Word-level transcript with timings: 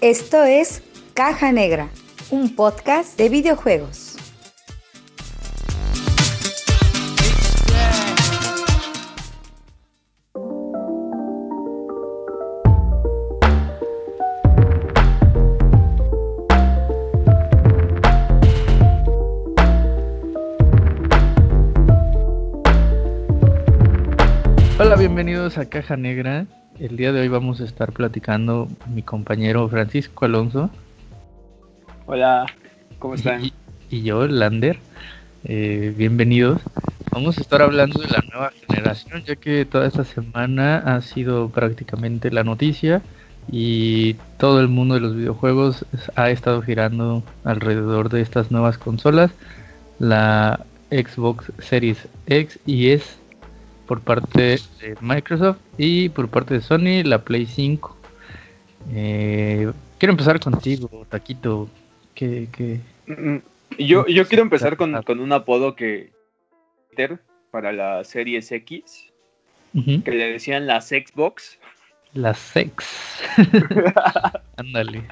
Esto 0.00 0.42
es 0.42 0.82
Caja 1.14 1.52
Negra, 1.52 1.88
un 2.30 2.56
podcast 2.56 3.16
de 3.16 3.28
videojuegos. 3.28 4.16
Hola, 24.80 24.96
bienvenidos 24.96 25.56
a 25.56 25.66
Caja 25.66 25.96
Negra. 25.96 26.46
El 26.80 26.96
día 26.96 27.12
de 27.12 27.20
hoy 27.20 27.28
vamos 27.28 27.60
a 27.60 27.64
estar 27.64 27.92
platicando 27.92 28.68
mi 28.94 29.02
compañero 29.02 29.68
Francisco 29.68 30.26
Alonso. 30.26 30.70
Hola, 32.06 32.46
¿cómo 33.00 33.16
están? 33.16 33.50
Y, 33.90 34.02
yo, 34.02 34.28
Lander. 34.28 34.78
Eh, 35.42 35.92
bienvenidos. 35.96 36.60
Vamos 37.10 37.36
a 37.36 37.40
estar 37.40 37.62
hablando 37.62 38.00
de 38.00 38.06
la 38.06 38.22
nueva 38.30 38.52
generación, 38.68 39.24
ya 39.24 39.34
que 39.34 39.64
toda 39.64 39.88
esta 39.88 40.04
semana 40.04 40.78
ha 40.78 41.00
sido 41.00 41.48
prácticamente 41.48 42.30
la 42.30 42.44
noticia 42.44 43.02
y 43.50 44.14
todo 44.38 44.60
el 44.60 44.68
mundo 44.68 44.94
de 44.94 45.00
los 45.00 45.16
videojuegos 45.16 45.84
ha 46.14 46.30
estado 46.30 46.62
girando 46.62 47.24
alrededor 47.42 48.08
de 48.08 48.20
estas 48.20 48.52
nuevas 48.52 48.78
consolas, 48.78 49.32
la 49.98 50.64
Xbox 50.92 51.50
Series 51.58 52.06
X 52.28 52.60
y 52.66 52.90
S 52.90 53.16
por 53.88 54.02
parte 54.02 54.60
de 54.80 54.96
Microsoft 55.00 55.58
y 55.78 56.10
por 56.10 56.28
parte 56.28 56.54
de 56.54 56.60
Sony 56.60 57.02
la 57.02 57.24
Play 57.24 57.46
5. 57.46 57.96
Eh, 58.92 59.72
quiero 59.98 60.12
empezar 60.12 60.38
contigo, 60.38 61.06
Taquito. 61.08 61.68
Que... 62.14 62.80
Mm, 63.06 63.38
yo, 63.78 64.06
yo 64.06 64.28
quiero 64.28 64.42
empezar 64.42 64.76
con, 64.76 64.94
un 64.94 65.32
apodo 65.32 65.74
que 65.74 66.12
para 67.50 67.72
la 67.72 68.04
Series 68.04 68.52
X, 68.52 69.10
que 69.72 70.10
le 70.10 70.32
decían 70.32 70.66
las 70.66 70.88
Xbox. 70.88 71.58
Las 72.12 72.38
Sex. 72.38 73.22
Ándale. 74.56 75.04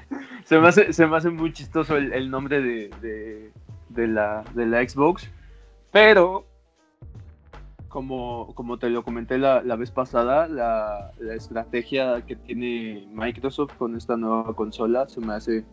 se, 0.45 0.59
me 0.59 0.69
hace, 0.69 0.93
se 0.93 1.07
me 1.07 1.17
hace 1.17 1.31
muy 1.31 1.53
chistoso 1.53 1.97
el, 1.97 2.31
nombre 2.31 2.61
de, 2.61 3.51
de, 3.89 4.07
la, 4.09 4.45
de 4.55 4.67
la 4.67 4.87
Xbox, 4.87 5.31
pero 5.93 6.45
como, 7.97 8.53
como 8.55 8.79
te 8.79 8.91
lo 8.91 9.03
comenté 9.03 9.39
la, 9.39 9.63
la 9.63 9.75
vez 9.75 9.91
pasada, 9.91 10.49
la, 10.49 11.13
la, 11.19 11.35
estrategia 11.35 12.21
que 12.27 12.37
tiene 12.37 13.09
Microsoft 13.11 13.75
con 13.79 13.97
esta 13.97 14.19
nueva 14.19 14.55
consola 14.55 15.09
se 15.09 15.19
me 15.23 15.33
hace 15.33 15.65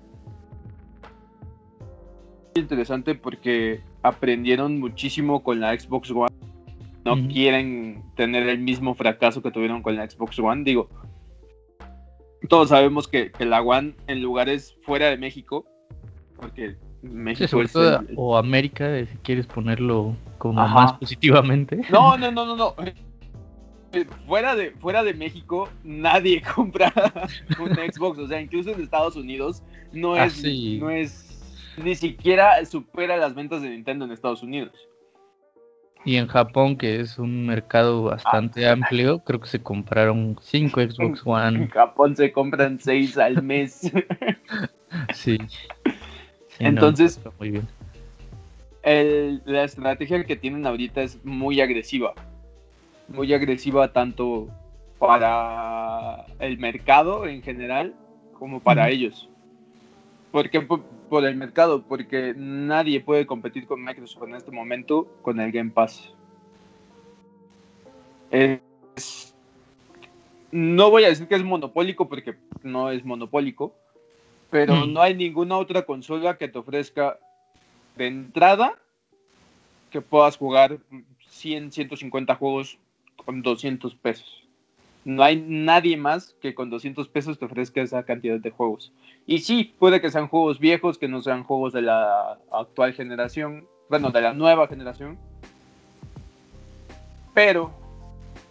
interesante 2.55 3.13
porque 3.13 3.81
aprendieron 4.03 4.79
muchísimo 4.79 5.43
con 5.43 5.59
la 5.59 5.77
Xbox 5.77 6.11
One. 6.11 6.33
No 7.03 7.27
quieren 7.27 8.01
tener 8.15 8.47
el 8.47 8.59
mismo 8.59 8.95
fracaso 8.95 9.41
que 9.41 9.51
tuvieron 9.51 9.81
con 9.81 9.97
la 9.97 10.09
Xbox 10.09 10.39
One. 10.39 10.63
Digo, 10.63 10.87
todos 12.47 12.69
sabemos 12.69 13.09
que, 13.09 13.33
que 13.33 13.45
la 13.45 13.61
One 13.61 13.95
en 14.07 14.21
lugares 14.21 14.77
fuera 14.83 15.09
de 15.09 15.17
México, 15.17 15.65
porque 16.37 16.77
México 17.03 17.61
o 18.15 18.37
América, 18.37 19.05
si 19.05 19.17
quieres 19.17 19.45
ponerlo 19.45 20.15
como 20.37 20.65
más 20.67 20.93
positivamente. 20.93 21.81
No, 21.89 22.17
no, 22.17 22.31
no, 22.31 22.45
no, 22.45 22.55
no. 22.55 22.75
Eh, 23.91 24.05
fuera 24.25 24.55
de, 24.55 24.71
fuera 24.71 25.03
de 25.03 25.13
México, 25.13 25.69
nadie 25.83 26.41
compra 26.55 26.91
un 27.59 27.75
Xbox. 27.75 28.19
O 28.19 28.27
sea, 28.27 28.41
incluso 28.41 28.71
en 28.71 28.81
Estados 28.81 29.15
Unidos 29.15 29.63
no 29.91 30.15
ah, 30.15 30.25
es, 30.25 30.43
no 30.79 30.89
es, 30.89 31.75
ni 31.83 31.93
siquiera 31.95 32.63
supera 32.65 33.17
las 33.17 33.35
ventas 33.35 33.61
de 33.61 33.69
Nintendo 33.69 34.05
en 34.05 34.11
Estados 34.11 34.41
Unidos. 34.41 34.73
Y 36.05 36.17
en 36.17 36.27
Japón, 36.27 36.75
que 36.75 36.99
es 36.99 37.17
un 37.17 37.45
mercado 37.45 38.03
bastante 38.03 38.67
ah. 38.67 38.73
amplio, 38.73 39.19
creo 39.19 39.39
que 39.39 39.47
se 39.47 39.61
compraron 39.61 40.37
cinco 40.41 40.81
Xbox 40.89 41.21
One. 41.25 41.63
En 41.63 41.69
Japón 41.69 42.15
se 42.15 42.31
compran 42.31 42.79
seis 42.79 43.17
al 43.17 43.43
mes. 43.43 43.91
sí. 45.13 45.37
Entonces, 46.59 47.19
muy 47.39 47.51
bien. 47.51 47.67
la 49.45 49.63
estrategia 49.63 50.23
que 50.23 50.35
tienen 50.35 50.65
ahorita 50.65 51.01
es 51.01 51.23
muy 51.25 51.61
agresiva. 51.61 52.13
Muy 53.07 53.33
agresiva 53.33 53.91
tanto 53.91 54.47
para 54.99 56.25
el 56.39 56.57
mercado 56.57 57.27
en 57.27 57.41
general 57.41 57.93
como 58.39 58.59
para 58.59 58.89
ellos. 58.89 59.29
¿Por 60.31 60.49
qué 60.49 60.61
por, 60.61 61.25
el 61.25 61.35
mercado? 61.35 61.83
Porque 61.83 62.33
nadie 62.35 63.01
puede 63.01 63.25
competir 63.25 63.67
con 63.67 63.83
Microsoft 63.83 64.27
en 64.27 64.35
este 64.35 64.51
momento 64.51 65.07
con 65.21 65.39
el 65.39 65.51
Game 65.51 65.71
Pass. 65.71 66.13
no 70.51 70.89
voy 70.89 71.03
a 71.03 71.09
decir 71.09 71.27
que 71.27 71.35
es 71.35 71.43
monopólico 71.43 72.07
porque 72.09 72.35
no 72.63 72.89
es 72.89 73.05
monopólico, 73.05 73.75
pero 74.53 74.85
mm. 74.85 74.93
no 74.93 75.01
hay 75.01 75.15
ninguna 75.15 75.57
otra 75.57 75.81
consola 75.81 76.37
que 76.37 76.47
te 76.47 76.59
ofrezca 76.59 77.17
de 77.97 78.05
entrada 78.05 78.77
que 79.89 79.99
puedas 79.99 80.37
jugar 80.37 80.77
100, 81.27 81.71
150 81.71 82.35
juegos 82.35 82.77
con 83.25 83.41
200 83.41 83.95
pesos. 83.95 84.43
No 85.05 85.23
hay 85.23 85.43
nadie 85.43 85.97
más 85.97 86.35
que 86.39 86.53
con 86.53 86.69
200 86.69 87.07
pesos 87.07 87.39
te 87.39 87.45
ofrezca 87.45 87.81
esa 87.81 88.03
cantidad 88.03 88.39
de 88.39 88.51
juegos. 88.51 88.93
Y 89.25 89.39
sí, 89.39 89.73
puede 89.79 89.99
que 89.99 90.11
sean 90.11 90.27
juegos 90.27 90.59
viejos, 90.59 90.99
que 90.99 91.07
no 91.07 91.23
sean 91.23 91.43
juegos 91.43 91.73
de 91.73 91.81
la 91.81 92.37
actual 92.51 92.93
generación, 92.93 93.65
bueno, 93.89 94.11
de 94.11 94.21
la 94.21 94.33
nueva 94.33 94.67
generación. 94.67 95.17
Pero 97.33 97.71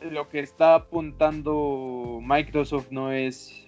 lo 0.01 0.29
que 0.29 0.41
está 0.41 0.75
apuntando 0.75 2.19
Microsoft 2.21 2.89
no 2.91 3.13
es 3.13 3.62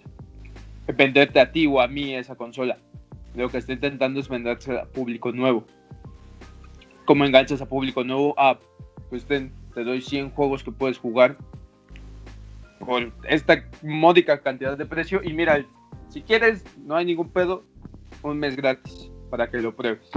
venderte 0.87 1.41
a 1.41 1.51
ti 1.51 1.67
o 1.67 1.81
a 1.81 1.89
mí 1.89 2.15
esa 2.15 2.37
consola. 2.37 2.79
Lo 3.35 3.49
que 3.49 3.59
está 3.59 3.73
intentando 3.73 4.21
es 4.21 4.29
venderse 4.29 4.79
a 4.79 4.85
público 4.85 5.33
nuevo. 5.33 5.65
¿Cómo 7.05 7.25
enganchas 7.25 7.61
a 7.61 7.67
público 7.67 8.05
nuevo? 8.05 8.35
Ah, 8.39 8.59
pues 9.11 9.25
te, 9.27 9.51
doy 9.75 10.01
100 10.01 10.31
juegos 10.31 10.63
que 10.63 10.73
puedes 10.73 10.99
jugar 10.99 11.37
por 12.79 13.13
esta 13.29 13.65
módica 13.83 14.41
cantidad 14.41 14.77
de 14.77 14.87
precio. 14.87 15.21
Y 15.23 15.33
mira, 15.33 15.65
si 16.09 16.23
quieres, 16.23 16.65
no 16.85 16.97
hay 16.97 17.05
ningún 17.05 17.29
pedo, 17.29 17.65
un 18.23 18.39
mes 18.39 18.57
gratis 18.57 19.11
para 19.31 19.51
que 19.51 19.59
lo 19.59 19.75
pruebes. 19.75 20.11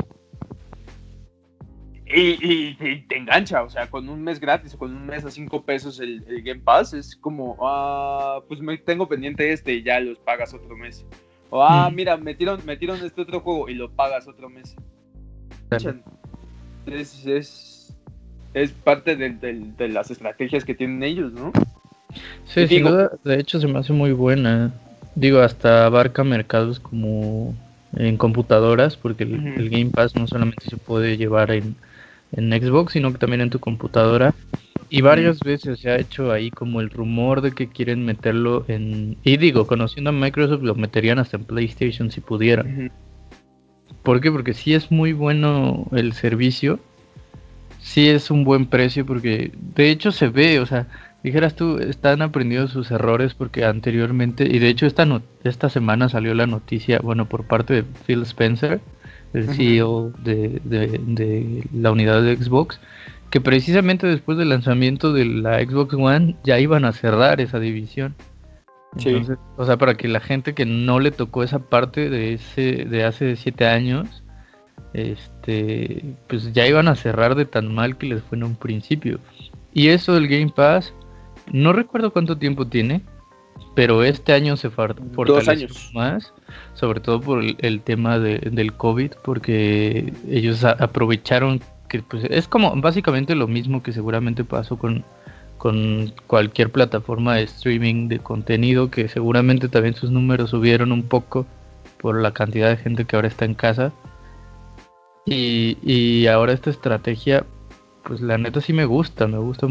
Y, 2.10 3.02
te 3.08 3.18
engancha, 3.18 3.64
o 3.64 3.70
sea, 3.70 3.90
con 3.90 4.08
un 4.08 4.24
mes 4.24 4.40
gratis 4.40 4.74
o 4.74 4.78
con 4.78 4.96
un 4.96 5.06
mes 5.06 5.26
a 5.26 5.32
5 5.32 5.64
pesos 5.64 6.00
el, 6.00 6.24
Game 6.44 6.62
Pass 6.62 6.94
es 6.94 7.16
como, 7.16 7.58
ah, 7.62 8.40
pues 8.48 8.62
me 8.62 8.78
tengo 8.78 9.08
pendiente 9.08 9.52
este 9.52 9.74
y 9.76 9.84
ya 9.84 10.00
los 10.00 10.18
pagas 10.20 10.54
otro 10.54 10.78
mes. 10.78 11.06
O, 11.50 11.62
ah, 11.62 11.90
mira, 11.94 12.16
metieron, 12.18 12.66
metieron 12.66 13.04
este 13.04 13.22
otro 13.22 13.42
juego 13.42 13.70
y 13.70 13.74
lo 13.74 13.90
pagas 13.90 14.28
otro 14.28 14.50
mes. 14.50 14.76
Es, 16.86 17.26
es, 18.54 18.72
parte 18.84 19.16
de, 19.16 19.90
las 19.90 20.10
estrategias 20.10 20.64
que 20.64 20.76
tienen 20.76 21.04
ellos, 21.04 21.34
¿no? 21.34 21.52
Sí, 22.46 22.68
sin 22.68 22.84
duda, 22.84 23.12
de 23.24 23.40
hecho 23.40 23.60
se 23.60 23.68
me 23.68 23.80
hace 23.80 23.92
muy 23.92 24.14
buena. 24.14 24.72
Digo, 25.16 25.40
hasta 25.40 25.86
abarca 25.86 26.24
mercados 26.24 26.80
como 26.80 27.54
en 27.96 28.18
computadoras, 28.18 28.96
porque 28.96 29.24
el 29.24 29.70
Game 29.70 29.90
Pass 29.92 30.16
no 30.16 30.28
solamente 30.28 30.70
se 30.70 30.78
puede 30.78 31.18
llevar 31.18 31.52
en 31.52 31.76
en 32.32 32.52
Xbox, 32.52 32.94
sino 32.94 33.12
que 33.12 33.18
también 33.18 33.42
en 33.42 33.50
tu 33.50 33.60
computadora. 33.60 34.34
Y 34.90 35.02
varias 35.02 35.42
veces 35.42 35.80
se 35.80 35.90
ha 35.90 35.98
hecho 35.98 36.32
ahí 36.32 36.50
como 36.50 36.80
el 36.80 36.90
rumor 36.90 37.42
de 37.42 37.52
que 37.52 37.68
quieren 37.68 38.06
meterlo 38.06 38.64
en... 38.70 39.18
Y 39.24 39.36
digo, 39.38 39.68
conociendo 39.68 40.12
a 40.12 40.14
Microsoft 40.14 40.64
lo 40.64 40.76
meterían 40.76 41.20
hasta 41.20 41.36
en 41.38 41.44
PlayStation 41.44 42.10
si 42.10 42.22
pudieran. 42.22 42.92
¿Por 44.04 44.22
qué? 44.22 44.32
Porque 44.32 44.54
sí 44.54 44.74
es 44.74 44.90
muy 44.90 45.12
bueno 45.12 45.88
el 45.92 46.14
servicio. 46.14 46.80
Sí 47.80 48.08
es 48.08 48.32
un 48.32 48.46
buen 48.46 48.66
precio 48.68 49.06
porque 49.06 49.52
de 49.76 49.90
hecho 49.90 50.12
se 50.14 50.30
ve, 50.30 50.60
o 50.60 50.66
sea, 50.66 50.88
dijeras 51.24 51.56
tú, 51.56 51.80
están 51.80 52.22
aprendiendo 52.22 52.70
sus 52.70 52.90
errores 52.92 53.34
porque 53.34 53.66
anteriormente, 53.66 54.46
y 54.46 54.60
de 54.60 54.70
hecho 54.70 54.86
esta, 54.86 55.06
no, 55.06 55.22
esta 55.44 55.70
semana 55.70 56.08
salió 56.08 56.34
la 56.34 56.48
noticia, 56.48 57.00
bueno, 57.00 57.28
por 57.28 57.46
parte 57.46 57.74
de 57.74 57.84
Phil 57.84 58.22
Spencer, 58.22 58.80
el 59.34 59.48
CEO 59.50 60.12
de, 60.24 61.64
la 61.74 61.92
unidad 61.92 62.22
de 62.22 62.36
Xbox, 62.36 62.80
que 63.30 63.42
precisamente 63.42 64.08
después 64.08 64.38
del 64.38 64.50
lanzamiento 64.50 65.14
de 65.14 65.26
la 65.26 65.60
Xbox 65.60 65.94
One 65.94 66.36
ya 66.44 66.60
iban 66.60 66.86
a 66.86 66.94
cerrar 66.94 67.42
esa 67.42 67.60
división. 67.60 68.16
o 69.58 69.66
sea, 69.66 69.78
para 69.78 69.96
que 69.96 70.08
la 70.08 70.20
gente 70.20 70.54
que 70.54 70.66
no 70.66 71.00
le 71.00 71.12
tocó 71.12 71.44
esa 71.44 71.60
parte 71.60 72.10
de 72.10 72.34
ese 72.34 72.86
de 72.86 73.04
hace 73.04 73.36
siete 73.36 73.68
años, 73.68 74.24
este, 74.94 76.16
pues 76.28 76.54
ya 76.54 76.66
iban 76.66 76.88
a 76.88 76.96
cerrar 76.96 77.36
de 77.36 77.46
tan 77.46 77.74
mal 77.74 77.98
que 77.98 78.08
les 78.08 78.24
fue 78.24 78.38
en 78.38 78.46
un 78.46 78.56
principio. 78.56 79.20
Y 79.74 79.90
eso 79.90 80.14
del 80.14 80.28
Game 80.28 80.52
Pass, 80.56 80.94
no 81.52 81.74
recuerdo 81.74 82.12
cuánto 82.12 82.38
tiempo 82.38 82.68
tiene, 82.68 83.04
pero 83.76 84.04
este 84.04 84.34
año 84.34 84.58
se 84.58 84.70
fortaleció 84.70 85.68
más, 85.94 86.34
sobre 86.74 87.00
todo 87.00 87.22
por 87.22 87.44
el, 87.44 87.82
tema 87.82 88.20
del 88.20 88.74
COVID, 88.74 89.12
porque 89.24 90.14
ellos 90.30 90.64
aprovecharon 90.64 91.62
que 91.88 92.02
pues, 92.02 92.26
es 92.30 92.48
como 92.48 92.76
básicamente 92.82 93.36
lo 93.36 93.48
mismo 93.48 93.84
que 93.84 93.94
seguramente 93.94 94.44
pasó 94.44 94.78
con, 94.78 95.04
con 95.58 96.14
cualquier 96.28 96.72
plataforma 96.72 97.36
de 97.36 97.44
streaming 97.44 98.08
de 98.08 98.20
contenido, 98.20 98.90
que 98.90 99.08
seguramente 99.08 99.70
también 99.70 99.96
sus 99.96 100.12
números 100.12 100.50
subieron 100.50 100.92
un 100.92 101.04
poco 101.04 101.46
por 102.00 102.22
la 102.22 102.32
cantidad 102.34 102.70
de 102.70 102.78
gente 102.78 103.06
que 103.06 103.16
ahora 103.16 103.28
está 103.28 103.46
en 103.46 103.54
casa. 103.54 103.92
Y, 105.26 105.78
y 105.84 106.28
ahora 106.28 106.54
esta 106.54 106.70
estrategia, 106.70 107.46
pues 108.04 108.22
la 108.22 108.38
neta 108.38 108.62
sí 108.62 108.74
me 108.74 108.86
gusta, 108.86 109.28
me 109.28 109.38
gusta 109.38 109.68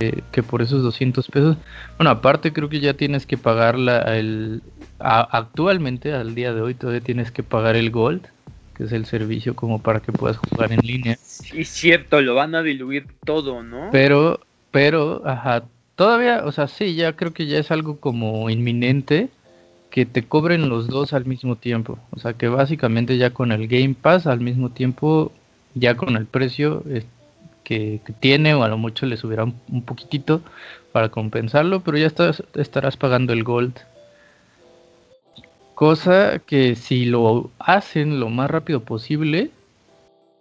mucho 0.00 0.22
que, 0.32 0.42
por 0.42 0.62
esos 0.62 0.82
200 0.82 1.28
pesos, 1.28 1.56
bueno, 1.98 2.10
aparte 2.10 2.52
creo 2.52 2.68
que 2.68 2.80
ya 2.80 2.94
tienes 2.94 3.26
que 3.26 3.38
pagar 3.38 3.78
la, 3.78 4.00
el, 4.16 4.62
actualmente, 4.98 6.12
al 6.12 6.34
día 6.34 6.52
de 6.52 6.60
hoy, 6.60 6.74
todavía 6.74 7.00
tienes 7.00 7.30
que 7.30 7.42
pagar 7.42 7.76
el 7.76 7.90
Gold, 7.90 8.26
que 8.76 8.84
es 8.84 8.92
el 8.92 9.06
servicio 9.06 9.56
como 9.56 9.80
para 9.80 10.00
que 10.00 10.12
puedas 10.12 10.36
jugar 10.36 10.72
en 10.72 10.80
línea. 10.80 11.16
Sí, 11.22 11.64
cierto, 11.64 12.20
lo 12.20 12.34
van 12.34 12.54
a 12.54 12.62
diluir 12.62 13.06
todo, 13.24 13.62
¿no? 13.62 13.88
Pero, 13.90 14.40
pero, 14.70 15.22
ajá, 15.24 15.64
todavía, 15.94 16.44
o 16.44 16.52
sea, 16.52 16.68
sí, 16.68 16.94
ya 16.94 17.14
creo 17.14 17.32
que 17.32 17.46
ya 17.46 17.58
es 17.58 17.70
algo 17.70 17.98
como 17.98 18.50
inminente 18.50 19.28
que 19.90 20.04
te 20.04 20.24
cobren 20.24 20.68
los 20.68 20.88
dos 20.88 21.14
al 21.14 21.24
mismo 21.24 21.56
tiempo. 21.56 21.98
O 22.10 22.18
sea, 22.18 22.34
que 22.34 22.48
básicamente 22.48 23.16
ya 23.16 23.30
con 23.30 23.50
el 23.50 23.66
Game 23.66 23.94
Pass 23.94 24.26
al 24.26 24.40
mismo 24.40 24.70
tiempo, 24.70 25.32
ya 25.74 25.96
con 25.96 26.16
el 26.16 26.26
precio, 26.26 26.82
que, 27.66 28.00
tiene 28.20 28.54
o 28.54 28.62
a 28.62 28.68
lo 28.68 28.78
mucho 28.78 29.06
le 29.06 29.16
subirá 29.16 29.42
un, 29.42 29.82
poquitito 29.82 30.40
para 30.92 31.08
compensarlo, 31.08 31.80
pero 31.80 31.98
ya 31.98 32.06
estás, 32.06 32.44
estarás 32.54 32.96
pagando 32.96 33.32
el 33.32 33.42
gold. 33.42 33.74
Cosa 35.74 36.38
que 36.38 36.76
si 36.76 37.06
lo 37.06 37.50
hacen 37.58 38.20
lo 38.20 38.28
más 38.28 38.48
rápido 38.48 38.80
posible, 38.80 39.50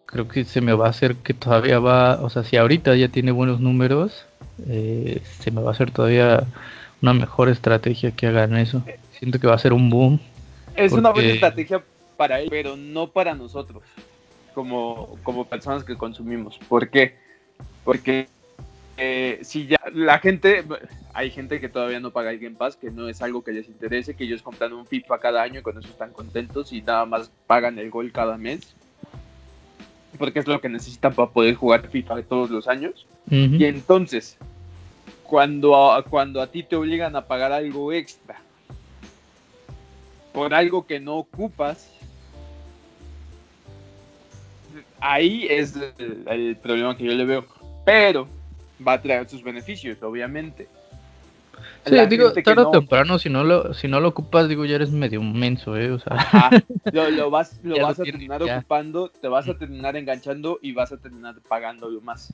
creo 0.06 0.28
que 0.28 0.46
se 0.46 0.62
me 0.62 0.74
va 0.74 0.86
a 0.86 0.92
hacer 0.92 1.16
que 1.16 1.34
todavía 1.34 1.80
va, 1.80 2.22
o 2.22 2.30
sea, 2.30 2.44
si 2.44 2.58
ahorita 2.58 2.96
ya 2.96 3.08
tiene 3.08 3.32
buenos 3.32 3.60
números, 3.60 4.26
eh, 4.70 5.22
se 5.40 5.50
me 5.50 5.62
va 5.62 5.72
a 5.72 5.74
hacer 5.74 5.90
todavía 5.90 6.44
una 7.02 7.14
mejor 7.14 7.50
estrategia 7.50 8.12
que 8.12 8.28
hagan 8.28 8.56
eso. 8.56 8.84
Siento 9.18 9.40
que 9.40 9.48
va 9.48 9.56
a 9.56 9.60
ser 9.60 9.74
un 9.74 9.90
boom. 9.90 10.20
Es 10.76 10.92
una 10.92 11.10
buena 11.10 11.30
estrategia 11.30 11.84
para 12.18 12.40
él, 12.40 12.50
pero 12.52 12.78
no 12.78 13.08
para 13.08 13.34
nosotros 13.34 13.82
como, 14.56 15.20
como 15.22 15.46
personas 15.46 15.84
que 15.84 15.96
consumimos. 15.96 16.58
¿Por 16.68 16.90
qué? 16.90 17.16
Porque 17.84 18.28
eh, 18.98 19.40
si 19.44 19.68
ya 19.68 19.78
la 19.94 20.18
gente, 20.20 20.64
hay 21.14 21.30
gente 21.30 21.60
que 21.60 21.70
todavía 21.70 22.00
no 22.00 22.12
paga 22.12 22.32
el 22.32 22.40
Game 22.40 22.56
Pass, 22.56 22.78
que 22.78 22.90
no 22.90 23.10
es 23.10 23.22
algo 23.22 23.44
que 23.44 23.52
les 23.52 23.68
interese, 23.68 24.16
que 24.16 24.24
ellos 24.24 24.42
compran 24.42 24.74
un 24.74 24.88
FIFA 24.88 25.20
cada 25.20 25.44
año 25.44 25.60
y 25.60 25.64
con 25.64 25.78
eso 25.78 25.90
están 25.90 26.12
contentos 26.12 26.74
y 26.74 26.82
nada 26.82 27.06
más 27.06 27.30
pagan 27.46 27.78
el 27.78 27.92
gol 27.92 28.12
cada 28.12 28.38
mes. 28.38 28.74
Porque 30.18 30.40
es 30.40 30.48
lo 30.48 30.62
que 30.62 30.70
necesitan 30.70 31.14
para 31.14 31.30
poder 31.30 31.56
jugar 31.56 31.90
FIFA 31.90 32.24
todos 32.24 32.50
los 32.50 32.68
años. 32.70 33.06
Y 33.30 33.66
entonces, 33.66 34.38
cuando 35.24 36.04
cuando 36.10 36.42
a 36.42 36.48
ti 36.48 36.64
te 36.64 36.78
obligan 36.78 37.16
a 37.18 37.26
pagar 37.26 37.52
algo 37.52 37.92
extra 37.92 38.40
por 40.32 40.54
algo 40.54 40.86
que 40.86 41.00
no 41.00 41.16
ocupas, 41.16 41.90
ahí 45.00 45.48
es 45.50 45.76
el, 46.28 46.56
problema 46.58 46.98
que 46.98 47.06
yo 47.06 47.14
le 47.14 47.26
veo. 47.26 47.46
Pero 47.86 48.28
va 48.86 48.94
a 48.94 49.02
traer 49.02 49.30
sus 49.30 49.44
beneficios, 49.44 50.02
obviamente. 50.02 50.68
Sí, 51.86 51.96
digo, 52.10 52.34
tarde 52.34 52.64
o 52.64 52.72
temprano, 52.72 53.20
si 53.20 53.30
no, 53.30 53.44
lo, 53.44 53.74
si 53.76 53.88
no 53.88 54.00
lo 54.00 54.10
ocupas, 54.10 54.50
digo, 54.50 54.66
ya 54.66 54.76
eres 54.76 54.90
medio 54.90 55.22
menso, 55.22 55.78
¿eh? 55.78 55.92
O 55.92 56.00
sea... 56.00 56.50
lo, 56.92 57.30
vas, 57.30 57.60
lo 57.64 57.80
vas 57.80 58.00
a 58.00 58.04
terminar 58.04 58.42
ocupando, 58.42 59.10
te 59.10 59.28
vas 59.28 59.48
a 59.48 59.56
terminar 59.56 59.96
enganchando 59.96 60.58
y 60.62 60.72
vas 60.72 60.92
a 60.92 60.98
terminar 60.98 61.36
pagándolo 61.48 62.02
más. 62.02 62.34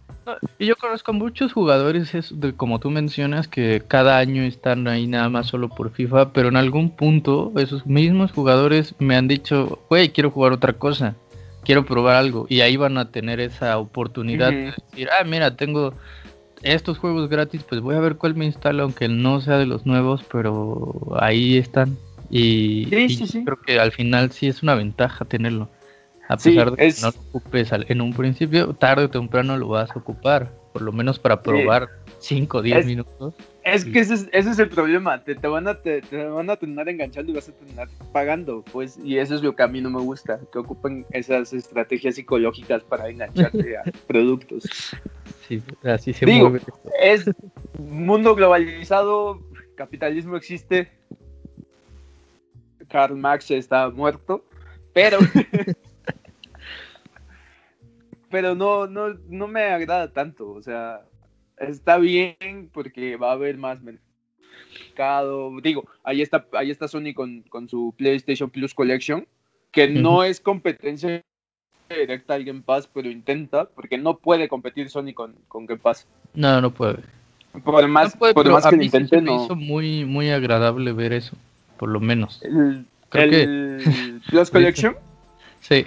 y 0.57 0.65
yo 0.67 0.75
conozco 0.77 1.11
muchos 1.11 1.51
jugadores, 1.51 2.13
de, 2.31 2.53
como 2.53 2.79
tú 2.79 2.89
mencionas, 2.89 3.49
que 3.49 3.83
cada 3.85 4.17
año 4.17 4.41
están 4.43 4.87
ahí 4.87 5.05
nada 5.05 5.27
más 5.27 5.47
solo 5.47 5.67
por 5.67 5.91
FIFA, 5.91 6.31
pero 6.31 6.47
en 6.47 6.55
algún 6.55 6.95
punto 6.95 7.51
esos 7.57 7.85
mismos 7.85 8.31
jugadores 8.31 8.95
me 8.99 9.17
han 9.17 9.27
dicho, 9.27 9.79
güey, 9.89 10.09
quiero 10.09 10.31
jugar 10.31 10.53
otra 10.53 10.73
cosa 10.73 11.15
quiero 11.63 11.85
probar 11.85 12.15
algo. 12.15 12.45
Y 12.49 12.61
ahí 12.61 12.77
van 12.77 12.97
a 12.97 13.11
tener 13.11 13.39
esa 13.39 13.77
oportunidad 13.77 14.51
de 14.51 14.73
decir, 14.91 15.09
ah, 15.09 15.23
mira, 15.23 15.55
tengo 15.55 15.93
estos 16.61 16.97
juegos 16.97 17.29
gratis, 17.29 17.63
pues 17.67 17.81
voy 17.81 17.95
a 17.95 17.99
ver 17.99 18.17
cuál 18.17 18.35
me 18.35 18.45
instala, 18.45 18.83
aunque 18.83 19.07
no 19.07 19.41
sea 19.41 19.57
de 19.57 19.65
los 19.65 19.85
nuevos, 19.85 20.23
pero 20.31 21.17
ahí 21.19 21.57
están. 21.57 21.97
Y, 22.29 22.85
creo 23.43 23.59
que 23.61 23.79
al 23.79 23.91
final 23.91 24.31
sí 24.31 24.47
es 24.47 24.63
una 24.63 24.75
ventaja 24.75 25.25
tenerlo. 25.25 25.69
A 26.29 26.37
pesar 26.37 26.71
de 26.71 26.77
que 26.77 26.93
no 27.01 27.11
lo 27.11 27.19
ocupes 27.33 27.71
en 27.73 27.99
un 27.99 28.13
principio, 28.13 28.73
tarde 28.73 29.05
o 29.05 29.09
temprano 29.09 29.57
lo 29.57 29.67
vas 29.67 29.91
a 29.91 29.99
ocupar, 29.99 30.49
por 30.71 30.81
lo 30.81 30.93
menos 30.93 31.19
para 31.19 31.41
probar 31.41 31.89
5 32.19 32.59
o 32.59 32.61
10 32.61 32.85
minutos. 32.85 33.33
Es 33.63 33.85
que 33.85 33.99
ese 33.99 34.27
es, 34.31 34.59
el 34.59 34.69
problema, 34.69 35.23
te, 35.23 35.35
van 35.35 35.67
a, 35.67 35.79
te, 35.79 36.01
van 36.25 36.49
a 36.49 36.55
terminar 36.55 36.89
enganchando 36.89 37.31
y 37.31 37.35
vas 37.35 37.47
a 37.47 37.51
terminar 37.51 37.87
pagando, 38.11 38.63
pues, 38.71 38.97
y 39.03 39.19
eso 39.19 39.35
es 39.35 39.43
lo 39.43 39.55
que 39.55 39.61
a 39.61 39.67
mí 39.67 39.81
no 39.81 39.91
me 39.91 40.01
gusta, 40.01 40.39
que 40.51 40.57
ocupen 40.57 41.05
esas 41.11 41.53
estrategias 41.53 42.15
psicológicas 42.15 42.83
para 42.83 43.07
engancharte 43.09 43.77
a 43.77 43.83
productos. 44.07 44.63
Sí, 45.47 45.61
así 45.83 46.11
se 46.11 46.25
Digo, 46.25 46.51
Es 46.99 47.29
mundo 47.77 48.33
globalizado, 48.33 49.39
capitalismo 49.75 50.37
existe, 50.37 50.89
Karl 52.89 53.15
Marx 53.15 53.51
está 53.51 53.91
muerto, 53.91 54.43
pero... 54.91 55.19
pero 58.31 58.55
no, 58.55 58.87
no, 58.87 59.13
no 59.27 59.47
me 59.47 59.65
agrada 59.65 60.11
tanto, 60.11 60.49
o 60.49 60.63
sea, 60.63 61.01
está 61.61 61.97
bien 61.97 62.69
porque 62.73 63.15
va 63.15 63.29
a 63.29 63.33
haber 63.33 63.57
más 63.57 63.79
mercado. 63.81 65.51
Digo, 65.61 65.87
ahí 66.03 66.21
está, 66.21 66.45
ahí 66.53 66.71
está 66.71 66.87
Sony 66.87 67.13
con, 67.13 67.43
su 67.69 67.93
PlayStation 67.97 68.49
Plus 68.49 68.73
Collection, 68.73 69.27
que 69.71 69.87
no 69.87 70.23
es 70.23 70.39
competencia 70.39 71.23
directa 71.89 72.35
al 72.35 72.45
Game 72.45 72.61
Pass, 72.61 72.89
pero 72.91 73.09
intenta, 73.09 73.65
porque 73.65 73.97
no 73.97 74.17
puede 74.17 74.47
competir 74.47 74.89
Sony 74.89 75.13
con, 75.13 75.35
con 75.47 75.65
Game 75.65 75.81
Pass. 75.81 76.07
No, 76.33 76.61
no 76.61 76.71
puede. 76.71 76.99
Por 77.63 77.85
más, 77.87 78.15
por 78.15 78.49
más 78.49 78.65
que 78.65 78.83
intente, 78.83 79.19
me 79.21 79.35
hizo 79.35 79.55
muy, 79.55 80.05
muy 80.05 80.29
agradable 80.29 80.93
ver 80.93 81.11
eso, 81.11 81.35
por 81.77 81.89
lo 81.89 81.99
menos. 81.99 82.41
¿El, 83.11 84.21
Plus 84.29 84.49
Collection? 84.51 84.95
sí. 85.59 85.85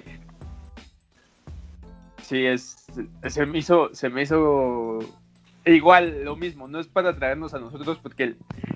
Sí, 2.21 2.47
es, 2.47 2.87
se 3.27 3.45
me 3.45 3.59
hizo, 3.59 3.91
se 3.95 4.09
me 4.09 4.23
hizo 4.23 4.99
igual, 5.67 6.25
lo 6.25 6.37
mismo, 6.37 6.69
no 6.69 6.79
es 6.79 6.87
para 6.87 7.17
traernos 7.17 7.55
a 7.55 7.59
nosotros 7.59 7.99
porque 8.03 8.35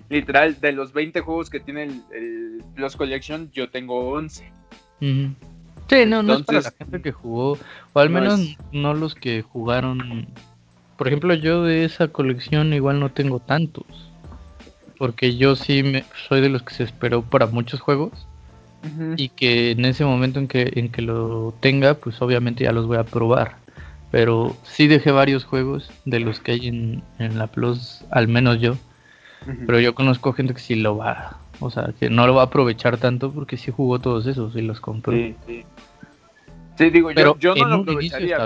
literal 0.08 0.60
de 0.60 0.72
los 0.72 0.92
20 0.92 1.20
juegos 1.20 1.50
que 1.50 1.60
tiene 1.60 1.84
el, 2.12 2.62
Plus 2.74 2.96
Collection, 2.96 3.50
yo 3.52 3.70
tengo 3.70 4.10
11. 4.10 4.52
Sí, 5.00 6.06
no, 6.06 6.22
no 6.22 6.34
es 6.34 6.42
para 6.42 6.60
la 6.60 6.70
gente 6.70 7.02
que 7.02 7.12
jugó, 7.12 7.58
o 7.92 7.98
al 7.98 8.10
menos 8.10 8.56
no 8.72 8.94
los 8.94 9.14
que 9.14 9.42
jugaron. 9.42 10.28
Por 10.96 11.08
ejemplo, 11.08 11.34
yo 11.34 11.64
de 11.64 11.84
esa 11.84 12.08
colección 12.08 12.72
igual 12.72 13.00
no 13.00 13.10
tengo 13.10 13.40
tantos, 13.40 13.86
porque 14.96 15.36
yo 15.36 15.56
sí 15.56 15.82
me, 15.82 16.04
soy 16.28 16.40
de 16.40 16.48
los 16.48 16.62
que 16.62 16.74
se 16.74 16.84
esperó 16.84 17.22
para 17.22 17.46
muchos 17.46 17.80
juegos. 17.80 18.26
Y 19.16 19.30
que 19.30 19.72
en 19.72 19.84
ese 19.84 20.04
momento 20.04 20.38
en 20.38 20.46
que, 20.46 20.70
en 20.76 20.88
que 20.90 21.02
lo 21.02 21.52
tenga, 21.60 21.94
pues 21.94 22.22
obviamente 22.22 22.62
ya 22.62 22.72
los 22.72 22.86
voy 22.86 22.96
a 22.96 23.02
probar. 23.02 23.56
Pero 24.10 24.56
sí 24.62 24.86
dejé 24.86 25.12
varios 25.12 25.44
juegos 25.44 25.90
de 26.04 26.20
los 26.20 26.40
que 26.40 26.52
hay 26.52 26.68
en, 26.68 27.02
la 27.18 27.46
Plus, 27.46 28.04
al 28.10 28.28
menos 28.28 28.60
yo. 28.60 28.76
Pero 29.66 29.80
yo 29.80 29.94
conozco 29.94 30.32
gente 30.32 30.52
que 30.52 30.60
sí 30.60 30.74
lo 30.74 30.96
va, 30.96 31.38
o 31.60 31.70
sea, 31.70 31.94
que 31.98 32.10
no 32.10 32.26
lo 32.26 32.34
va 32.34 32.42
a 32.42 32.46
aprovechar 32.46 32.98
tanto 32.98 33.32
porque 33.32 33.56
sí 33.56 33.70
jugó 33.70 33.98
todos 33.98 34.26
esos 34.26 34.54
y 34.56 34.62
los 34.62 34.80
compró. 34.80 35.14
Sí, 35.14 35.36
sí. 36.76 36.90
digo, 36.90 37.10
Pero 37.14 37.38
yo, 37.38 37.54
no 37.54 37.66
lo 37.66 37.74
aprovecharía 37.76 38.36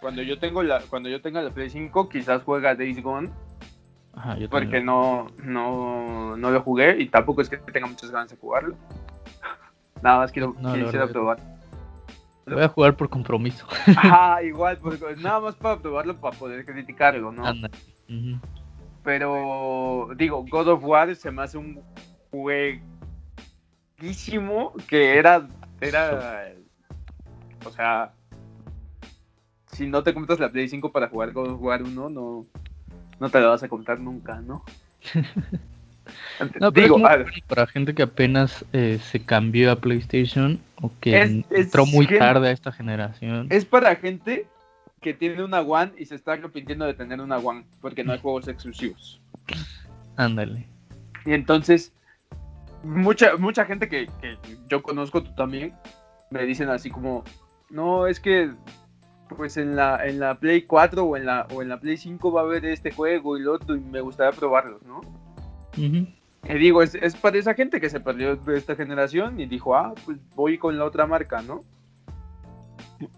cuando, 0.00 0.22
yo 0.22 0.38
tengo 0.38 0.62
la, 0.62 0.80
cuando 0.82 1.08
yo 1.08 1.20
tenga 1.20 1.42
la 1.42 1.50
Play 1.50 1.70
5, 1.70 2.08
quizás 2.08 2.42
juega 2.42 2.74
Days 2.74 3.02
Gone. 3.02 3.30
Ajá, 4.14 4.36
yo 4.38 4.48
porque 4.48 4.80
no, 4.80 5.30
no, 5.42 6.36
no 6.36 6.50
lo 6.50 6.62
jugué 6.62 7.00
y 7.00 7.08
tampoco 7.08 7.42
es 7.42 7.48
que 7.48 7.56
tenga 7.58 7.86
muchas 7.86 8.10
ganas 8.10 8.30
de 8.30 8.36
jugarlo. 8.36 8.76
Nada 10.02 10.18
más 10.18 10.32
quiero, 10.32 10.54
quisiera 10.54 11.06
probar. 11.08 11.55
Lo 12.46 12.54
voy 12.54 12.64
a 12.64 12.68
jugar 12.68 12.96
por 12.96 13.10
compromiso. 13.10 13.66
Ajá, 13.96 14.42
igual, 14.44 14.78
pues, 14.78 15.00
nada 15.18 15.40
más 15.40 15.56
para 15.56 15.80
probarlo, 15.80 16.16
para 16.16 16.38
poder 16.38 16.64
criticarlo, 16.64 17.32
¿no? 17.32 17.42
Pero, 19.02 20.10
digo, 20.16 20.46
God 20.48 20.68
of 20.68 20.84
War 20.84 21.14
se 21.14 21.30
me 21.30 21.42
hace 21.42 21.58
un 21.58 21.82
jueguísimo 22.30 24.72
que 24.88 25.16
era, 25.16 25.46
era, 25.80 26.54
o 27.64 27.70
sea, 27.70 28.12
si 29.72 29.86
no 29.86 30.02
te 30.02 30.12
compras 30.14 30.40
la 30.40 30.50
Play 30.50 30.68
5 30.68 30.90
para 30.90 31.08
jugar 31.08 31.32
God 31.32 31.50
of 31.50 31.60
War 31.60 31.82
1, 31.82 32.10
no, 32.10 32.46
no 33.20 33.28
te 33.28 33.40
lo 33.40 33.50
vas 33.50 33.62
a 33.62 33.68
contar 33.68 34.00
nunca, 34.00 34.40
¿no? 34.40 34.64
No, 36.60 36.72
pero 36.72 36.96
es 36.96 37.42
para 37.46 37.66
gente 37.66 37.94
que 37.94 38.02
apenas 38.02 38.64
eh, 38.72 38.98
se 39.02 39.24
cambió 39.24 39.72
a 39.72 39.76
PlayStation 39.76 40.60
o 40.80 40.90
que 41.00 41.20
entró 41.50 41.86
muy 41.86 42.06
tarde 42.06 42.48
a 42.48 42.50
esta 42.52 42.72
generación. 42.72 43.46
Es 43.50 43.64
para 43.64 43.96
gente 43.96 44.46
que 45.00 45.14
tiene 45.14 45.42
una 45.42 45.60
One 45.60 45.92
y 45.98 46.06
se 46.06 46.14
está 46.14 46.32
arrepintiendo 46.32 46.84
de 46.84 46.94
tener 46.94 47.20
una 47.20 47.38
One 47.38 47.64
porque 47.80 48.04
no 48.04 48.12
hay 48.12 48.18
juegos 48.18 48.48
exclusivos. 48.48 49.20
Ándale. 50.16 50.66
Y 51.24 51.32
entonces, 51.32 51.92
mucha, 52.82 53.36
mucha 53.36 53.64
gente 53.64 53.88
que, 53.88 54.06
que 54.20 54.38
yo 54.68 54.82
conozco, 54.82 55.22
tú 55.22 55.34
también, 55.34 55.74
me 56.30 56.44
dicen 56.44 56.68
así 56.68 56.90
como, 56.90 57.24
no, 57.70 58.06
es 58.06 58.20
que 58.20 58.50
pues 59.36 59.56
en 59.56 59.74
la, 59.74 60.06
en 60.06 60.20
la 60.20 60.38
Play 60.38 60.62
4 60.62 61.04
o 61.04 61.16
en 61.16 61.26
la, 61.26 61.46
o 61.52 61.62
en 61.62 61.68
la 61.68 61.80
Play 61.80 61.96
5 61.96 62.32
va 62.32 62.42
a 62.42 62.44
haber 62.44 62.64
este 62.64 62.92
juego 62.92 63.36
y 63.36 63.42
lo 63.42 63.54
otro 63.54 63.74
y 63.74 63.80
me 63.80 64.00
gustaría 64.00 64.38
probarlos, 64.38 64.82
¿no? 64.82 65.00
Y 65.76 66.54
digo, 66.58 66.82
es, 66.82 66.94
es, 66.94 67.16
para 67.16 67.38
esa 67.38 67.54
gente 67.54 67.80
que 67.80 67.90
se 67.90 68.00
perdió 68.00 68.36
de 68.36 68.56
esta 68.56 68.76
generación 68.76 69.40
y 69.40 69.46
dijo, 69.46 69.76
ah, 69.76 69.94
pues 70.04 70.18
voy 70.34 70.58
con 70.58 70.78
la 70.78 70.84
otra 70.84 71.06
marca, 71.06 71.42
¿no? 71.42 71.64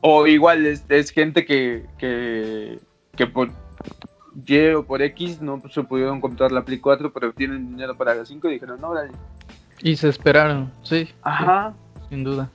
O 0.00 0.26
igual 0.26 0.66
es, 0.66 0.84
es 0.88 1.10
gente 1.10 1.44
que, 1.44 1.86
que, 1.98 2.78
que 3.14 3.26
por 3.26 3.50
Y 4.46 4.70
o 4.70 4.84
por 4.84 5.02
X 5.02 5.40
no 5.40 5.62
se 5.70 5.82
pudieron 5.82 6.20
comprar 6.20 6.52
la 6.52 6.64
Play 6.64 6.78
4, 6.78 7.12
pero 7.12 7.32
tienen 7.32 7.70
dinero 7.70 7.96
para 7.96 8.14
la 8.14 8.24
5 8.24 8.48
y 8.48 8.52
dijeron, 8.54 8.80
no, 8.80 8.94
dale. 8.94 9.12
Y 9.82 9.96
se 9.96 10.08
esperaron, 10.08 10.72
sí. 10.82 11.08
Ajá. 11.22 11.74
sin 12.08 12.24
duda. 12.24 12.50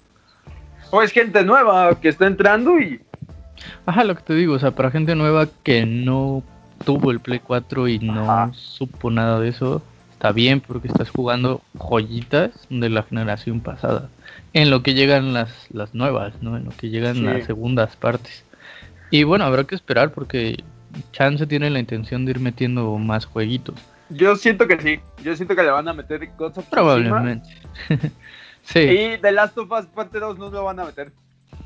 O 0.92 1.02
es 1.02 1.12
gente 1.12 1.44
nueva 1.44 2.00
que 2.00 2.10
está 2.10 2.28
entrando 2.28 2.80
y 2.80 3.02
Ajá, 3.86 4.04
lo 4.04 4.16
que 4.16 4.22
te 4.22 4.34
digo, 4.34 4.54
o 4.54 4.60
sea, 4.60 4.72
para 4.72 4.92
gente 4.92 5.16
nueva 5.16 5.48
que 5.64 5.86
no 5.86 6.44
tuvo 6.86 7.12
el 7.12 7.20
Play 7.20 7.40
4 7.40 7.88
y 7.88 8.00
no 8.00 8.54
supo 8.54 9.10
nada 9.10 9.40
de 9.40 9.50
eso, 9.50 9.82
está 10.24 10.32
bien 10.32 10.62
porque 10.62 10.88
estás 10.88 11.10
jugando 11.10 11.62
joyitas 11.78 12.52
de 12.70 12.88
la 12.88 13.04
generación 13.04 13.60
pasada. 13.60 14.08
En 14.54 14.70
lo 14.70 14.82
que 14.82 14.94
llegan 14.94 15.34
las, 15.34 15.68
las 15.70 15.94
nuevas, 15.94 16.42
¿no? 16.42 16.56
En 16.56 16.64
lo 16.64 16.72
que 16.72 16.90
llegan 16.90 17.26
las 17.26 17.46
segundas 17.46 17.98
partes. 17.98 18.46
Y 19.12 19.24
bueno, 19.24 19.44
habrá 19.44 19.66
que 19.66 19.76
esperar 19.76 20.14
porque 20.14 20.64
Chance 21.12 21.46
tiene 21.46 21.70
la 21.70 21.80
intención 21.80 22.24
de 22.24 22.32
ir 22.32 22.40
metiendo 22.40 22.98
más 23.00 23.26
jueguitos. 23.26 23.76
Yo 24.12 24.38
siento 24.38 24.66
que 24.66 24.80
sí. 24.80 25.02
Yo 25.22 25.36
siento 25.36 25.58
que 25.58 25.64
le 25.64 25.72
van 25.72 25.90
a 25.90 25.94
meter 25.94 26.26
cosas. 26.38 26.64
Probablemente. 26.72 27.50
sí. 28.64 28.80
Y 28.80 29.18
The 29.18 29.32
Last 29.34 29.58
of 29.58 29.70
Us 29.72 29.88
Parte 29.88 30.20
2 30.20 30.40
no 30.40 30.50
lo 30.50 30.64
van 30.64 30.80
a 30.80 30.86
meter. 30.86 31.12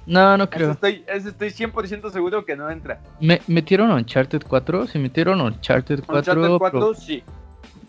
No, 0.08 0.36
no 0.36 0.50
creo. 0.50 0.72
estoy, 0.72 1.04
estoy 1.08 1.50
100% 1.50 2.10
seguro 2.10 2.44
que 2.44 2.56
no 2.56 2.72
entra. 2.72 3.02
¿Me, 3.20 3.40
¿Metieron 3.46 3.92
Uncharted 3.92 4.42
4? 4.48 4.88
¿Se 4.88 4.98
metieron 4.98 5.42
Uncharted 5.42 6.04
4? 6.04 6.34
Uncharted 6.34 6.58
4 6.58 6.94
sí. 6.96 7.24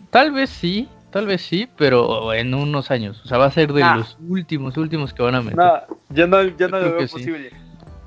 Tal 0.09 0.31
vez 0.31 0.49
sí, 0.49 0.87
tal 1.11 1.27
vez 1.27 1.41
sí, 1.41 1.69
pero 1.77 2.33
en 2.33 2.53
unos 2.53 2.91
años. 2.91 3.21
O 3.23 3.27
sea, 3.27 3.37
va 3.37 3.45
a 3.45 3.51
ser 3.51 3.73
de 3.73 3.81
los 3.81 4.17
últimos, 4.27 4.77
últimos 4.77 5.13
que 5.13 5.23
van 5.23 5.35
a 5.35 5.41
meter. 5.41 5.57
No, 5.57 5.81
ya 6.09 6.27
no, 6.27 6.43
ya 6.43 6.67
no 6.67 6.79
lo 6.79 6.95
veo 6.95 7.07
posible. 7.07 7.51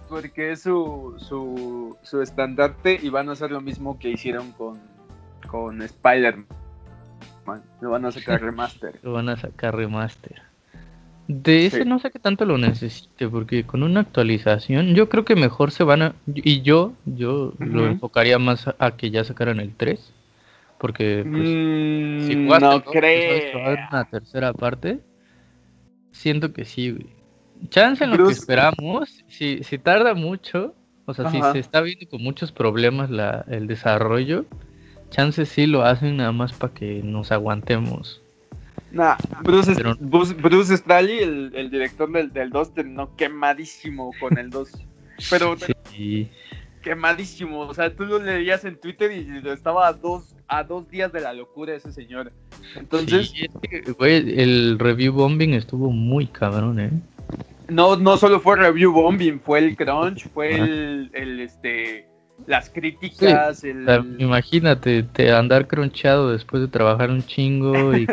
Porque 0.08 0.52
es 0.52 0.62
su, 0.62 1.14
su, 1.18 1.96
su 2.02 2.20
estandarte 2.20 2.98
y 3.00 3.08
van 3.08 3.28
a 3.28 3.32
hacer 3.32 3.50
lo 3.50 3.60
mismo 3.60 3.98
que 3.98 4.10
hicieron 4.10 4.52
con, 4.52 4.78
con 5.46 5.80
Spider-Man. 5.80 6.46
Lo 7.80 7.90
van 7.90 8.04
a 8.04 8.12
sacar 8.12 8.40
remaster. 8.42 8.98
lo 9.02 9.12
van 9.12 9.28
a 9.28 9.36
sacar 9.36 9.74
remaster. 9.74 10.42
De 11.28 11.66
ese 11.66 11.84
no 11.84 11.98
sé 11.98 12.10
qué 12.10 12.18
tanto 12.18 12.44
lo 12.44 12.58
necesite, 12.58 13.28
porque 13.28 13.64
con 13.64 13.82
una 13.82 14.00
actualización 14.00 14.94
yo 14.94 15.08
creo 15.08 15.24
que 15.24 15.36
mejor 15.36 15.70
se 15.70 15.84
van 15.84 16.02
a... 16.02 16.14
Y 16.26 16.62
yo, 16.62 16.92
yo 17.06 17.54
lo 17.58 17.86
enfocaría 17.86 18.38
más 18.38 18.68
a, 18.78 18.96
que 18.96 19.10
ya 19.10 19.24
sacaran 19.24 19.60
el 19.60 19.72
3. 19.74 20.12
Porque 20.82 21.24
pues, 21.24 22.26
si 22.26 22.34
mm, 22.34 22.48
no 22.48 22.82
creo. 22.82 23.60
una 23.88 24.04
tercera 24.10 24.52
parte, 24.52 24.98
siento 26.10 26.52
que 26.52 26.64
sí, 26.64 27.06
Chance 27.68 28.02
en 28.02 28.10
lo 28.10 28.26
que 28.26 28.32
esperamos, 28.32 29.24
si, 29.28 29.62
si 29.62 29.78
tarda 29.78 30.14
mucho, 30.14 30.74
o 31.04 31.14
sea, 31.14 31.30
si 31.30 31.40
se 31.40 31.60
está 31.60 31.82
viendo 31.82 32.08
con 32.08 32.20
muchos 32.20 32.50
problemas 32.50 33.10
la, 33.10 33.44
el 33.46 33.68
desarrollo, 33.68 34.44
chance 35.10 35.46
sí 35.46 35.68
lo 35.68 35.84
hacen 35.84 36.16
nada 36.16 36.32
más 36.32 36.52
para 36.52 36.74
que 36.74 37.00
nos 37.04 37.30
aguantemos 37.30 38.20
Nah, 38.90 39.16
Bruce, 39.44 39.72
Bruce, 40.34 40.76
Straley, 40.76 41.20
el, 41.20 41.52
el, 41.54 41.70
director 41.70 42.10
del, 42.10 42.32
del 42.32 42.50
2, 42.50 42.74
terminó 42.74 43.14
quemadísimo 43.14 44.10
con 44.18 44.36
el 44.36 44.50
2. 44.50 44.70
Pero 45.30 45.56
sí. 45.92 46.28
quemadísimo. 46.82 47.60
O 47.60 47.72
sea, 47.72 47.94
tú 47.94 48.04
lo 48.04 48.18
leías 48.18 48.64
en 48.64 48.78
Twitter 48.78 49.12
y 49.12 49.48
estaba 49.48 49.86
a 49.86 49.92
dos, 49.92 50.34
a 50.52 50.64
dos 50.64 50.88
días 50.90 51.10
de 51.12 51.20
la 51.20 51.32
locura 51.32 51.74
ese 51.74 51.92
señor. 51.92 52.30
Entonces. 52.76 53.30
Sí, 53.30 53.46
el 54.00 54.78
review 54.78 55.14
bombing 55.14 55.54
estuvo 55.54 55.90
muy 55.90 56.26
cabrón, 56.26 56.78
¿eh? 56.78 56.90
No, 57.68 57.96
no 57.96 58.18
solo 58.18 58.38
fue 58.38 58.56
review 58.56 58.92
bombing, 58.92 59.40
fue 59.40 59.60
el 59.60 59.76
crunch, 59.76 60.28
fue 60.28 60.54
el, 60.56 61.10
el 61.14 61.40
este 61.40 62.06
las 62.46 62.68
críticas. 62.70 63.64
imagínate, 64.18 65.04
te 65.04 65.32
andar 65.32 65.68
cronchado 65.68 66.32
después 66.32 66.60
de 66.60 66.68
trabajar 66.68 67.10
un 67.10 67.22
chingo 67.24 67.94
y 67.96 68.06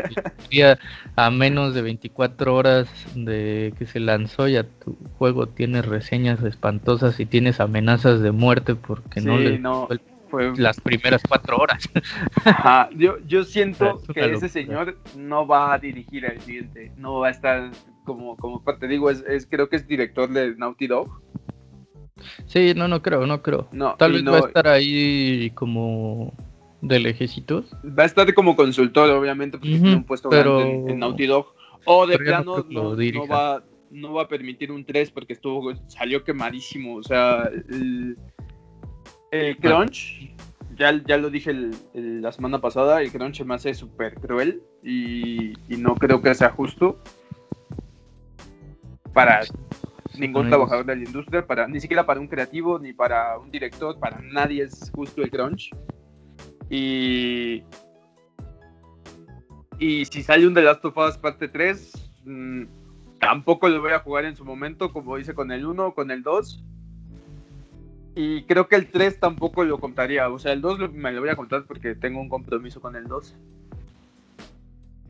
que 0.49 0.77
a 1.15 1.31
menos 1.31 1.73
de 1.73 1.81
24 1.81 2.55
horas 2.55 2.87
de 3.15 3.73
que 3.77 3.85
se 3.85 3.99
lanzó 3.99 4.47
ya 4.47 4.63
tu 4.63 4.95
juego 5.17 5.47
tiene 5.47 5.81
reseñas 5.81 6.43
espantosas 6.43 7.19
y 7.19 7.25
tienes 7.25 7.59
amenazas 7.59 8.21
de 8.21 8.31
muerte 8.31 8.75
porque 8.75 9.19
no 9.19 9.37
le 9.37 9.59
fue 10.29 10.53
las 10.57 10.79
primeras 10.79 11.21
cuatro 11.27 11.57
horas. 11.57 11.89
yo, 12.95 13.17
yo 13.25 13.43
siento 13.43 14.01
que 14.13 14.31
ese 14.31 14.49
señor 14.49 14.97
no 15.17 15.47
va 15.47 15.73
a 15.73 15.79
dirigir 15.79 16.25
el 16.25 16.39
siguiente, 16.41 16.91
no 16.97 17.19
va 17.19 17.27
a 17.27 17.31
estar 17.31 17.71
como, 18.05 18.37
como 18.37 18.63
parte, 18.63 18.87
digo, 18.87 19.09
es, 19.09 19.23
es 19.27 19.45
creo 19.45 19.69
que 19.69 19.75
es 19.75 19.87
director 19.87 20.29
de 20.29 20.55
Naughty 20.55 20.87
Dog. 20.87 21.21
Sí, 22.45 22.73
no, 22.75 22.87
no 22.87 23.01
creo, 23.01 23.25
no 23.25 23.41
creo. 23.41 23.69
Tal 23.97 24.13
vez 24.13 24.25
va 24.25 24.37
a 24.37 24.47
estar 24.47 24.67
ahí 24.67 25.51
como 25.51 26.33
de 26.81 26.99
lejecitos. 26.99 27.75
Va 27.85 28.03
a 28.03 28.05
estar 28.05 28.33
como 28.33 28.55
consultor, 28.55 29.09
obviamente, 29.11 29.57
porque 29.57 29.71
tiene 29.71 29.95
un 29.95 30.03
puesto 30.03 30.29
grande 30.29 30.91
en, 30.91 30.99
Naughty 30.99 31.27
Dog. 31.27 31.53
O 31.85 32.05
de 32.05 32.17
plano 32.17 32.65
no, 32.69 32.95
va, 33.27 33.63
no 33.89 34.13
va 34.13 34.23
a 34.23 34.27
permitir 34.27 34.71
un 34.71 34.85
3 34.85 35.11
porque 35.11 35.33
estuvo 35.33 35.73
salió 35.87 36.23
quemadísimo. 36.23 36.95
O 36.95 37.03
sea, 37.03 37.49
el, 37.69 38.17
el 39.31 39.57
crunch, 39.57 40.33
ya, 40.75 40.91
ya 41.05 41.17
lo 41.17 41.29
dije 41.29 41.53
la 41.93 42.31
semana 42.31 42.59
pasada, 42.59 43.01
el 43.01 43.11
crunch 43.11 43.43
me 43.43 43.55
hace 43.55 43.73
súper 43.73 44.15
cruel 44.15 44.61
y, 44.83 45.53
y 45.73 45.77
no 45.77 45.95
creo 45.95 46.21
que 46.21 46.33
sea 46.33 46.51
justo 46.51 47.01
para 49.13 49.41
ningún 50.17 50.49
trabajador 50.49 50.85
de 50.85 50.95
la 50.95 51.03
industria, 51.03 51.45
para, 51.45 51.67
ni 51.67 51.79
siquiera 51.79 52.05
para 52.05 52.19
un 52.19 52.27
creativo, 52.27 52.79
ni 52.79 52.93
para 52.93 53.37
un 53.37 53.51
director, 53.51 53.99
para 53.99 54.19
nadie 54.21 54.63
es 54.63 54.91
justo 54.93 55.21
el 55.21 55.29
crunch. 55.29 55.71
Y, 56.69 57.63
y 59.79 60.05
si 60.05 60.23
sale 60.23 60.47
un 60.47 60.53
The 60.53 60.61
Last 60.61 60.85
of 60.85 60.97
Us 60.97 61.17
parte 61.17 61.47
3, 61.47 62.11
mm, 62.25 62.63
tampoco 63.19 63.69
lo 63.69 63.81
voy 63.81 63.91
a 63.91 63.99
jugar 63.99 64.25
en 64.25 64.35
su 64.35 64.45
momento, 64.45 64.91
como 64.91 65.17
hice 65.17 65.33
con 65.33 65.51
el 65.51 65.65
1 65.65 65.87
o 65.87 65.93
con 65.93 66.11
el 66.11 66.23
2. 66.23 66.63
Y 68.21 68.43
creo 68.43 68.67
que 68.67 68.75
el 68.75 68.87
3 68.87 69.21
tampoco 69.21 69.63
lo 69.63 69.79
contaría. 69.79 70.27
O 70.29 70.37
sea, 70.39 70.51
el 70.51 70.59
2 70.59 70.91
me 70.91 71.13
lo 71.13 71.21
voy 71.21 71.29
a 71.29 71.37
contar 71.37 71.63
porque 71.63 71.95
tengo 71.95 72.19
un 72.19 72.27
compromiso 72.27 72.81
con 72.81 72.97
el 72.97 73.05
2. 73.05 73.33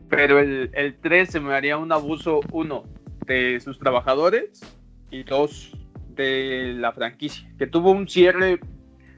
Pero 0.09 0.37
el, 0.37 0.69
el 0.73 0.95
3 0.95 1.27
se 1.27 1.39
me 1.39 1.55
haría 1.55 1.79
un 1.79 1.91
abuso, 1.91 2.41
uno, 2.51 2.83
de 3.25 3.59
sus 3.61 3.79
trabajadores 3.79 4.61
y 5.09 5.23
dos 5.23 5.71
de 6.15 6.73
la 6.77 6.91
franquicia, 6.91 7.49
que 7.57 7.65
tuvo 7.65 7.91
un 7.91 8.07
cierre, 8.07 8.59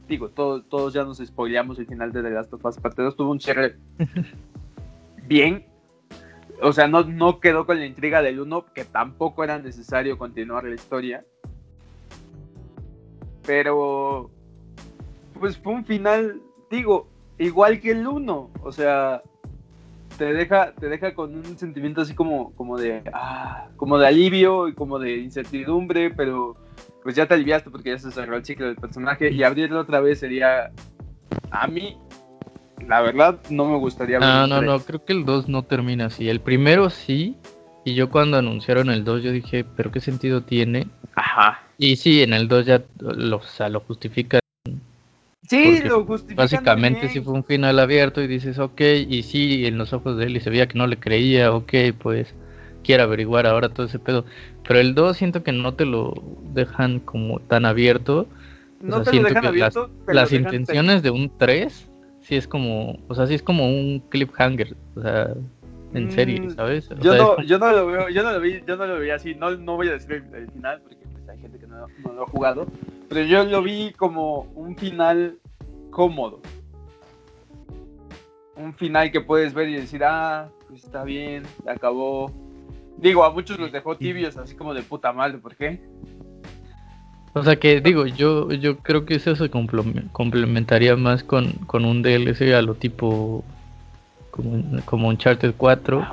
digo, 0.07 0.29
todos, 0.29 0.67
todos 0.69 0.93
ya 0.93 1.03
nos 1.03 1.17
spoileamos 1.17 1.77
el 1.79 1.87
final 1.87 2.13
de 2.13 2.23
The 2.23 2.29
Last 2.29 2.53
of 2.53 2.63
Us 2.63 2.77
Parte 2.77 3.01
2, 3.01 3.17
tuvo 3.17 3.31
un 3.31 3.41
cierre 3.41 3.75
bien, 5.27 5.65
o 6.61 6.71
sea, 6.71 6.87
no, 6.87 7.03
no 7.03 7.39
quedó 7.39 7.65
con 7.65 7.79
la 7.79 7.85
intriga 7.85 8.21
del 8.21 8.39
1, 8.39 8.65
que 8.73 8.85
tampoco 8.85 9.43
era 9.43 9.59
necesario 9.59 10.17
continuar 10.17 10.63
la 10.63 10.75
historia, 10.75 11.25
pero 13.45 14.29
pues 15.39 15.57
fue 15.57 15.73
un 15.73 15.85
final, 15.85 16.41
digo, 16.69 17.07
igual 17.37 17.79
que 17.79 17.91
el 17.91 18.07
1, 18.07 18.49
o 18.61 18.71
sea, 18.71 19.21
te 20.17 20.33
deja, 20.33 20.73
te 20.73 20.87
deja 20.87 21.13
con 21.13 21.35
un 21.35 21.57
sentimiento 21.57 22.01
así 22.01 22.13
como, 22.13 22.53
como 22.53 22.77
de 22.77 23.01
ah, 23.13 23.67
como 23.77 23.97
de 23.97 24.07
alivio 24.07 24.67
y 24.67 24.73
como 24.73 24.99
de 24.99 25.17
incertidumbre, 25.17 26.11
pero 26.11 26.55
pues 27.03 27.15
ya 27.15 27.25
te 27.25 27.33
aliviaste 27.33 27.71
porque 27.71 27.89
ya 27.89 27.97
se 27.97 28.11
cerró 28.11 28.37
el 28.37 28.45
ciclo 28.45 28.67
del 28.67 28.75
personaje 28.75 29.31
y 29.31 29.43
abrirlo 29.43 29.79
otra 29.79 29.99
vez 29.99 30.19
sería 30.19 30.71
a 31.49 31.67
mí 31.67 31.97
la 32.87 33.01
verdad 33.01 33.39
no 33.49 33.65
me 33.65 33.77
gustaría 33.77 34.19
No, 34.19 34.47
no, 34.47 34.61
no, 34.61 34.79
creo 34.79 35.03
que 35.03 35.13
el 35.13 35.25
2 35.25 35.49
no 35.49 35.63
termina 35.63 36.07
así. 36.07 36.29
El 36.29 36.41
primero 36.41 36.89
sí, 36.89 37.37
y 37.85 37.95
yo 37.95 38.09
cuando 38.09 38.37
anunciaron 38.37 38.89
el 38.89 39.03
2 39.03 39.23
yo 39.23 39.31
dije, 39.31 39.63
pero 39.63 39.91
qué 39.91 39.99
sentido 39.99 40.41
tiene. 40.41 40.87
Ajá. 41.15 41.61
Y 41.81 41.95
sí, 41.95 42.21
en 42.21 42.33
el 42.33 42.47
2 42.47 42.67
ya 42.67 42.83
lo, 42.99 43.37
o 43.37 43.41
sea, 43.41 43.67
lo 43.67 43.79
justifican 43.79 44.39
Sí, 45.49 45.81
lo 45.83 46.05
justifican 46.05 46.35
Básicamente 46.35 47.09
sí 47.09 47.21
fue 47.21 47.33
un 47.33 47.43
final 47.43 47.79
abierto 47.79 48.21
y 48.21 48.27
dices, 48.27 48.59
ok, 48.59 48.81
y 49.09 49.23
sí, 49.23 49.65
en 49.65 49.79
los 49.79 49.91
ojos 49.91 50.15
de 50.15 50.25
él 50.25 50.37
y 50.37 50.41
se 50.41 50.51
veía 50.51 50.67
que 50.67 50.77
no 50.77 50.85
le 50.85 50.97
creía, 50.97 51.51
ok, 51.51 51.73
pues 51.97 52.35
quiere 52.83 53.01
averiguar 53.01 53.47
ahora 53.47 53.69
todo 53.69 53.87
ese 53.87 53.97
pedo. 53.97 54.25
Pero 54.67 54.79
el 54.79 54.93
2 54.93 55.17
siento 55.17 55.41
que 55.41 55.53
no 55.53 55.73
te 55.73 55.85
lo 55.85 56.13
dejan 56.53 56.99
como 56.99 57.39
tan 57.39 57.65
abierto. 57.65 58.27
No 58.79 59.01
te 59.01 59.13
lo 59.13 59.23
dejan 59.23 59.47
abierto, 59.47 59.89
las, 60.05 60.15
las 60.15 60.33
intenciones 60.33 61.01
de 61.01 61.09
un 61.09 61.35
3 61.35 61.89
sí 62.21 62.35
es 62.35 62.47
como, 62.47 62.99
o 63.07 63.15
sea, 63.15 63.25
sí 63.25 63.33
es 63.33 63.41
como 63.41 63.67
un 63.67 64.03
cliffhanger, 64.09 64.75
o 64.95 65.01
sea, 65.01 65.33
en 65.93 66.11
serie, 66.11 66.41
mm, 66.41 66.51
¿sabes? 66.51 66.89
yo, 67.01 67.15
no, 67.15 67.41
yo 67.41 67.57
no 67.57 67.71
lo 67.71 67.87
veo, 67.87 68.09
yo 68.09 68.23
no 68.23 68.31
lo 68.31 68.39
vi, 68.39 68.61
yo 68.65 68.77
no 68.77 68.85
lo 68.85 68.99
vi 68.99 69.09
así, 69.09 69.35
no, 69.35 69.51
no 69.51 69.75
voy 69.75 69.89
a 69.89 69.93
decir 69.93 70.23
el, 70.33 70.49
final 70.51 70.81
porque 70.81 71.00
hay 71.31 71.39
gente 71.39 71.59
que 71.59 71.67
no, 71.67 71.87
no, 72.03 72.13
lo 72.13 72.23
ha 72.23 72.27
jugado, 72.27 72.67
pero 73.09 73.23
yo 73.23 73.43
lo 73.43 73.61
vi 73.61 73.93
como 73.93 74.41
un 74.55 74.75
final 74.75 75.37
cómodo. 75.89 76.41
Un 78.55 78.73
final 78.73 79.11
que 79.11 79.21
puedes 79.21 79.53
ver 79.53 79.69
y 79.69 79.75
decir, 79.75 80.03
ah, 80.03 80.49
pues 80.67 80.83
está 80.83 81.03
bien, 81.03 81.43
acabó. 81.67 82.31
Digo, 82.97 83.23
a 83.23 83.31
muchos 83.31 83.57
los 83.57 83.71
dejó 83.71 83.97
tibios, 83.97 84.37
así 84.37 84.55
como 84.55 84.73
de 84.73 84.83
puta 84.83 85.11
madre, 85.13 85.37
¿por 85.37 85.55
qué? 85.55 85.81
O 87.33 87.43
sea 87.43 87.55
que 87.55 87.79
digo, 87.79 88.05
yo 88.05 88.51
yo 88.51 88.77
creo 88.79 89.05
que 89.05 89.15
eso 89.15 89.35
se 89.35 89.49
complementaría 89.49 90.97
más 90.97 91.23
con, 91.23 91.53
con 91.65 91.85
un 91.85 92.01
DLC 92.01 92.53
a 92.53 92.61
lo 92.61 92.75
tipo 92.75 93.45
como, 94.31 94.81
como 94.83 95.07
Uncharted 95.07 95.53
4 95.55 96.05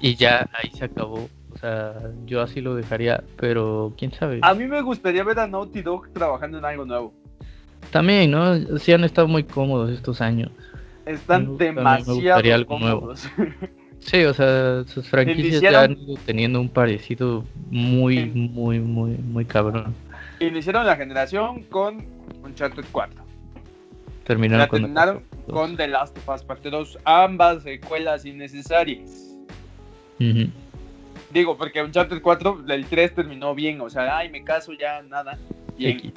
y 0.00 0.14
ya 0.14 0.48
ahí 0.52 0.70
se 0.74 0.84
acabó. 0.84 1.28
O 1.56 1.58
sea, 1.58 1.94
yo 2.26 2.42
así 2.42 2.60
lo 2.60 2.74
dejaría, 2.74 3.24
pero 3.36 3.94
quién 3.96 4.12
sabe. 4.12 4.40
A 4.42 4.52
mí 4.52 4.66
me 4.66 4.82
gustaría 4.82 5.24
ver 5.24 5.38
a 5.38 5.46
Naughty 5.46 5.80
Dog 5.80 6.10
trabajando 6.12 6.58
en 6.58 6.66
algo 6.66 6.84
nuevo. 6.84 7.14
También, 7.90 8.30
¿no? 8.30 8.78
Sí 8.78 8.92
han 8.92 9.04
estado 9.04 9.26
muy 9.26 9.42
cómodos 9.42 9.90
estos 9.90 10.20
años. 10.20 10.50
Están 11.06 11.56
demasiado 11.56 12.66
cómodos. 12.66 13.28
Sí, 13.98 14.22
o 14.24 14.32
sea, 14.32 14.84
sus 14.84 15.08
franquicias 15.08 15.60
ya 15.60 15.82
han 15.82 15.98
ido 15.98 16.14
teniendo 16.24 16.60
un 16.60 16.68
parecido 16.68 17.44
muy, 17.70 18.26
muy, 18.26 18.78
muy, 18.78 19.16
muy 19.16 19.44
cabrón. 19.44 19.94
Iniciaron 20.38 20.86
la 20.86 20.94
generación 20.94 21.64
con 21.64 22.06
Uncharted 22.44 22.84
4. 22.92 23.20
Terminaron, 24.22 24.68
con, 24.68 24.82
terminaron 24.82 25.22
con, 25.50 25.76
The 25.76 25.88
Last 25.88 26.16
of 26.18 26.28
Us 26.28 26.44
Parte 26.44 26.70
2, 26.70 26.98
ambas 27.04 27.64
secuelas 27.64 28.24
innecesarias. 28.24 29.34
Digo, 31.30 31.56
porque 31.56 31.82
Uncharted 31.82 32.22
4, 32.22 32.64
el 32.68 32.86
3 32.86 33.14
terminó 33.14 33.54
bien, 33.54 33.80
o 33.80 33.90
sea, 33.90 34.18
ay, 34.18 34.30
me 34.30 34.44
caso 34.44 34.72
ya, 34.72 35.02
nada. 35.02 35.38
Bien. 35.76 36.12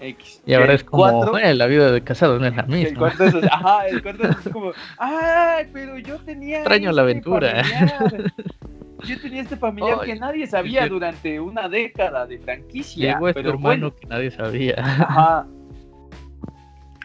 X. 0.00 0.42
Y 0.46 0.54
ahora 0.54 0.74
es 0.74 0.84
como, 0.84 1.26
bueno, 1.30 1.52
la 1.54 1.66
vida 1.66 1.90
de 1.90 2.02
casado 2.02 2.38
no 2.38 2.46
es 2.46 2.56
la 2.56 2.62
misma. 2.64 2.88
El 2.88 2.96
cuarto 2.96 3.24
es, 3.24 3.34
ajá, 3.50 3.86
el 3.88 4.02
cuarto 4.02 4.28
es 4.28 4.52
como, 4.52 4.72
ay, 4.98 5.66
pero 5.72 5.98
yo 5.98 6.16
tenía. 6.20 6.58
Extraño 6.58 6.92
la 6.92 7.02
este 7.02 7.10
aventura. 7.10 7.62
Yo 9.04 9.16
tenía 9.20 9.42
este 9.42 9.56
familiar 9.56 10.00
que 10.00 10.16
nadie 10.16 10.44
sabía 10.48 10.88
durante 10.88 11.38
una 11.38 11.68
década 11.68 12.26
de 12.26 12.36
franquicia. 12.40 13.14
Llegó 13.14 13.28
este 13.28 13.42
pero 13.42 13.54
hermano 13.54 13.94
que 13.94 14.08
nadie 14.08 14.32
sabía. 14.32 14.74
Ajá. 14.76 15.46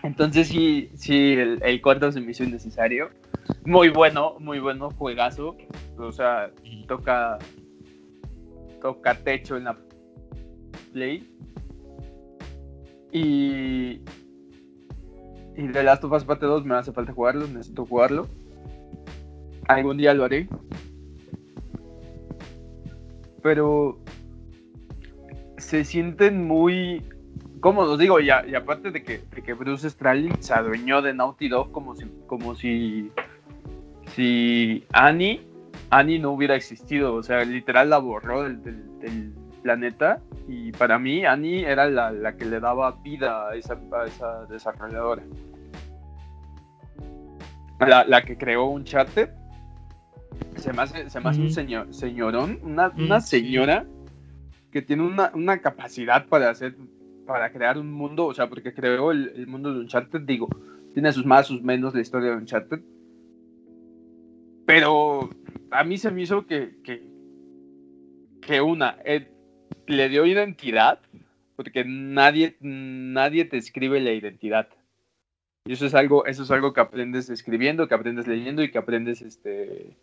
Entonces 0.03 0.49
sí, 0.49 0.89
sí, 0.95 1.33
el, 1.33 1.59
el 1.63 1.81
cuarto 1.81 2.11
se 2.11 2.19
me 2.19 2.31
hizo 2.31 2.43
innecesario. 2.43 3.09
Muy 3.65 3.89
bueno, 3.89 4.35
muy 4.39 4.59
bueno, 4.59 4.91
juegazo. 4.91 5.55
O 5.97 6.11
sea, 6.11 6.51
toca 6.87 7.39
toca 8.83 9.15
techo 9.15 9.57
en 9.57 9.63
la 9.63 9.77
Play. 10.91 11.27
Y. 13.11 14.01
Y 15.55 15.67
The 15.71 15.83
Last 15.83 16.03
of 16.03 16.11
Us 16.11 16.23
Parte 16.23 16.45
2 16.45 16.65
me 16.65 16.75
hace 16.75 16.91
falta 16.91 17.13
jugarlo, 17.13 17.47
necesito 17.47 17.85
jugarlo. 17.85 18.27
Algún 19.67 19.97
día 19.97 20.13
lo 20.13 20.25
haré. 20.25 20.47
Pero. 23.41 23.99
Se 25.57 25.85
sienten 25.85 26.45
muy 26.45 27.01
cómodos, 27.63 27.97
digo, 27.97 28.19
y, 28.19 28.27
y 28.27 28.55
aparte 28.55 28.91
de 28.91 29.03
que, 29.03 29.21
de 29.33 29.41
que 29.41 29.53
Bruce 29.53 29.89
Straley 29.89 30.33
se 30.41 30.53
adueñó 30.53 31.01
de 31.01 31.13
Naughty 31.13 31.47
Dog 31.47 31.71
como 31.71 31.95
si, 31.95 32.05
como 32.27 32.55
si, 32.55 33.09
si 34.13 34.83
Annie, 34.91 35.47
Annie 35.89 36.19
no 36.19 36.31
hubiera 36.31 36.55
existido, 36.57 37.15
o 37.15 37.23
sea, 37.23 37.45
literal 37.45 37.89
la 37.89 37.99
borró 37.99 38.43
del, 38.43 38.61
del 38.99 39.33
planeta. 39.63 40.19
Y 40.49 40.73
para 40.73 40.99
mí 40.99 41.25
Annie 41.25 41.63
era 41.63 41.89
la, 41.89 42.35
que 42.35 42.43
le 42.43 42.59
daba 42.59 42.91
vida 43.01 43.47
a 43.47 43.55
esa, 43.55 43.75
desarrolladora. 44.49 45.23
La, 47.79 48.21
que 48.23 48.37
creó 48.37 48.65
un 48.65 48.83
charter. 48.83 49.33
Se 50.57 50.73
me 50.73 50.81
hace, 50.81 51.09
se 51.09 51.19
un 51.19 51.49
señor, 51.49 51.93
señorón, 51.93 52.59
una, 52.61 52.91
una 52.97 53.21
señora 53.21 53.85
que 54.71 54.81
tiene 54.81 55.03
una, 55.03 55.57
capacidad 55.59 56.25
para 56.27 56.49
hacer, 56.49 56.75
para 57.25 57.51
crear 57.51 57.77
un 57.77 57.91
mundo, 57.91 58.25
o 58.25 58.33
sea, 58.33 58.47
porque 58.47 58.73
creó 58.73 59.11
el, 59.11 59.47
mundo 59.47 59.73
de 59.73 59.79
Uncharted, 59.81 60.21
digo, 60.21 60.49
tiene 60.93 61.11
sus 61.11 61.25
más, 61.25 61.47
sus 61.47 61.61
menos 61.61 61.93
la 61.93 62.01
historia 62.01 62.31
de 62.31 62.37
Uncharted. 62.37 62.79
Pero 64.65 65.29
a 65.71 65.83
mí 65.83 65.97
se 65.97 66.11
me 66.11 66.21
hizo 66.21 66.45
que, 66.45 66.75
que, 66.83 67.03
que 68.41 68.61
una, 68.61 68.97
eh, 69.05 69.27
le 69.87 70.09
dio 70.09 70.25
identidad, 70.25 70.99
porque 71.55 71.83
nadie, 71.85 72.55
nadie 72.59 73.45
te 73.45 73.57
escribe 73.57 73.99
la 73.99 74.11
identidad. 74.11 74.69
Y 75.65 75.73
eso 75.73 75.85
es 75.85 75.93
algo, 75.93 76.25
eso 76.25 76.43
es 76.43 76.51
algo 76.51 76.73
que 76.73 76.81
aprendes 76.81 77.29
escribiendo, 77.29 77.87
que 77.87 77.95
aprendes 77.95 78.27
leyendo 78.27 78.63
y 78.63 78.71
que 78.71 78.77
aprendes 78.77 79.21
este 79.21 79.95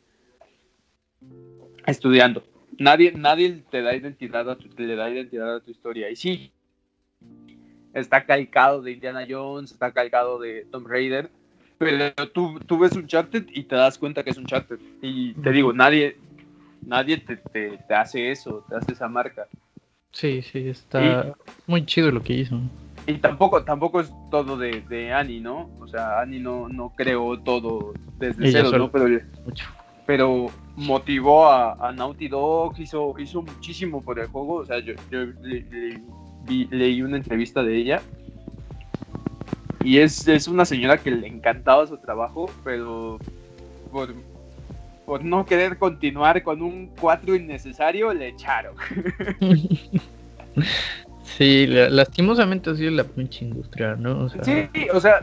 estudiando. 1.87 2.43
Nadie, 2.79 3.13
nadie 3.13 3.63
te 3.71 3.83
da 3.83 3.95
identidad 3.95 4.49
a 4.49 4.57
tu, 4.57 4.69
le 4.77 4.97
da 4.97 5.11
identidad 5.11 5.57
a 5.57 5.61
tu 5.61 5.71
historia. 5.71 6.09
Y 6.09 6.17
sí, 6.17 6.53
está 7.95 8.25
calcado 8.25 8.83
de 8.83 8.93
Indiana 8.93 9.27
Jones, 9.29 9.73
está 9.73 9.93
calcado 9.93 10.39
de 10.39 10.67
Tomb 10.71 10.87
Raider, 10.87 11.31
pero 11.79 12.13
tú, 12.33 12.61
tú 12.67 12.79
ves 12.79 12.93
un 12.93 13.07
charter 13.07 13.47
y 13.49 13.65
te 13.65 13.75
das 13.75 13.99
cuenta 13.99 14.23
que 14.23 14.31
es 14.31 14.37
un 14.37 14.47
charter. 14.47 14.79
Y 15.01 15.33
te 15.35 15.51
digo, 15.51 15.73
nadie, 15.73 16.19
nadie 16.85 17.19
te, 17.19 17.37
te 17.37 17.95
hace 17.95 18.31
eso, 18.31 18.65
te 18.69 18.77
hace 18.77 18.93
esa 18.93 19.09
marca. 19.09 19.47
Sí, 20.13 20.43
sí, 20.43 20.69
está 20.69 21.35
muy 21.67 21.87
chido 21.87 22.11
lo 22.11 22.23
que 22.23 22.35
hizo. 22.35 22.61
Y 23.07 23.15
tampoco, 23.15 23.65
tampoco 23.65 24.01
es 24.01 24.13
todo 24.31 24.57
de, 24.57 24.83
de 24.83 25.13
Annie, 25.13 25.41
¿no? 25.41 25.71
O 25.81 25.89
sea, 25.89 26.21
Annie 26.21 26.41
no, 26.41 26.69
no 26.69 26.93
creó 26.97 27.39
todo 27.41 27.95
desde 28.19 28.53
cero, 28.53 28.71
¿no? 28.77 28.91
Pero, 28.91 29.07
pero 30.07 30.47
motivó 30.77 31.47
a, 31.47 31.89
a, 31.89 31.93
Naughty 31.93 32.29
Dog, 32.29 32.79
hizo, 32.79 33.15
hizo 33.19 33.43
muchísimo 33.43 34.03
por 34.03 34.19
el 34.19 34.27
juego. 34.27 34.57
O 34.57 34.67
sea, 34.67 34.81
yo, 34.81 34.95
leí 36.47 37.03
una 37.03 37.17
entrevista 37.17 37.63
de 37.63 37.77
ella. 37.77 38.03
Y 39.83 39.99
es, 39.99 40.29
es 40.29 40.47
una 40.47 40.65
señora 40.65 40.99
que 40.99 41.11
le 41.11 41.27
encantaba 41.27 41.87
su 41.87 41.97
trabajo, 41.97 42.51
pero 42.65 43.19
por, 43.91 44.15
por 45.07 45.25
no 45.25 45.47
querer 45.47 45.79
continuar 45.79 46.43
con 46.43 46.61
un 46.61 46.89
4 47.01 47.35
innecesario, 47.35 48.13
le 48.13 48.29
echaron. 48.29 48.75
sí, 51.23 51.67
lastimosamente 51.67 52.71
así 52.71 52.87
es 52.87 52.93
la 52.93 53.05
pinche 53.05 53.47
industria, 53.47 53.97
¿no? 53.97 54.29
Sí, 54.29 54.69
o 54.93 55.01
sea, 55.01 55.23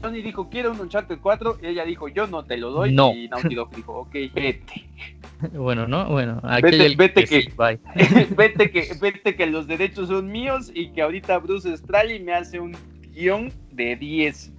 Sony 0.00 0.22
dijo, 0.22 0.48
quiero 0.50 0.72
un 0.72 0.80
Uncharted 0.80 1.18
4, 1.20 1.58
y 1.62 1.66
ella 1.66 1.84
dijo, 1.84 2.08
yo 2.08 2.26
no 2.26 2.44
te 2.44 2.56
lo 2.56 2.70
doy, 2.70 2.92
no. 2.92 3.12
y 3.14 3.28
Naughty 3.28 3.54
Dog 3.54 3.74
dijo, 3.74 3.94
ok, 4.00 4.12
vete. 4.34 4.84
Bueno, 5.52 5.86
¿no? 5.86 6.06
Bueno, 6.08 6.40
vete, 6.62 6.96
vete 6.96 7.24
que, 7.24 7.52
vete, 8.36 8.70
que, 8.70 8.88
vete 9.00 9.36
que 9.36 9.46
los 9.46 9.66
derechos 9.66 10.08
son 10.08 10.32
míos 10.32 10.72
y 10.74 10.88
que 10.88 11.02
ahorita 11.02 11.36
Bruce 11.38 11.76
Straley 11.76 12.20
me 12.20 12.32
hace 12.32 12.58
un 12.58 12.74
guion 13.12 13.52
de 13.70 13.96
10 13.96 14.52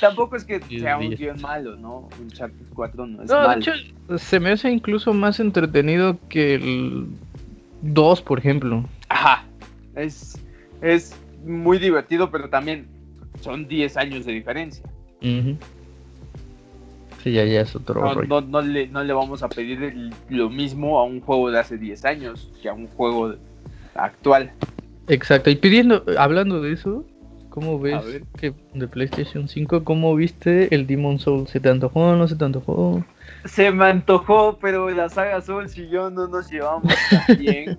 Tampoco 0.00 0.36
es 0.36 0.44
que 0.44 0.60
sea 0.60 0.96
un 0.96 1.10
guion 1.10 1.40
malo, 1.40 1.76
¿no? 1.76 2.08
Un 2.18 2.24
Uncharted 2.24 2.66
4 2.74 3.06
no 3.06 3.22
es 3.22 3.30
no, 3.30 3.48
De 3.48 3.56
hecho, 3.56 3.72
se 4.16 4.40
me 4.40 4.50
hace 4.50 4.70
incluso 4.70 5.12
más 5.12 5.40
entretenido 5.40 6.18
que 6.28 6.54
el 6.54 7.06
2, 7.82 8.22
por 8.22 8.38
ejemplo. 8.38 8.84
Ajá. 9.08 9.44
Es, 9.94 10.40
es 10.80 11.16
muy 11.44 11.78
divertido, 11.78 12.30
pero 12.30 12.48
también 12.48 12.88
son 13.40 13.68
10 13.68 13.96
años 13.96 14.24
de 14.24 14.32
diferencia. 14.32 14.84
Sí, 15.20 17.32
ya, 17.32 17.44
ya 17.44 17.62
es 17.62 17.74
otro 17.74 18.02
no, 18.02 18.22
no, 18.22 18.40
no, 18.42 18.60
le, 18.60 18.86
no 18.88 19.02
le 19.02 19.12
vamos 19.14 19.42
a 19.42 19.48
pedir 19.48 20.10
lo 20.28 20.50
mismo 20.50 20.98
a 20.98 21.04
un 21.04 21.20
juego 21.20 21.50
de 21.50 21.58
hace 21.58 21.78
10 21.78 22.04
años 22.04 22.50
que 22.60 22.68
a 22.68 22.74
un 22.74 22.86
juego 22.88 23.34
actual. 23.94 24.52
Exacto, 25.08 25.50
y 25.50 25.56
pidiendo, 25.56 26.04
hablando 26.18 26.60
de 26.60 26.72
eso, 26.72 27.06
¿Cómo 27.54 27.78
ves 27.78 28.20
que 28.36 28.52
de 28.72 28.88
PlayStation 28.88 29.46
5, 29.46 29.84
cómo 29.84 30.16
viste 30.16 30.74
el 30.74 30.88
Demon 30.88 31.20
Soul? 31.20 31.46
¿Se 31.46 31.60
te 31.60 31.68
antojó 31.68 32.00
o 32.00 32.16
no 32.16 32.26
se 32.26 32.34
te 32.34 32.44
antojó? 32.44 33.04
Se 33.44 33.70
me 33.70 33.84
antojó, 33.84 34.58
pero 34.60 34.90
la 34.90 35.08
saga 35.08 35.40
Souls 35.40 35.78
y 35.78 35.88
yo 35.88 36.10
no 36.10 36.26
nos 36.26 36.50
llevamos 36.50 36.92
tan 37.08 37.38
bien. 37.38 37.78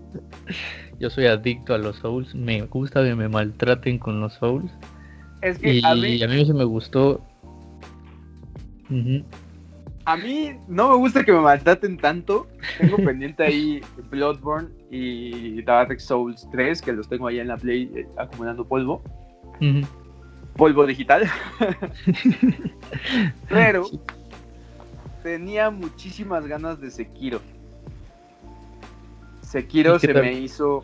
yo 1.02 1.10
soy 1.10 1.26
adicto 1.26 1.74
a 1.74 1.78
los 1.78 1.98
Souls, 1.98 2.34
me 2.34 2.62
gusta 2.62 3.04
que 3.04 3.16
me 3.16 3.28
maltraten 3.28 4.00
con 4.00 4.22
los 4.22 4.36
Souls. 4.36 4.72
Es 5.46 5.60
que 5.60 5.76
y 5.76 5.86
a 5.86 5.94
mí, 5.94 6.24
a 6.24 6.28
mí 6.28 6.44
se 6.44 6.54
me 6.56 6.64
gustó. 6.64 7.22
A 10.06 10.18
mí 10.18 10.54
no 10.68 10.90
me 10.90 10.96
gusta 10.96 11.24
que 11.24 11.32
me 11.32 11.40
maltraten 11.40 11.98
tanto. 11.98 12.48
Tengo 12.80 12.98
pendiente 12.98 13.44
ahí 13.44 13.82
Bloodborne 14.10 14.70
y 14.90 15.62
Dark 15.62 16.02
Souls 16.02 16.48
3, 16.52 16.82
que 16.82 16.94
los 16.94 17.08
tengo 17.08 17.28
ahí 17.28 17.38
en 17.40 17.50
la 17.50 17.58
Play 17.58 17.92
eh, 17.96 18.08
acumulando 18.18 18.68
polvo. 18.68 19.04
Polvo 20.56 20.88
digital. 20.88 21.30
Pero 23.48 23.86
tenía 25.22 25.70
muchísimas 25.70 26.48
ganas 26.48 26.82
de 26.82 26.90
Sekiro. 26.90 27.40
Sekiro 29.42 30.00
se 30.00 30.12
me 30.12 30.34
hizo 30.34 30.82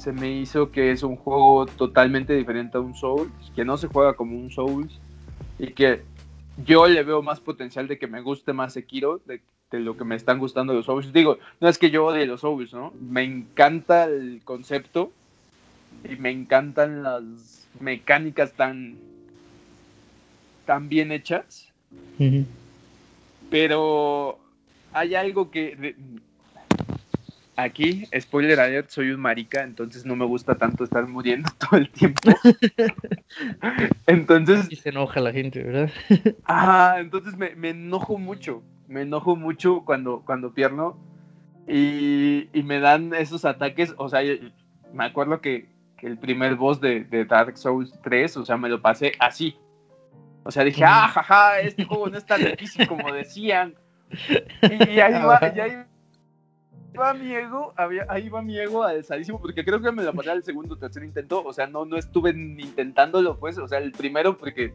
se 0.00 0.12
me 0.12 0.30
hizo 0.30 0.70
que 0.70 0.92
es 0.92 1.02
un 1.02 1.16
juego 1.16 1.66
totalmente 1.66 2.34
diferente 2.34 2.78
a 2.78 2.80
un 2.80 2.94
Souls, 2.94 3.30
que 3.54 3.66
no 3.66 3.76
se 3.76 3.88
juega 3.88 4.14
como 4.14 4.36
un 4.36 4.50
Souls 4.50 4.98
y 5.58 5.68
que 5.68 6.02
yo 6.64 6.86
le 6.88 7.02
veo 7.02 7.22
más 7.22 7.40
potencial 7.40 7.86
de 7.86 7.98
que 7.98 8.06
me 8.06 8.22
guste 8.22 8.54
más 8.54 8.72
Sekiro 8.72 9.20
de, 9.26 9.42
lo 9.72 9.96
que 9.96 10.04
me 10.04 10.16
están 10.16 10.38
gustando 10.38 10.72
los 10.72 10.86
Souls. 10.86 11.12
Digo, 11.12 11.38
no 11.60 11.68
es 11.68 11.76
que 11.76 11.90
yo 11.90 12.06
odie 12.06 12.26
los 12.26 12.40
Souls, 12.40 12.72
¿no? 12.72 12.94
Me 12.98 13.22
encanta 13.22 14.04
el 14.04 14.40
concepto 14.42 15.12
y 16.10 16.16
me 16.16 16.30
encantan 16.30 17.02
las 17.02 17.68
mecánicas 17.78 18.54
tan, 18.54 18.96
tan 20.64 20.88
bien 20.88 21.12
hechas. 21.12 21.68
Pero 23.50 24.38
hay 24.92 25.14
algo 25.14 25.50
que 25.50 25.94
Aquí, 27.62 28.08
spoiler 28.18 28.58
alert, 28.58 28.88
soy 28.88 29.10
un 29.10 29.20
marica, 29.20 29.62
entonces 29.62 30.06
no 30.06 30.16
me 30.16 30.24
gusta 30.24 30.54
tanto 30.54 30.84
estar 30.84 31.06
muriendo 31.06 31.50
todo 31.58 31.78
el 31.78 31.90
tiempo. 31.90 32.30
entonces... 34.06 34.66
Y 34.70 34.76
se 34.76 34.88
enoja 34.88 35.20
la 35.20 35.32
gente, 35.32 35.62
¿verdad? 35.62 35.90
ah, 36.46 36.96
entonces 36.98 37.36
me, 37.36 37.68
enojo 37.68 38.18
mucho, 38.18 38.62
me 38.88 39.02
enojo 39.02 39.36
mucho 39.36 39.82
cuando, 39.84 40.22
cuando 40.24 40.54
pierdo 40.54 40.96
y, 41.68 42.48
me 42.64 42.80
dan 42.80 43.12
esos 43.14 43.44
ataques, 43.44 43.94
o 43.98 44.08
sea, 44.08 44.22
me 44.92 45.04
acuerdo 45.04 45.40
que, 45.40 45.68
el 46.02 46.16
primer 46.16 46.54
boss 46.54 46.80
de, 46.80 47.04
Dark 47.28 47.58
Souls 47.58 47.92
3, 48.02 48.38
o 48.38 48.44
sea, 48.46 48.56
me 48.56 48.70
lo 48.70 48.80
pasé 48.80 49.12
así. 49.18 49.54
O 50.44 50.50
sea, 50.50 50.64
dije, 50.64 50.82
ah, 50.82 51.08
jaja, 51.08 51.60
este 51.60 51.84
juego 51.84 52.08
no 52.08 52.16
es 52.16 52.24
tan 52.24 52.42
difícil 52.42 52.88
como 52.88 53.12
decían. 53.12 53.74
Y, 54.62 54.98
ahí 54.98 55.22
va, 55.22 55.38
y 55.54 55.60
ahí 55.60 55.84
va 56.98 57.14
mi 57.14 57.32
ego, 57.34 57.72
ahí 58.08 58.28
va 58.28 58.42
mi 58.42 58.58
ego 58.58 58.82
alzadísimo, 58.82 59.40
porque 59.40 59.64
creo 59.64 59.80
que 59.80 59.92
me 59.92 60.02
lo 60.02 60.12
pasé 60.12 60.30
al 60.30 60.44
segundo 60.44 60.74
o 60.74 60.78
tercer 60.78 61.04
intento, 61.04 61.42
o 61.44 61.52
sea, 61.52 61.66
no, 61.66 61.84
no 61.84 61.96
estuve 61.96 62.30
intentándolo, 62.30 63.38
pues, 63.38 63.58
o 63.58 63.68
sea, 63.68 63.78
el 63.78 63.92
primero 63.92 64.36
porque, 64.36 64.72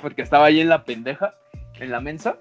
porque 0.00 0.22
estaba 0.22 0.46
ahí 0.46 0.60
en 0.60 0.68
la 0.68 0.84
pendeja, 0.84 1.34
en 1.78 1.90
la 1.90 2.00
mensa, 2.00 2.38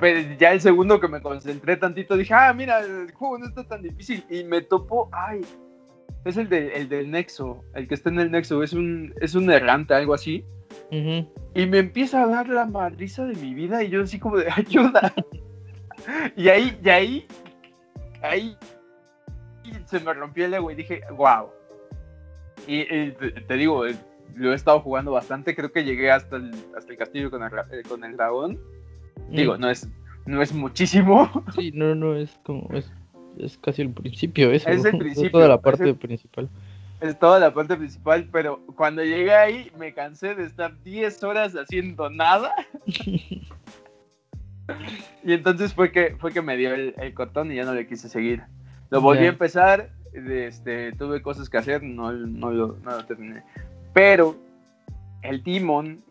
pero 0.00 0.36
ya 0.38 0.52
el 0.52 0.60
segundo 0.60 1.00
que 1.00 1.08
me 1.08 1.20
concentré 1.20 1.76
tantito, 1.76 2.16
dije, 2.16 2.34
ah, 2.34 2.52
mira, 2.52 2.80
el 2.80 3.12
juego 3.12 3.38
no 3.38 3.46
está 3.46 3.64
tan 3.64 3.82
difícil, 3.82 4.24
y 4.30 4.44
me 4.44 4.62
topo, 4.62 5.08
ay, 5.12 5.40
es 6.24 6.36
el, 6.36 6.48
de, 6.48 6.74
el 6.76 6.88
del 6.88 7.10
Nexo, 7.10 7.62
el 7.74 7.86
que 7.86 7.94
está 7.94 8.10
en 8.10 8.20
el 8.20 8.30
Nexo, 8.30 8.62
es 8.62 8.72
un, 8.72 9.14
es 9.20 9.34
un 9.34 9.50
errante, 9.50 9.94
algo 9.94 10.14
así, 10.14 10.44
y 10.90 11.66
me 11.66 11.78
empieza 11.78 12.22
a 12.22 12.26
dar 12.26 12.48
la 12.48 12.66
madriza 12.66 13.24
de 13.24 13.34
mi 13.34 13.54
vida, 13.54 13.82
y 13.82 13.90
yo 13.90 14.02
así 14.02 14.18
como 14.18 14.38
de 14.38 14.50
ayuda. 14.50 15.12
y 16.36 16.48
ahí, 16.48 16.78
y 16.82 16.88
ahí 16.88 17.26
ahí 18.24 18.56
se 19.86 20.00
me 20.00 20.12
rompió 20.14 20.46
el 20.46 20.54
ego 20.54 20.70
y 20.70 20.74
dije, 20.74 21.02
wow. 21.16 21.48
Y, 22.66 22.84
te 23.12 23.54
digo, 23.54 23.86
eh, 23.86 23.96
lo 24.34 24.52
he 24.52 24.54
estado 24.54 24.80
jugando 24.80 25.12
bastante, 25.12 25.54
creo 25.54 25.72
que 25.72 25.84
llegué 25.84 26.10
hasta 26.10 26.36
el, 26.36 26.52
hasta 26.76 26.92
el 26.92 26.98
castillo 26.98 27.30
con 27.30 27.42
el, 27.42 27.50
eh, 27.70 27.82
con 27.88 28.04
el 28.04 28.16
dragón. 28.16 28.58
Mm. 29.28 29.36
Digo, 29.36 29.56
no 29.56 29.70
es, 29.70 29.88
no 30.26 30.42
es 30.42 30.52
muchísimo. 30.52 31.30
Sí, 31.54 31.72
no, 31.72 31.94
no, 31.94 32.16
es 32.16 32.38
como, 32.44 32.68
es, 32.72 32.90
es 33.38 33.58
casi 33.58 33.82
el 33.82 33.90
principio 33.90 34.50
eso. 34.50 34.68
Es 34.68 34.84
el 34.84 34.98
principio. 34.98 35.26
Es 35.26 35.32
toda 35.32 35.48
la 35.48 35.60
parte 35.60 35.94
principal. 35.94 36.48
Es 37.00 37.18
toda 37.18 37.38
la 37.38 37.52
parte 37.52 37.76
principal, 37.76 38.28
pero 38.32 38.64
cuando 38.76 39.04
llegué 39.04 39.34
ahí 39.34 39.70
me 39.78 39.92
cansé 39.92 40.34
de 40.34 40.44
estar 40.44 40.82
10 40.82 41.22
horas 41.24 41.54
haciendo 41.54 42.08
nada. 42.08 42.54
y 45.22 45.32
entonces 45.32 45.74
fue 45.74 45.92
que, 45.92 46.16
fue 46.18 46.32
que 46.32 46.42
me 46.42 46.56
dio 46.56 46.74
el, 46.74 46.94
el, 46.98 47.14
cortón 47.14 47.52
y 47.52 47.56
ya 47.56 47.64
no 47.64 47.74
le 47.74 47.86
quise 47.86 48.08
seguir. 48.08 48.42
Lo 48.90 49.00
volví 49.00 49.24
a 49.24 49.30
empezar, 49.30 49.90
este, 50.12 50.92
tuve 50.92 51.22
cosas 51.22 51.48
que 51.48 51.58
hacer, 51.58 51.82
no, 51.82 52.12
no, 52.12 52.50
lo, 52.50 52.76
terminé. 53.06 53.42
Pero 53.92 54.36
el 55.22 55.42
Demon 55.42 56.02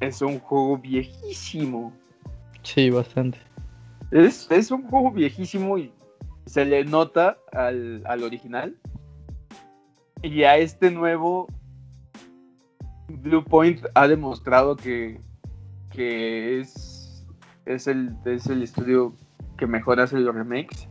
es 0.00 0.22
un 0.22 0.38
juego 0.38 0.78
viejísimo. 0.78 1.92
Sí, 2.62 2.90
bastante. 2.90 3.38
Es, 4.10 4.50
es 4.50 4.70
un 4.70 4.88
juego 4.88 5.10
viejísimo 5.10 5.78
y 5.78 5.92
se 6.46 6.64
le 6.64 6.84
nota 6.84 7.38
al, 7.52 8.02
al 8.06 8.22
original. 8.22 8.76
Y 10.22 10.44
a 10.44 10.56
este 10.56 10.90
nuevo 10.90 11.48
Blue 13.08 13.44
Point 13.44 13.84
ha 13.94 14.08
demostrado 14.08 14.76
que 14.76 15.20
que 15.94 16.60
es, 16.60 17.24
es, 17.66 17.86
el, 17.86 18.14
es 18.24 18.46
el 18.46 18.62
estudio 18.62 19.14
que 19.56 19.66
mejor 19.66 20.00
hace 20.00 20.18
los 20.18 20.34
remakes. 20.34 20.88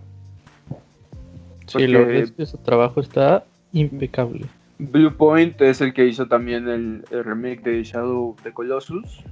Sí, 1.68 1.88
lo 1.88 2.10
es 2.10 2.32
que 2.32 2.46
su 2.46 2.58
trabajo 2.58 3.02
está 3.02 3.46
impecable. 3.72 4.46
Blue 4.80 5.16
Point 5.16 5.62
es 5.62 5.82
el 5.82 5.94
que 5.94 6.06
hizo 6.06 6.28
también 6.28 6.68
el, 6.68 7.04
remake 7.12 7.62
de 7.63 7.84
Shadow 7.84 8.30
of 8.30 8.44
the 8.44 8.52
Colossus. 8.52 9.24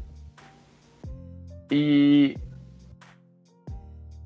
Y 1.69 2.36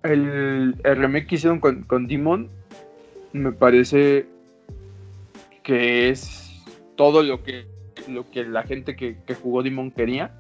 el, 0.04 0.76
remake 0.84 1.28
que 1.28 1.36
hicieron 1.36 1.60
con, 1.60 1.84
con, 1.84 2.08
Demon 2.08 2.50
me 3.34 3.52
parece 3.52 4.28
que 5.64 6.10
es 6.10 6.64
todo 6.96 7.24
lo 7.24 7.44
que, 7.44 7.66
lo 8.08 8.30
que 8.30 8.46
la 8.46 8.64
gente 8.64 8.96
que, 8.96 9.18
que 9.26 9.36
jugó 9.36 9.62
Demon 9.64 9.92
quería 9.92 10.32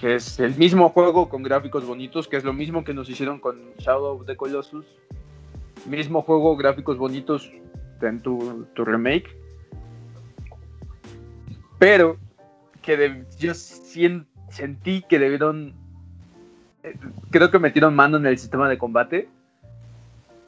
que 0.00 0.14
es 0.14 0.40
el 0.40 0.56
mismo 0.56 0.88
juego 0.88 1.28
con 1.28 1.42
gráficos 1.42 1.84
bonitos, 1.84 2.26
que 2.26 2.38
es 2.38 2.44
lo 2.44 2.54
mismo 2.54 2.84
que 2.84 2.94
nos 2.94 3.10
hicieron 3.10 3.38
con 3.38 3.60
Shadow 3.78 4.16
of 4.16 4.26
the 4.26 4.34
Colossus. 4.34 4.86
Mismo 5.86 6.22
juego, 6.22 6.56
gráficos 6.56 6.96
bonitos 6.96 7.52
en 8.00 8.20
tu, 8.20 8.66
remake. 8.76 9.36
Pero 11.78 12.16
que 12.80 13.24
yo 13.38 13.52
sentí 13.52 15.02
que 15.02 15.18
debieron. 15.18 15.74
Eh, 16.82 16.96
creo 17.30 17.50
que 17.50 17.58
metieron 17.58 17.94
mano 17.94 18.16
en 18.16 18.24
el 18.24 18.38
sistema 18.38 18.70
de 18.70 18.78
combate. 18.78 19.28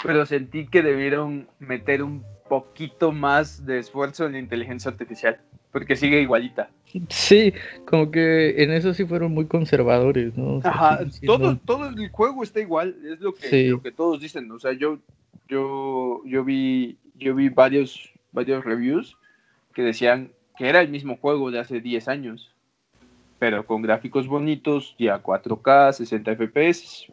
Pero 0.02 0.24
sentí 0.24 0.66
que 0.66 0.82
debieron 0.82 1.46
meter 1.58 2.02
un 2.02 2.24
poquito 2.52 3.12
más 3.12 3.64
de 3.64 3.78
esfuerzo 3.78 4.26
en 4.26 4.32
la 4.32 4.38
inteligencia 4.38 4.90
artificial. 4.90 5.40
Porque 5.72 5.96
sigue 5.96 6.20
igualita. 6.20 6.68
Sí, 7.08 7.54
como 7.86 8.10
que 8.10 8.62
en 8.62 8.70
eso 8.72 8.92
sí 8.92 9.06
fueron 9.06 9.32
muy 9.32 9.46
conservadores, 9.46 10.36
¿no? 10.36 10.60
Ajá, 10.62 11.00
todo, 11.24 11.56
todo 11.56 11.88
el 11.88 12.10
juego 12.10 12.42
está 12.42 12.60
igual, 12.60 12.94
es 13.10 13.20
lo 13.20 13.32
que, 13.32 13.70
lo 13.70 13.80
que 13.80 13.90
todos 13.90 14.20
dicen, 14.20 14.50
o 14.52 14.58
sea, 14.58 14.72
yo, 14.72 14.98
yo, 15.48 16.20
yo 16.26 16.44
vi, 16.44 16.98
yo 17.14 17.34
vi 17.34 17.48
varios, 17.48 18.12
varios 18.32 18.62
reviews 18.66 19.16
que 19.72 19.80
decían 19.80 20.32
que 20.58 20.68
era 20.68 20.82
el 20.82 20.90
mismo 20.90 21.16
juego 21.16 21.50
de 21.50 21.60
hace 21.60 21.80
10 21.80 22.08
años, 22.08 22.54
pero 23.38 23.64
con 23.64 23.80
gráficos 23.80 24.26
bonitos 24.26 24.94
y 24.98 25.08
a 25.08 25.22
4K, 25.22 25.94
60 25.94 26.36
FPS. 26.36 27.06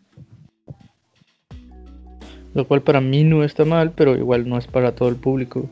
Lo 2.59 2.67
cual 2.67 2.81
para 2.81 2.99
mí 2.99 3.23
no 3.23 3.45
está 3.45 3.63
mal, 3.63 3.93
pero 3.95 4.17
igual 4.17 4.49
no 4.49 4.57
es 4.57 4.67
para 4.67 4.91
todo 4.93 5.07
el 5.07 5.15
público. 5.15 5.69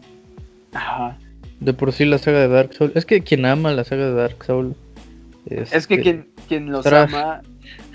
Ajá. 0.71 1.17
De 1.59 1.73
por 1.73 1.91
sí 1.91 2.05
la 2.05 2.17
saga 2.17 2.39
de 2.39 2.47
Dark 2.47 2.73
Souls. 2.73 2.95
Es 2.95 3.05
que 3.05 3.23
quien 3.23 3.45
ama 3.45 3.73
la 3.73 3.83
saga 3.83 4.05
de 4.05 4.13
Dark 4.13 4.41
Souls. 4.45 4.73
Es, 5.47 5.85
que, 5.85 5.99
quien, 5.99 6.29
quien 6.47 6.71
los 6.71 6.87
ama. 6.87 7.41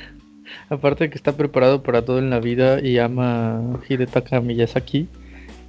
Aparte 0.69 1.05
de 1.05 1.11
que 1.11 1.17
está 1.17 1.39
preparado 1.39 1.83
para 1.83 2.05
todo 2.05 2.19
en 2.19 2.29
la 2.29 2.39
vida 2.39 2.83
y 2.83 2.99
ama 2.99 3.63
Hidetaka 3.89 4.43
Miyazaki. 4.43 5.09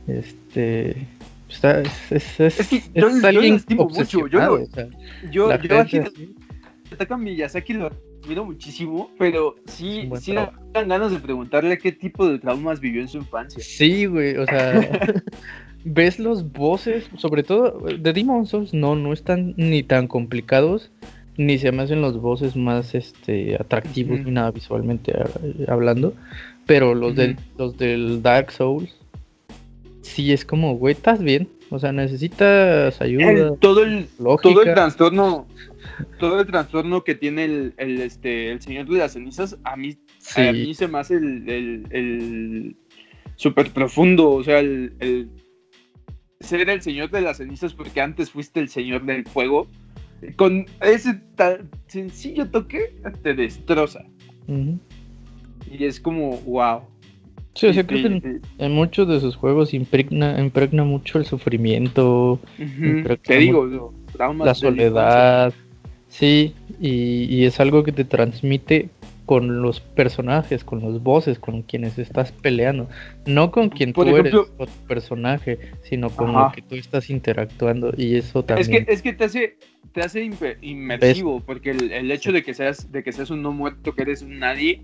Este. 0.09 1.07
Está, 1.47 1.79
es, 1.79 2.11
es, 2.11 2.39
es, 2.41 2.67
que 2.67 2.83
yo, 2.93 3.07
estimo 3.07 3.87
mucho. 3.87 4.27
Yo, 4.27 4.37
lo, 4.37 4.59
yo, 5.31 5.49
a 5.49 5.55
Hidetaka 5.55 7.15
Miyazaki 7.15 7.71
lo 7.71 7.89
admiro 8.23 8.45
muchísimo, 8.45 9.11
pero 9.17 9.55
sí, 9.65 10.09
sí 10.19 10.33
dan 10.33 10.87
ganas 10.87 11.11
de 11.11 11.19
preguntarle 11.19 11.77
qué 11.77 11.91
tipo 11.91 12.27
de 12.27 12.39
traumas 12.39 12.79
vivió 12.79 13.01
en 13.01 13.07
su 13.07 13.17
infancia. 13.17 13.61
Sí, 13.61 14.05
güey, 14.05 14.37
o 14.37 14.45
sea. 14.45 14.81
ves 15.85 16.19
los 16.19 16.51
voces, 16.51 17.09
sobre 17.17 17.43
todo 17.43 17.79
de 17.81 18.13
Demon 18.13 18.45
Souls, 18.45 18.73
no, 18.73 18.95
no 18.95 19.13
están 19.13 19.53
ni 19.57 19.83
tan 19.83 20.07
complicados, 20.07 20.91
ni 21.37 21.57
se 21.57 21.71
me 21.71 21.83
hacen 21.83 22.01
los 22.01 22.21
voces 22.21 22.55
más 22.55 22.95
este 22.95 23.55
atractivos 23.55 24.19
ni 24.21 24.31
nada 24.31 24.51
visualmente 24.51 25.11
eh, 25.11 25.65
hablando, 25.67 26.13
pero 26.65 26.95
los 26.95 27.15
del 27.15 27.37
los 27.57 27.77
del 27.77 28.21
Dark 28.21 28.51
Souls 28.51 28.95
sí 30.01 30.31
es 30.31 30.45
como, 30.45 30.75
güey, 30.75 30.93
estás 30.93 31.21
bien, 31.21 31.47
O 31.69 31.79
sea, 31.79 31.91
necesitas 31.91 33.01
ayuda. 33.01 33.55
todo 33.57 33.83
el 33.83 34.07
todo 34.41 34.61
el 34.61 34.73
trastorno 34.73 35.47
todo 36.19 36.41
el 36.41 36.47
trastorno 36.47 37.03
que 37.03 37.15
tiene 37.15 37.45
el, 37.45 37.73
el, 37.77 38.01
este 38.01 38.51
el 38.51 38.61
señor 38.61 38.87
de 38.87 38.97
las 38.97 39.13
cenizas 39.13 39.57
a 39.63 39.75
mí 39.75 39.97
a 40.35 40.51
mí 40.51 40.73
se 40.73 40.87
me 40.87 40.99
hace 40.99 41.15
el, 41.15 41.49
el, 41.49 41.87
el 41.91 42.75
súper 43.35 43.71
profundo, 43.71 44.31
o 44.31 44.43
sea, 44.43 44.59
el, 44.59 44.93
el 44.99 45.29
ser 46.39 46.69
el 46.69 46.81
señor 46.81 47.09
de 47.09 47.21
las 47.21 47.37
cenizas 47.37 47.73
porque 47.73 48.01
antes 48.01 48.31
fuiste 48.31 48.59
el 48.59 48.69
señor 48.69 49.05
del 49.05 49.25
fuego 49.25 49.67
con 50.35 50.65
ese 50.81 51.15
tan 51.35 51.69
sencillo 51.87 52.49
toque 52.49 52.95
te 53.21 53.33
destroza. 53.33 54.03
Y 54.47 55.85
es 55.85 55.99
como, 55.99 56.37
wow. 56.41 56.81
Sí, 57.55 57.67
o 57.67 57.73
sea, 57.73 57.85
creo 57.85 58.19
que 58.19 58.39
en, 58.57 58.71
muchos 58.71 59.07
de 59.07 59.19
sus 59.19 59.35
juegos 59.35 59.73
impregna, 59.73 60.39
impregna 60.39 60.83
mucho 60.83 61.19
el 61.19 61.25
sufrimiento. 61.25 62.39
Te 63.23 63.37
digo, 63.37 63.93
la 64.43 64.55
soledad. 64.55 65.53
Sí, 66.13 66.53
y, 66.79 67.23
y, 67.23 67.45
es 67.45 67.59
algo 67.59 67.83
que 67.83 67.91
te 67.91 68.05
transmite 68.05 68.89
con 69.25 69.63
los 69.63 69.79
personajes, 69.79 70.63
con 70.63 70.79
los 70.79 71.01
voces, 71.01 71.39
con 71.39 71.63
quienes 71.63 71.97
estás 71.97 72.31
peleando. 72.31 72.87
No 73.25 73.49
con 73.49 73.69
quien 73.69 73.93
tú 73.93 74.03
eres, 74.03 74.31
con 74.31 74.67
tu 74.67 74.87
personaje, 74.87 75.57
sino 75.81 76.11
con 76.11 76.33
lo 76.33 76.51
que 76.53 76.61
tú 76.61 76.75
estás 76.75 77.09
interactuando. 77.09 77.93
Y 77.97 78.15
eso 78.15 78.43
también. 78.43 78.75
Es 78.75 78.85
que, 78.85 78.93
es 78.93 79.01
que 79.01 79.13
te 79.13 79.23
hace, 79.23 79.57
te 79.91 80.01
hace 80.01 80.29
inmersivo, 80.61 81.39
porque 81.39 81.71
el, 81.71 82.11
hecho 82.11 82.31
de 82.31 82.43
que 82.43 82.53
seas, 82.53 82.91
de 82.91 83.01
que 83.01 83.11
seas 83.11 83.31
un 83.31 83.41
no 83.41 83.51
muerto, 83.51 83.95
que 83.95 84.03
eres 84.03 84.21
un 84.21 84.37
nadie, 84.37 84.83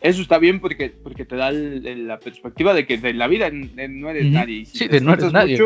eso 0.00 0.22
está 0.22 0.38
bien 0.38 0.58
porque, 0.58 0.90
porque 0.90 1.24
te 1.24 1.36
da 1.36 1.52
la 1.52 2.18
perspectiva 2.18 2.74
de 2.74 2.84
que 2.84 2.98
de 2.98 3.14
la 3.14 3.28
vida 3.28 3.48
no 3.50 4.10
eres 4.10 4.26
nadie. 4.26 4.64
si 4.64 4.78
sí, 4.78 4.88
de 4.88 5.00
no 5.00 5.12
eres 5.12 5.32
nadie. 5.32 5.56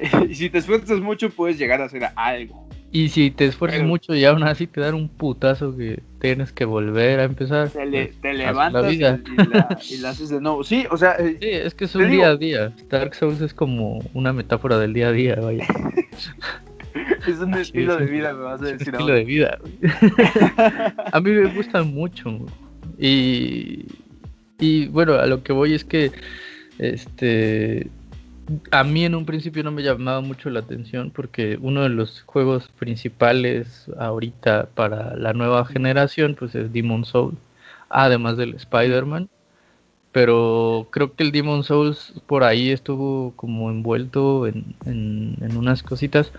y 0.28 0.34
si 0.34 0.50
te 0.50 0.58
esfuerzas 0.58 0.98
mucho, 0.98 1.30
puedes 1.30 1.56
llegar 1.56 1.80
a 1.82 1.84
hacer 1.84 2.08
algo. 2.16 2.69
Y 2.92 3.08
si 3.10 3.30
te 3.30 3.46
esfuerzas 3.46 3.84
mucho 3.84 4.14
y 4.16 4.24
aún 4.24 4.42
así 4.42 4.66
te 4.66 4.80
dan 4.80 4.94
un 4.94 5.08
putazo 5.08 5.76
que 5.76 6.02
tienes 6.20 6.50
que 6.50 6.64
volver 6.64 7.20
a 7.20 7.24
empezar. 7.24 7.68
Te, 7.70 8.12
pues, 8.20 8.36
levantas 8.36 8.92
Y, 8.92 8.98
la, 9.98 10.10
haces 10.10 10.30
de 10.30 10.40
nuevo. 10.40 10.64
Sí, 10.64 10.86
o 10.90 10.96
sea. 10.96 11.12
Eh, 11.12 11.36
sí, 11.40 11.48
es 11.50 11.74
que 11.74 11.84
es 11.84 11.94
un 11.94 12.10
día 12.10 12.30
a 12.30 12.36
día. 12.36 12.72
Dark 12.88 13.14
Souls 13.14 13.40
es 13.40 13.54
como 13.54 14.00
una 14.12 14.32
metáfora 14.32 14.76
del 14.78 14.92
día 14.92 15.08
a 15.08 15.12
día, 15.12 15.36
vaya. 15.36 15.66
es 17.28 17.38
un 17.38 17.54
estilo 17.54 17.96
de 17.96 18.06
vida, 18.06 18.32
me 18.32 18.42
vas 18.42 18.60
a 18.60 18.64
decir. 18.64 18.88
Un 18.88 18.94
estilo 18.94 19.14
de 19.14 19.24
vida. 19.24 19.58
a 21.12 21.20
mí 21.20 21.30
me 21.30 21.54
gustan 21.54 21.94
mucho. 21.94 22.44
Y, 22.98 23.86
y 24.58 24.88
bueno, 24.88 25.14
a 25.14 25.26
lo 25.26 25.44
que 25.44 25.52
voy 25.52 25.74
es 25.74 25.84
que 25.84 26.10
este 26.78 27.88
a 28.70 28.84
mí 28.84 29.04
en 29.04 29.14
un 29.14 29.26
principio 29.26 29.62
no 29.62 29.70
me 29.70 29.82
llamaba 29.82 30.20
mucho 30.20 30.50
la 30.50 30.60
atención 30.60 31.10
porque 31.10 31.58
uno 31.60 31.82
de 31.82 31.88
los 31.88 32.22
juegos 32.22 32.68
principales 32.78 33.86
ahorita 33.98 34.68
para 34.74 35.16
la 35.16 35.32
nueva 35.32 35.64
generación 35.64 36.36
pues 36.38 36.54
es 36.54 36.72
Demon 36.72 37.04
Souls, 37.04 37.38
además 37.88 38.36
del 38.36 38.54
Spider-Man. 38.54 39.28
Pero 40.12 40.88
creo 40.90 41.14
que 41.14 41.22
el 41.22 41.30
Demon 41.30 41.62
Souls 41.62 42.14
por 42.26 42.42
ahí 42.42 42.70
estuvo 42.70 43.32
como 43.36 43.70
envuelto 43.70 44.48
en, 44.48 44.74
en, 44.84 45.56
unas 45.56 45.84
cositas. 45.84 46.32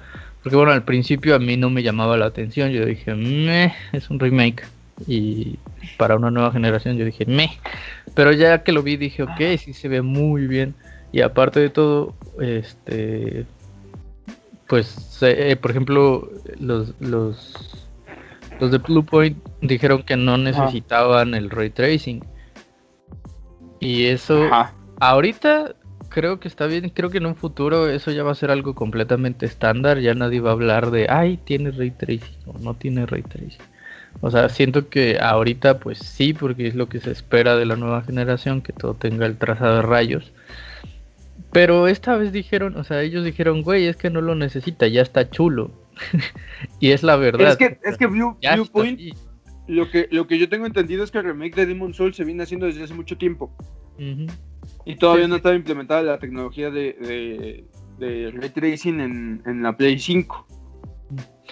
Porque 0.43 0.57
bueno, 0.57 0.73
al 0.73 0.83
principio 0.83 1.35
a 1.35 1.39
mí 1.39 1.55
no 1.55 1.69
me 1.69 1.81
llamaba 1.81 2.17
la 2.17 2.25
atención. 2.25 2.71
Yo 2.71 2.85
dije, 2.85 3.15
meh, 3.15 3.73
es 3.93 4.09
un 4.09 4.19
remake. 4.19 4.65
Y 5.07 5.57
para 5.97 6.17
una 6.17 6.31
nueva 6.31 6.51
generación 6.51 6.97
yo 6.97 7.05
dije, 7.05 7.25
meh. 7.25 7.51
Pero 8.13 8.33
ya 8.33 8.63
que 8.63 8.73
lo 8.73 8.83
vi 8.83 8.97
dije, 8.97 9.23
ok, 9.23 9.57
sí 9.57 9.71
se 9.71 9.87
ve 9.87 10.01
muy 10.01 10.47
bien. 10.47 10.75
Y 11.11 11.21
aparte 11.21 11.59
de 11.59 11.69
todo, 11.69 12.13
este, 12.39 13.45
pues, 14.67 15.17
eh, 15.21 15.55
por 15.57 15.71
ejemplo, 15.71 16.29
los, 16.59 16.93
los, 16.99 17.87
los 18.59 18.71
de 18.71 18.77
Blue 18.77 19.05
Point 19.05 19.37
dijeron 19.61 20.03
que 20.03 20.15
no 20.15 20.37
necesitaban 20.37 21.33
el 21.33 21.49
ray 21.49 21.69
tracing. 21.69 22.23
Y 23.79 24.05
eso, 24.05 24.49
ahorita 24.99 25.75
creo 26.09 26.39
que 26.39 26.47
está 26.47 26.67
bien, 26.67 26.89
creo 26.89 27.09
que 27.09 27.17
en 27.17 27.25
un 27.25 27.35
futuro 27.35 27.89
eso 27.89 28.11
ya 28.11 28.23
va 28.23 28.31
a 28.31 28.35
ser 28.35 28.51
algo 28.51 28.75
completamente 28.75 29.45
estándar, 29.45 29.99
ya 29.99 30.13
nadie 30.13 30.39
va 30.39 30.51
a 30.51 30.53
hablar 30.53 30.91
de, 30.91 31.07
ay, 31.09 31.37
tiene 31.37 31.71
ray 31.71 31.91
tracing 31.91 32.37
o 32.45 32.59
no 32.59 32.75
tiene 32.75 33.05
ray 33.05 33.23
tracing. 33.23 33.65
O 34.19 34.29
sea, 34.29 34.49
siento 34.49 34.89
que 34.89 35.19
ahorita 35.19 35.79
pues 35.79 35.97
sí, 35.99 36.33
porque 36.33 36.67
es 36.67 36.75
lo 36.75 36.89
que 36.89 36.99
se 36.99 37.11
espera 37.11 37.55
de 37.55 37.65
la 37.65 37.75
nueva 37.75 38.03
generación, 38.03 38.61
que 38.61 38.73
todo 38.73 38.93
tenga 38.93 39.25
el 39.25 39.37
trazado 39.37 39.77
de 39.77 39.81
rayos. 39.81 40.31
Pero 41.51 41.87
esta 41.87 42.15
vez 42.15 42.31
dijeron, 42.31 42.77
o 42.77 42.83
sea, 42.83 43.01
ellos 43.01 43.25
dijeron, 43.25 43.61
güey, 43.61 43.87
es 43.87 43.97
que 43.97 44.09
no 44.09 44.21
lo 44.21 44.35
necesita, 44.35 44.87
ya 44.87 45.01
está 45.01 45.29
chulo. 45.29 45.71
y 46.79 46.91
es 46.91 47.03
la 47.03 47.17
verdad. 47.17 47.49
Es 47.49 47.57
que, 47.57 47.79
es 47.83 47.97
que 47.97 48.07
Viewpoint, 48.07 48.99
lo 49.67 49.89
que, 49.89 50.07
lo 50.11 50.27
que 50.27 50.39
yo 50.39 50.47
tengo 50.47 50.65
entendido 50.65 51.03
es 51.03 51.11
que 51.11 51.17
el 51.17 51.25
remake 51.25 51.55
de 51.55 51.65
Demon 51.65 51.93
Soul 51.93 52.13
se 52.13 52.23
viene 52.23 52.43
haciendo 52.43 52.65
desde 52.65 52.83
hace 52.83 52.93
mucho 52.93 53.17
tiempo. 53.17 53.53
Y 54.85 54.95
todavía 54.95 55.27
no 55.27 55.35
estaba 55.35 55.55
implementada 55.55 56.01
la 56.01 56.17
tecnología 56.17 56.71
de, 56.71 57.65
de, 57.99 58.31
ray 58.31 58.49
tracing 58.49 58.99
en, 58.99 59.43
en, 59.45 59.61
la 59.61 59.75
Play 59.75 59.99
5. 59.99 60.47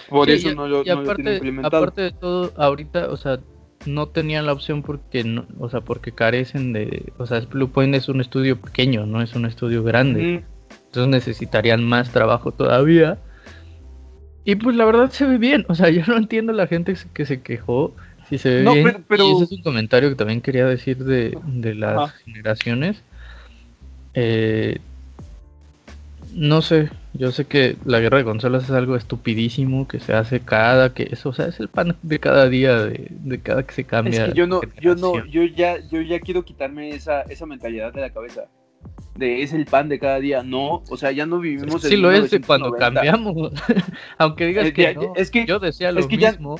Por 0.08 0.30
eso 0.30 0.52
no, 0.54 0.66
lo, 0.66 0.82
no 0.82 1.02
lo 1.02 1.14
tienen 1.14 1.34
implementado. 1.34 1.76
Aparte 1.76 2.02
de 2.02 2.12
todo, 2.12 2.52
ahorita, 2.56 3.10
o 3.10 3.16
sea, 3.16 3.38
no 3.86 4.08
tenían 4.08 4.46
la 4.46 4.52
opción 4.52 4.82
porque 4.82 5.24
no, 5.24 5.46
o 5.58 5.70
sea, 5.70 5.80
porque 5.80 6.12
carecen 6.12 6.72
de, 6.72 7.12
o 7.18 7.26
sea, 7.26 7.40
Blue 7.40 7.70
Point 7.70 7.94
es 7.94 8.08
un 8.08 8.20
estudio 8.20 8.60
pequeño, 8.60 9.06
no 9.06 9.22
es 9.22 9.34
un 9.34 9.46
estudio 9.46 9.82
grande. 9.82 10.44
Entonces 10.86 11.08
necesitarían 11.08 11.84
más 11.84 12.10
trabajo 12.10 12.52
todavía. 12.52 13.18
Y 14.44 14.56
pues 14.56 14.76
la 14.76 14.84
verdad 14.84 15.10
se 15.10 15.26
ve 15.26 15.38
bien, 15.38 15.64
o 15.68 15.74
sea, 15.74 15.90
yo 15.90 16.02
no 16.06 16.16
entiendo 16.16 16.52
la 16.52 16.66
gente 16.66 16.94
que 17.12 17.26
se 17.26 17.42
quejó 17.42 17.94
si 18.28 18.38
se 18.38 18.62
ve 18.62 18.72
bien. 18.72 19.04
Pero, 19.08 19.28
Y 19.28 19.32
ese 19.32 19.44
es 19.44 19.52
un 19.52 19.62
comentario 19.62 20.08
que 20.08 20.14
también 20.14 20.40
quería 20.40 20.66
decir 20.66 21.04
de, 21.04 21.38
de 21.46 21.74
las 21.74 22.12
generaciones. 22.12 23.02
Eh, 24.14 24.78
no 26.34 26.62
sé, 26.62 26.90
yo 27.12 27.32
sé 27.32 27.44
que 27.44 27.76
la 27.84 28.00
guerra 28.00 28.18
de 28.18 28.24
consolas 28.24 28.64
es 28.64 28.70
algo 28.70 28.96
estupidísimo 28.96 29.88
que 29.88 30.00
se 30.00 30.14
hace 30.14 30.40
cada 30.40 30.94
que 30.94 31.08
eso, 31.10 31.30
o 31.30 31.32
sea, 31.32 31.46
es 31.46 31.60
el 31.60 31.68
pan 31.68 31.96
de 32.02 32.18
cada 32.18 32.48
día, 32.48 32.76
de, 32.84 33.40
cada 33.42 33.64
que 33.64 33.74
se 33.74 33.84
cambia. 33.84 34.26
Es 34.26 34.30
que 34.30 34.38
yo 34.38 34.46
no, 34.46 34.60
yo 34.80 34.94
no, 34.94 35.24
yo 35.26 35.44
ya, 35.44 35.78
yo 35.88 36.00
ya 36.00 36.20
quiero 36.20 36.44
quitarme 36.44 36.90
esa, 36.90 37.22
esa 37.22 37.46
mentalidad 37.46 37.92
de 37.92 38.00
la 38.00 38.10
cabeza. 38.10 38.44
De 39.16 39.42
es 39.42 39.52
el 39.52 39.66
pan 39.66 39.88
de 39.88 39.98
cada 39.98 40.20
día, 40.20 40.42
no, 40.42 40.82
o 40.88 40.96
sea, 40.96 41.10
ya 41.10 41.26
no 41.26 41.40
vivimos. 41.40 41.82
Sí, 41.82 41.96
lo 41.96 42.10
es 42.12 42.34
cuando 42.46 42.72
cambiamos, 42.72 43.52
aunque 44.18 44.46
digas 44.46 44.72
que, 44.72 44.94
no, 44.94 45.12
es 45.16 45.30
que 45.30 45.46
yo 45.46 45.58
decía 45.58 45.92
lo 45.92 46.06
mismo 46.06 46.56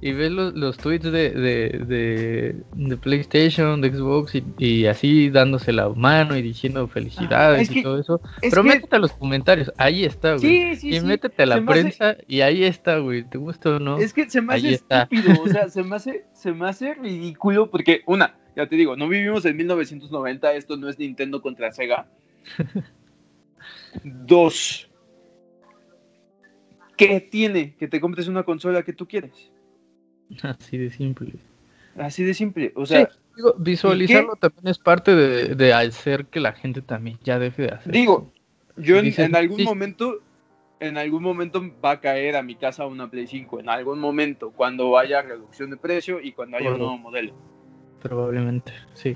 y 0.00 0.12
ves 0.12 0.30
los, 0.30 0.54
los 0.54 0.76
tweets 0.76 1.10
de, 1.10 1.30
de, 1.30 2.62
de, 2.74 2.96
PlayStation, 2.98 3.80
de 3.80 3.90
Xbox 3.90 4.34
y, 4.58 4.86
así 4.86 5.30
dándose 5.30 5.72
la 5.72 5.88
mano 5.88 6.36
y 6.36 6.42
diciendo 6.42 6.86
felicidades 6.88 7.70
y 7.70 7.82
todo 7.82 7.98
eso. 7.98 8.20
Pero 8.40 8.62
métete 8.62 8.96
a 8.96 8.98
los 8.98 9.12
comentarios, 9.12 9.72
ahí 9.78 10.04
está, 10.04 10.36
güey. 10.36 10.78
y 10.82 11.00
métete 11.00 11.44
a 11.44 11.46
la 11.46 11.64
prensa 11.64 12.16
y 12.28 12.42
ahí 12.42 12.64
está, 12.64 12.98
güey. 12.98 13.24
¿Te 13.24 13.38
gusta 13.38 13.76
o 13.76 13.78
no? 13.78 13.98
Es 13.98 14.12
que 14.12 14.28
se 14.28 14.42
me 14.42 14.54
hace 14.54 14.74
estúpido, 14.74 15.42
o 15.42 15.48
sea, 15.48 15.68
se 15.70 15.82
me 15.82 15.96
hace, 15.96 16.24
se 16.32 16.52
me 16.52 16.68
hace 16.68 16.94
ridículo 16.94 17.70
porque, 17.70 18.02
una, 18.06 18.36
ya 18.56 18.68
te 18.68 18.76
digo, 18.76 18.96
no 18.96 19.08
vivimos 19.08 19.44
en 19.46 19.56
1990, 19.56 20.52
esto 20.54 20.76
no 20.76 20.88
es 20.88 20.98
Nintendo 20.98 21.40
contra 21.40 21.72
Sega. 21.72 22.06
Dos, 24.04 24.90
¿qué 26.96 27.20
tiene 27.20 27.74
que 27.76 27.88
te 27.88 28.00
compres 28.00 28.28
una 28.28 28.42
consola 28.42 28.82
que 28.82 28.92
tú 28.92 29.08
quieres? 29.08 29.50
Así 30.42 30.78
de 30.78 30.90
simple. 30.90 31.34
Así 31.96 32.24
de 32.24 32.34
simple. 32.34 32.72
O 32.74 32.86
sea, 32.86 33.08
visualizarlo 33.58 34.36
también 34.36 34.68
es 34.68 34.78
parte 34.78 35.14
de, 35.14 35.72
hacer 35.72 36.26
que 36.26 36.40
la 36.40 36.52
gente 36.52 36.82
también 36.82 37.18
ya 37.22 37.38
deje 37.38 37.62
de 37.62 37.68
hacer. 37.68 37.92
Digo, 37.92 38.32
yo 38.76 38.98
en, 38.98 39.36
algún 39.36 39.64
momento, 39.64 40.20
en 40.80 40.98
algún 40.98 41.22
momento 41.22 41.62
va 41.84 41.92
a 41.92 42.00
caer 42.00 42.36
a 42.36 42.42
mi 42.42 42.56
casa 42.56 42.86
una 42.86 43.10
Play 43.10 43.26
5, 43.26 43.60
en 43.60 43.68
algún 43.68 44.00
momento, 44.00 44.50
cuando 44.50 44.98
haya 44.98 45.22
reducción 45.22 45.70
de 45.70 45.76
precio 45.76 46.20
y 46.20 46.32
cuando 46.32 46.56
haya 46.56 46.72
un 46.72 46.78
nuevo 46.78 46.98
modelo. 46.98 47.34
Probablemente, 48.02 48.72
sí. 48.94 49.14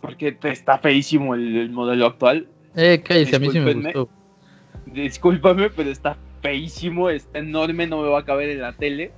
Porque 0.00 0.36
está 0.44 0.78
feísimo 0.78 1.34
el, 1.34 1.70
modelo 1.70 2.06
actual. 2.06 2.48
Eh, 2.74 3.02
cállese, 3.04 3.36
a 3.36 3.38
mí 3.38 3.50
sí 3.50 3.60
me 3.60 3.74
gustó. 3.74 4.08
Discúlpame, 4.86 5.70
pero 5.70 5.90
está 5.90 6.16
feísimo, 6.42 7.10
está 7.10 7.38
enorme, 7.38 7.86
no 7.86 8.02
me 8.02 8.08
va 8.08 8.20
a 8.20 8.24
caber 8.24 8.50
en 8.50 8.60
la 8.60 8.72
tele. 8.72 9.12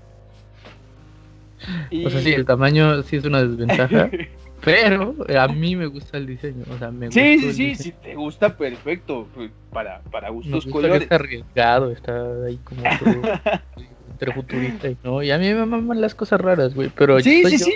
O 2.04 2.10
sea, 2.10 2.20
sí, 2.20 2.32
el 2.32 2.44
tamaño 2.44 3.02
sí 3.02 3.16
es 3.16 3.24
una 3.24 3.42
desventaja. 3.42 4.10
pero 4.64 5.14
a 5.38 5.48
mí 5.48 5.76
me 5.76 5.86
gusta 5.86 6.18
el 6.18 6.26
diseño. 6.26 6.64
O 6.74 6.78
sea, 6.78 6.90
me 6.90 7.10
sí, 7.10 7.38
sí, 7.38 7.52
sí, 7.52 7.74
si 7.74 7.92
te 7.92 8.14
gusta, 8.14 8.56
perfecto. 8.56 9.28
Pues, 9.34 9.50
para, 9.72 10.00
para 10.10 10.30
gustos 10.30 10.66
colores. 10.66 11.02
está 11.02 11.16
arriesgado, 11.16 11.90
está 11.90 12.24
ahí 12.46 12.58
como 12.64 12.82
entre 14.10 14.32
futurista 14.32 14.88
y 14.88 14.96
no. 15.02 15.22
Y 15.22 15.30
a 15.30 15.38
mí 15.38 15.52
me 15.52 15.64
maman 15.64 16.00
las 16.00 16.14
cosas 16.14 16.40
raras, 16.40 16.74
güey. 16.74 16.90
Pero 16.94 17.20
sí, 17.20 17.44
sí, 17.44 17.58
sí. 17.58 17.74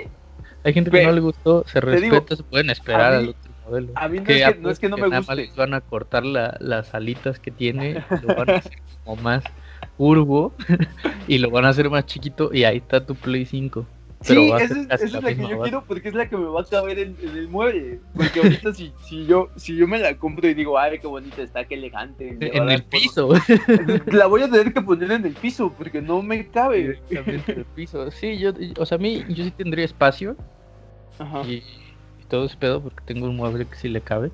Hay 0.64 0.72
gente 0.72 0.90
que 0.90 1.04
no 1.04 1.12
le 1.12 1.20
gustó, 1.20 1.64
se 1.66 1.80
respeta, 1.80 2.36
se 2.36 2.42
pueden 2.44 2.70
esperar 2.70 3.14
al 3.14 3.28
otro 3.30 3.52
modelo. 3.64 3.92
A 3.96 4.08
mí 4.08 4.18
no, 4.20 4.30
es, 4.30 4.44
que, 4.44 4.60
no 4.60 4.70
es 4.70 4.78
que 4.78 4.88
no 4.88 4.96
me 4.96 5.08
guste. 5.08 5.50
van 5.56 5.74
a 5.74 5.80
cortar 5.80 6.24
las 6.24 6.94
alitas 6.94 7.40
que 7.40 7.50
tiene, 7.50 8.04
lo 8.22 8.34
van 8.34 8.50
a 8.50 8.54
hacer 8.56 8.78
como 9.04 9.20
más 9.22 9.42
curvo 10.02 10.52
y 11.28 11.38
lo 11.38 11.48
van 11.48 11.64
a 11.64 11.68
hacer 11.68 11.88
más 11.88 12.06
chiquito 12.06 12.50
y 12.52 12.64
ahí 12.64 12.78
está 12.78 13.06
tu 13.06 13.14
Play 13.14 13.46
5. 13.46 13.86
sí, 14.22 14.50
esa 14.50 14.64
es, 14.96 15.12
la, 15.12 15.20
que 15.20 15.36
yo 15.36 15.60
quiero 15.60 15.84
porque 15.84 16.08
es 16.08 16.14
la 16.16 16.28
que 16.28 16.36
me 16.36 16.46
va 16.46 16.62
a 16.62 16.64
caber 16.64 16.98
en, 16.98 17.16
el 17.22 17.46
mueble. 17.46 18.00
Porque 18.12 18.40
ahorita 18.40 18.74
si, 18.74 18.92
si, 19.08 19.26
yo, 19.26 19.48
si 19.54 19.76
yo 19.76 19.86
me 19.86 20.00
la 20.00 20.16
compro 20.16 20.48
y 20.48 20.54
digo, 20.54 20.76
ay, 20.76 20.98
qué 20.98 21.06
bonita 21.06 21.40
está, 21.40 21.64
qué 21.66 21.76
elegante. 21.76 22.36
En 22.40 22.68
el 22.68 22.82
piso. 22.82 23.28
La 24.06 24.26
voy 24.26 24.42
a 24.42 24.50
tener 24.50 24.72
que 24.72 24.82
poner 24.82 25.12
en 25.12 25.24
el 25.24 25.34
piso 25.34 25.72
porque 25.78 26.02
no 26.02 26.20
me 26.20 26.48
cabe. 26.48 26.98
En 27.10 27.40
el 27.46 27.64
piso. 27.76 28.10
Sí, 28.10 28.38
yo, 28.38 28.50
o 28.78 28.84
sea, 28.84 28.96
a 28.96 29.00
mí 29.00 29.24
yo 29.28 29.44
sí 29.44 29.52
tendría 29.52 29.84
espacio. 29.84 30.36
Ajá. 31.20 31.42
Y, 31.46 31.62
y 32.20 32.24
todo 32.28 32.46
ese 32.46 32.56
pedo 32.56 32.82
porque 32.82 33.04
tengo 33.04 33.26
un 33.26 33.36
mueble 33.36 33.66
que 33.66 33.76
sí 33.76 33.88
le 33.88 34.00
cabe. 34.00 34.32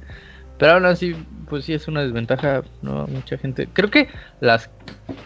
Pero 0.59 0.73
aún 0.73 0.87
así, 0.87 1.14
pues 1.49 1.64
sí 1.64 1.73
es 1.73 1.87
una 1.88 2.03
desventaja, 2.03 2.62
¿no? 2.83 3.07
Mucha 3.07 3.38
gente. 3.38 3.68
Creo 3.73 3.90
que 3.90 4.09
las, 4.40 4.71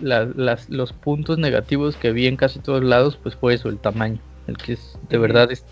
las, 0.00 0.68
los 0.68 0.92
puntos 0.92 1.38
negativos 1.38 1.96
que 1.96 2.12
vi 2.12 2.26
en 2.26 2.36
casi 2.36 2.60
todos 2.60 2.84
lados, 2.84 3.18
pues 3.22 3.34
fue 3.34 3.54
eso, 3.54 3.68
el 3.68 3.78
tamaño. 3.78 4.20
El 4.46 4.56
que 4.56 4.72
es, 4.72 4.98
de 5.08 5.18
verdad, 5.18 5.50
es, 5.52 5.64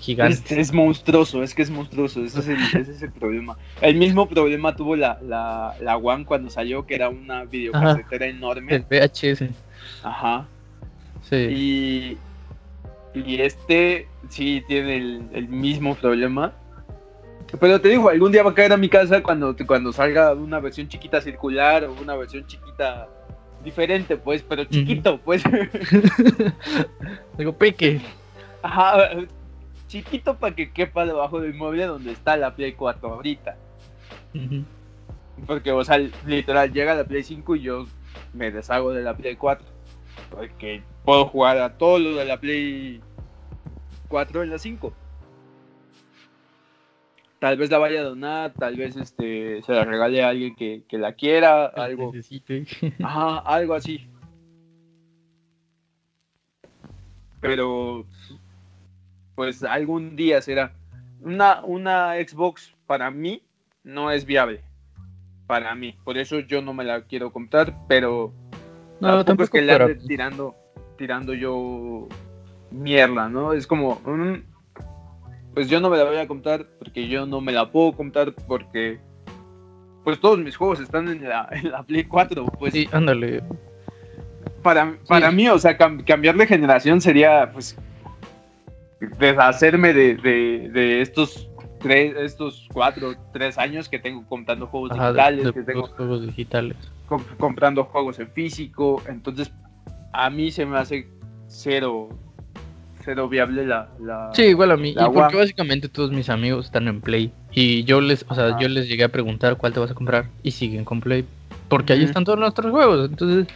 gigante. 0.00 0.58
Es, 0.58 0.72
monstruoso, 0.72 1.42
es 1.42 1.54
que 1.54 1.60
es 1.62 1.70
monstruoso, 1.70 2.24
ese 2.24 2.40
es, 2.40 2.48
el, 2.48 2.58
ese 2.80 2.92
es 2.92 3.02
el 3.02 3.12
problema. 3.12 3.58
El 3.82 3.96
mismo 3.96 4.26
problema 4.26 4.74
tuvo 4.74 4.96
la, 4.96 5.18
la, 5.22 5.74
la 5.82 5.96
One 5.98 6.24
cuando 6.24 6.48
salió, 6.48 6.86
que 6.86 6.94
era 6.94 7.10
una 7.10 7.44
videocasetera 7.44 8.26
enorme. 8.26 8.74
El 8.74 8.84
VHS. 8.84 9.50
Ajá. 10.02 10.46
Sí. 11.22 12.16
Y, 13.14 13.18
y 13.20 13.40
este 13.42 14.08
sí 14.30 14.64
tiene 14.66 14.96
el, 14.96 15.22
el 15.34 15.48
mismo 15.48 15.94
problema 15.94 16.54
pero 17.60 17.80
te 17.80 17.88
digo, 17.88 18.08
algún 18.08 18.32
día 18.32 18.42
va 18.42 18.50
a 18.50 18.54
caer 18.54 18.72
a 18.72 18.76
mi 18.76 18.88
casa 18.88 19.22
cuando, 19.22 19.54
cuando 19.66 19.92
salga 19.92 20.34
una 20.34 20.58
versión 20.58 20.88
chiquita 20.88 21.20
circular 21.20 21.84
o 21.84 21.92
una 21.92 22.16
versión 22.16 22.46
chiquita 22.46 23.08
diferente, 23.62 24.16
pues, 24.16 24.42
pero 24.42 24.64
chiquito, 24.64 25.18
pues. 25.18 25.42
Digo, 27.38 27.52
peque. 27.52 28.00
Ajá, 28.62 29.10
chiquito 29.86 30.36
para 30.36 30.54
que 30.54 30.72
quepa 30.72 31.06
debajo 31.06 31.40
del 31.40 31.54
mueble 31.54 31.86
donde 31.86 32.12
está 32.12 32.36
la 32.36 32.54
Play 32.54 32.72
4 32.72 33.08
ahorita. 33.08 33.56
Porque, 35.46 35.70
o 35.70 35.84
sea, 35.84 35.98
literal, 36.26 36.72
llega 36.72 36.94
la 36.94 37.04
Play 37.04 37.22
5 37.22 37.56
y 37.56 37.62
yo 37.62 37.86
me 38.34 38.50
deshago 38.50 38.92
de 38.92 39.02
la 39.02 39.16
Play 39.16 39.36
4. 39.36 39.66
Porque 40.30 40.82
puedo 41.04 41.26
jugar 41.26 41.58
a 41.58 41.78
todo 41.78 41.98
lo 42.00 42.16
de 42.16 42.24
la 42.24 42.40
Play 42.40 43.00
4 44.08 44.42
en 44.42 44.50
la 44.50 44.58
5 44.58 44.92
tal 47.46 47.58
vez 47.58 47.70
la 47.70 47.78
vaya 47.78 48.00
a 48.00 48.02
donar, 48.02 48.52
tal 48.54 48.74
vez 48.74 48.96
este 48.96 49.62
se 49.62 49.72
la 49.72 49.84
regale 49.84 50.20
a 50.20 50.30
alguien 50.30 50.56
que, 50.56 50.84
la 50.98 51.12
quiera, 51.12 51.66
algo. 51.66 52.12
Necesite. 52.12 52.66
Ajá, 53.04 53.38
algo 53.38 53.74
así. 53.74 54.04
Pero 57.40 58.04
pues 59.36 59.62
algún 59.62 60.16
día 60.16 60.42
será. 60.42 60.72
Una, 61.20 61.64
una 61.64 62.14
Xbox 62.14 62.74
para 62.84 63.12
mí 63.12 63.42
no 63.84 64.10
es 64.10 64.24
viable. 64.24 64.62
Para 65.46 65.72
mí. 65.76 65.94
Por 66.02 66.18
eso 66.18 66.40
yo 66.40 66.62
no 66.62 66.74
me 66.74 66.82
la 66.82 67.02
quiero 67.02 67.32
comprar, 67.32 67.76
pero 67.86 68.32
no, 69.00 69.24
tampoco, 69.24 69.44
es 69.44 69.50
que 69.50 69.62
le 69.62 69.72
ande 69.72 69.94
tirando, 69.94 70.56
tirando 70.98 71.32
yo 71.32 72.08
mierda, 72.72 73.28
¿no? 73.28 73.52
Es 73.52 73.68
como, 73.68 74.00
pues 75.56 75.70
yo 75.70 75.80
no 75.80 75.88
me 75.88 75.96
la 75.96 76.04
voy 76.04 76.18
a 76.18 76.28
comprar 76.28 76.66
porque 76.78 77.08
yo 77.08 77.24
no 77.24 77.40
me 77.40 77.50
la 77.50 77.72
puedo 77.72 77.92
comprar 77.92 78.30
porque 78.46 79.00
pues 80.04 80.20
todos 80.20 80.38
mis 80.38 80.54
juegos 80.54 80.80
están 80.80 81.08
en 81.08 81.26
la, 81.26 81.48
Play 81.86 82.04
4. 82.04 82.44
Pues, 82.58 82.74
sí, 82.74 82.86
ándale. 82.92 83.42
Para, 84.62 84.98
para 85.08 85.30
mí, 85.30 85.48
o 85.48 85.58
sea, 85.58 85.74
cambiar 85.78 86.36
de 86.36 86.46
generación 86.46 87.00
sería 87.00 87.50
pues 87.54 87.74
deshacerme 89.18 89.94
de, 89.94 91.00
estos 91.00 91.48
tres, 91.80 92.14
estos 92.18 92.68
cuatro, 92.70 93.14
tres 93.32 93.56
años 93.56 93.88
que 93.88 93.98
tengo 93.98 94.26
comprando 94.28 94.66
juegos 94.66 94.90
digitales, 94.90 95.52
que 95.52 95.62
tengo 95.62 95.86
juegos 95.86 96.26
digitales. 96.26 96.76
comprando 97.38 97.84
juegos 97.84 98.18
en 98.18 98.28
físico, 98.28 99.02
entonces 99.08 99.50
a 100.12 100.28
mí 100.28 100.50
se 100.50 100.66
me 100.66 100.76
hace 100.76 101.08
cero 101.46 102.10
cero 103.06 103.28
viable 103.28 103.64
la, 103.64 103.88
la 104.00 104.30
Sí, 104.34 104.42
igual 104.42 104.72
a 104.72 104.76
mí, 104.76 104.90
y 104.90 105.10
porque 105.14 105.36
básicamente 105.36 105.88
todos 105.88 106.10
mis 106.10 106.28
amigos 106.28 106.66
están 106.66 106.88
en 106.88 107.00
Play 107.00 107.32
y 107.52 107.84
yo 107.84 108.02
les, 108.02 108.26
o 108.28 108.34
sea, 108.34 108.58
yo 108.60 108.68
les 108.68 108.88
llegué 108.88 109.04
a 109.04 109.08
preguntar 109.08 109.56
cuál 109.56 109.72
te 109.72 109.80
vas 109.80 109.90
a 109.90 109.94
comprar 109.94 110.26
y 110.42 110.50
siguen 110.50 110.84
con 110.84 111.00
Play 111.00 111.24
porque 111.68 111.94
ahí 111.94 112.04
están 112.04 112.24
todos 112.24 112.38
nuestros 112.38 112.70
juegos, 112.70 113.08
entonces 113.08 113.46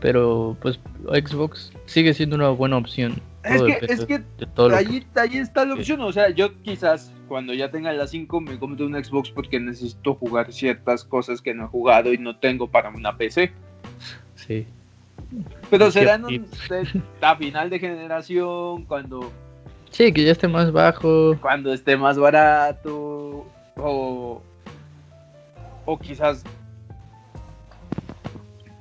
pero 0.00 0.56
pues 0.60 0.78
Xbox 1.06 1.72
sigue 1.86 2.14
siendo 2.14 2.36
una 2.36 2.50
buena 2.50 2.76
opción. 2.76 3.20
Es 3.42 3.62
que, 3.62 3.78
es 3.82 4.04
que 4.04 4.22
ahí, 4.74 5.04
ahí, 5.14 5.38
está 5.38 5.64
la 5.64 5.74
opción, 5.74 6.00
o 6.02 6.12
sea, 6.12 6.28
yo 6.30 6.54
quizás 6.62 7.12
cuando 7.28 7.54
ya 7.54 7.70
tenga 7.70 7.92
la 7.92 8.06
5 8.06 8.40
me 8.40 8.58
compre 8.58 8.84
un 8.84 9.02
Xbox 9.02 9.30
porque 9.30 9.58
necesito 9.58 10.14
jugar 10.14 10.52
ciertas 10.52 11.04
cosas 11.04 11.40
que 11.40 11.54
no 11.54 11.64
he 11.64 11.68
jugado 11.68 12.12
y 12.12 12.18
no 12.18 12.36
tengo 12.36 12.68
para 12.68 12.90
una 12.90 13.16
PC. 13.16 13.52
Sí. 14.34 14.66
Pero 15.70 15.90
será 15.90 16.14
en 16.14 16.46
a 17.20 17.36
final 17.36 17.70
de 17.70 17.78
generación, 17.78 18.84
cuando... 18.84 19.30
Sí, 19.90 20.12
que 20.12 20.24
ya 20.24 20.32
esté 20.32 20.48
más 20.48 20.72
bajo. 20.72 21.36
Cuando 21.40 21.72
esté 21.72 21.96
más 21.96 22.18
barato. 22.18 23.46
O, 23.76 24.42
o 25.84 25.98
quizás... 25.98 26.44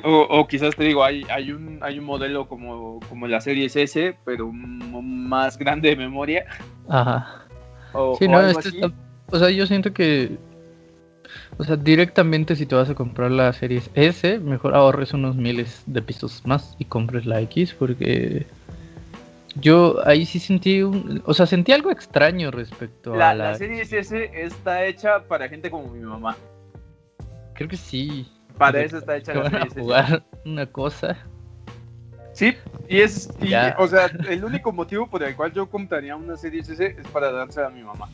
O, 0.04 0.48
quizás 0.48 0.76
te 0.76 0.84
digo, 0.84 1.04
hay, 1.04 1.26
hay, 1.30 1.52
un, 1.52 1.80
hay 1.82 2.00
un 2.00 2.06
modelo 2.06 2.48
como, 2.48 3.00
como 3.10 3.28
la 3.28 3.42
serie 3.42 3.66
S, 3.66 4.16
pero 4.24 4.50
más 4.54 5.58
grande 5.58 5.90
de 5.90 5.96
memoria. 5.98 6.46
Ajá. 6.88 7.46
O, 7.94 8.16
sí, 8.16 8.28
no, 8.28 8.40
este 8.40 8.80
o 9.30 9.40
sea, 9.40 9.50
yo 9.50 9.66
siento 9.66 9.92
que 9.94 10.38
o 11.58 11.64
sea, 11.64 11.76
directamente 11.76 12.56
si 12.56 12.66
te 12.66 12.76
vas 12.76 12.90
a 12.90 12.96
comprar 12.96 13.32
la 13.32 13.52
serie 13.54 13.82
S, 13.96 14.40
mejor 14.40 14.76
ahorres 14.76 15.14
unos 15.14 15.36
miles 15.36 15.84
de 15.88 16.02
pisos 16.02 16.46
más 16.46 16.76
y 16.78 16.86
compres 16.86 17.26
la 17.26 17.42
X 17.42 17.74
porque 17.74 18.46
yo 19.56 19.98
ahí 20.06 20.26
sí 20.26 20.40
sentí 20.40 20.84
un, 20.84 21.24
o 21.26 21.34
sea, 21.34 21.48
sentí 21.48 21.72
algo 21.72 21.92
extraño 21.92 22.52
respecto 22.52 23.14
a 23.14 23.18
la... 23.18 23.34
La 23.34 23.56
serie 23.56 23.82
S 23.82 24.32
está 24.34 24.86
hecha 24.86 25.24
para 25.24 25.50
gente 25.50 25.72
como 25.72 25.88
mi 25.88 26.00
mamá. 26.00 26.38
Creo 27.56 27.68
que 27.68 27.78
sí. 27.78 28.32
Para 28.58 28.82
eso 28.82 29.00
está 29.00 29.18
hecha 29.18 29.34
la 29.34 29.50
serie 29.50 29.60
a 29.60 29.82
jugar 29.82 30.24
una 30.46 30.66
cosa. 30.68 31.18
Sí, 32.34 32.56
y 32.88 33.00
es, 33.00 33.32
o 33.80 33.88
sea, 33.88 34.12
el 34.30 34.44
único 34.44 34.72
motivo 34.72 35.10
por 35.10 35.24
el 35.24 35.36
cual 35.36 35.54
yo 35.54 35.68
compraría 35.68 36.16
una 36.16 36.38
serie 36.38 36.62
S 36.62 36.86
es 36.86 37.08
para 37.08 37.32
darse 37.32 37.64
a 37.64 37.70
mi 37.70 37.82
mamá. 37.82 38.10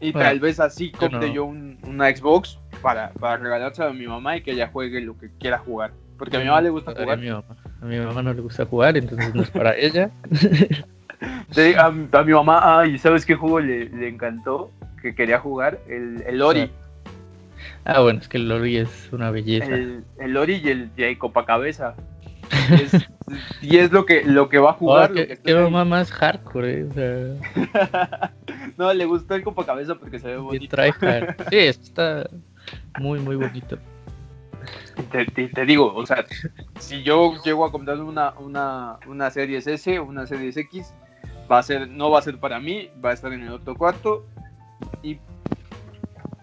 Y 0.00 0.12
tal 0.12 0.40
vez 0.40 0.60
así 0.60 0.92
compre 0.92 1.32
yo, 1.32 1.44
una 1.44 2.14
Xbox 2.14 2.58
para, 2.82 3.10
para 3.12 3.36
regalársela 3.36 3.90
a 3.90 3.92
mi 3.92 4.06
mamá 4.06 4.36
y 4.36 4.42
que 4.42 4.52
ella 4.52 4.68
juegue 4.72 5.00
lo 5.00 5.18
que 5.18 5.30
quiera 5.38 5.58
jugar. 5.58 5.92
Porque 6.16 6.36
a 6.36 6.40
mi 6.40 6.46
mamá 6.46 6.60
le 6.60 6.70
gusta 6.70 6.92
jugar. 6.92 7.10
A 7.10 7.16
mi 7.16 7.30
mamá, 7.30 7.56
a 7.80 7.84
mi 7.84 7.98
mamá 7.98 8.22
no 8.22 8.32
le 8.32 8.40
gusta 8.40 8.66
jugar, 8.66 8.96
entonces 8.96 9.34
no 9.34 9.42
es 9.42 9.50
para 9.50 9.76
ella. 9.76 10.10
a, 11.78 12.22
mi 12.22 12.32
mamá, 12.32 12.80
ay, 12.80 12.98
¿sabes 12.98 13.24
qué 13.24 13.34
juego 13.34 13.60
le, 13.60 14.08
encantó? 14.08 14.70
Que 15.00 15.14
quería 15.14 15.38
jugar, 15.38 15.78
el, 15.88 16.22
el 16.26 16.42
Ori. 16.42 16.70
Ah, 17.84 18.00
bueno, 18.00 18.20
es 18.20 18.28
que 18.28 18.38
el 18.38 18.50
Ori 18.50 18.76
es 18.76 19.08
una 19.12 19.30
belleza. 19.30 19.72
El, 19.72 20.04
el 20.18 20.36
Ori 20.36 20.60
y 20.62 20.68
el, 20.68 20.90
y 20.96 21.16
Copacabeza. 21.16 21.94
Y 23.60 23.76
es, 23.76 23.92
lo 23.92 24.06
que 24.06 24.24
lo 24.24 24.48
que 24.48 24.58
va 24.58 24.70
a 24.70 24.74
jugar. 24.74 25.12
qué, 25.12 25.54
mamá 25.54 25.84
más 25.84 26.10
hardcore, 26.10 26.86
eh, 26.96 27.40
no, 28.78 28.92
le 28.92 29.04
gustó 29.04 29.34
el 29.34 29.42
Copacabeza 29.42 29.94
porque 29.96 30.18
se 30.18 30.28
ve 30.28 30.36
bonito. 30.38 30.76
Sí, 31.50 31.56
está 31.58 32.28
muy, 32.98 33.20
muy 33.20 33.36
bonito. 33.36 33.78
Te, 35.10 35.64
digo, 35.64 35.94
o 35.94 36.04
sea, 36.06 36.24
si 36.78 37.02
yo 37.02 37.34
llego 37.44 37.64
a 37.64 37.70
comprar 37.70 38.00
una, 38.00 38.32
una, 38.38 38.98
una 39.06 39.30
Series 39.30 39.66
S 39.66 39.98
o 39.98 40.04
una 40.04 40.26
Series 40.26 40.56
X, 40.56 40.92
va 41.50 41.58
a 41.58 41.62
ser, 41.62 41.88
no 41.88 42.10
va 42.10 42.18
a 42.18 42.22
ser 42.22 42.38
para 42.38 42.58
mí, 42.58 42.90
va 43.04 43.10
a 43.10 43.12
estar 43.12 43.32
en 43.32 43.42
el 43.42 43.52
otro 43.52 43.74
cuarto 43.76 44.26
y 45.02 45.18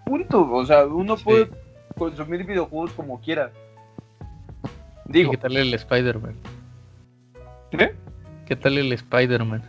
punto. 0.06 0.50
O 0.52 0.66
sea, 0.66 0.86
uno 0.86 1.18
puede 1.18 1.50
consumir 1.98 2.46
videojuegos 2.46 2.92
como 2.94 3.20
quiera. 3.20 3.52
Digo. 5.06 5.32
¿Qué 5.32 5.38
tal 5.38 5.58
el 5.58 5.74
Spider-Man? 5.74 6.36
¿Qué? 7.72 7.96
¿Qué 8.46 8.56
tal 8.56 8.78
el 8.78 8.92
Spider-Man? 8.92 9.64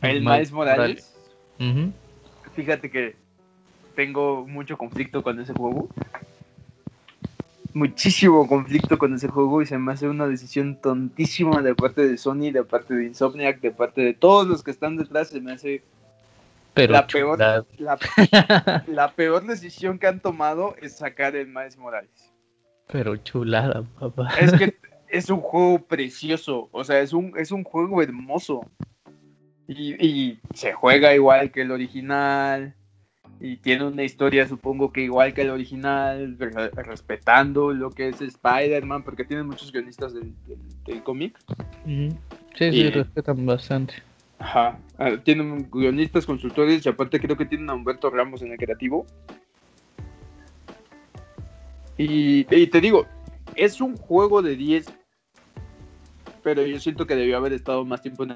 El, 0.00 0.20
Miles 0.22 0.52
Morales. 0.52 1.14
Fíjate 2.54 2.90
que 2.90 3.16
tengo 3.94 4.46
mucho 4.46 4.76
conflicto 4.76 5.22
con 5.22 5.40
ese 5.40 5.52
juego. 5.52 5.88
Muchísimo 7.74 8.46
conflicto 8.46 8.98
con 8.98 9.14
ese 9.14 9.28
juego 9.28 9.62
y 9.62 9.66
se 9.66 9.78
me 9.78 9.92
hace 9.92 10.08
una 10.08 10.26
decisión 10.26 10.76
tontísima 10.76 11.62
de 11.62 11.74
parte 11.74 12.06
de 12.06 12.18
Sony, 12.18 12.50
de 12.52 12.64
parte 12.64 12.94
de 12.94 13.04
Insomniac, 13.04 13.60
de 13.60 13.70
parte 13.70 14.02
de 14.02 14.12
todos 14.12 14.46
los 14.46 14.62
que 14.62 14.70
están 14.70 14.96
detrás. 14.96 15.28
Se 15.28 15.40
me 15.40 15.52
hace 15.52 15.82
Pero 16.74 16.92
la 16.92 17.06
peor, 17.06 17.38
la, 17.38 17.64
la, 18.86 19.12
peor 19.12 19.46
decisión 19.46 19.98
que 19.98 20.06
han 20.06 20.20
tomado 20.20 20.74
es 20.82 20.96
sacar 20.96 21.34
el 21.34 21.46
Miles 21.46 21.78
Morales. 21.78 22.31
Pero 22.90 23.16
chulada, 23.16 23.82
papá. 23.98 24.28
Es 24.40 24.52
que 24.52 24.74
es 25.08 25.30
un 25.30 25.40
juego 25.40 25.86
precioso, 25.86 26.68
o 26.72 26.84
sea, 26.84 27.00
es 27.00 27.12
un, 27.12 27.34
es 27.36 27.52
un 27.52 27.64
juego 27.64 28.02
hermoso. 28.02 28.70
Y, 29.68 29.94
y 30.04 30.40
se 30.54 30.72
juega 30.72 31.14
igual 31.14 31.52
que 31.52 31.62
el 31.62 31.70
original. 31.70 32.74
Y 33.40 33.56
tiene 33.56 33.84
una 33.84 34.04
historia, 34.04 34.46
supongo 34.46 34.92
que 34.92 35.02
igual 35.02 35.34
que 35.34 35.42
el 35.42 35.50
original, 35.50 36.36
respetando 36.38 37.72
lo 37.72 37.90
que 37.90 38.08
es 38.08 38.20
Spider-Man, 38.20 39.02
porque 39.02 39.24
tiene 39.24 39.42
muchos 39.42 39.72
guionistas 39.72 40.14
del, 40.14 40.32
del, 40.86 41.02
cómic. 41.02 41.36
Sí, 41.84 42.70
sí, 42.70 42.90
respetan 42.90 43.44
bastante. 43.44 43.94
Ajá, 44.38 44.78
ah, 44.98 45.16
tienen 45.24 45.68
guionistas, 45.72 46.24
consultores, 46.24 46.86
y 46.86 46.88
aparte 46.88 47.18
creo 47.18 47.36
que 47.36 47.44
tienen 47.46 47.68
a 47.70 47.74
Humberto 47.74 48.10
Ramos 48.10 48.42
en 48.42 48.52
el 48.52 48.58
creativo. 48.58 49.06
Y, 51.98 52.46
y 52.54 52.66
te 52.66 52.80
digo, 52.80 53.06
es 53.54 53.80
un 53.80 53.96
juego 53.96 54.42
de 54.42 54.56
10, 54.56 54.86
pero 56.42 56.64
yo 56.64 56.78
siento 56.80 57.06
que 57.06 57.16
debió 57.16 57.36
haber 57.36 57.52
estado 57.52 57.84
más 57.84 58.02
tiempo 58.02 58.24
en 58.24 58.34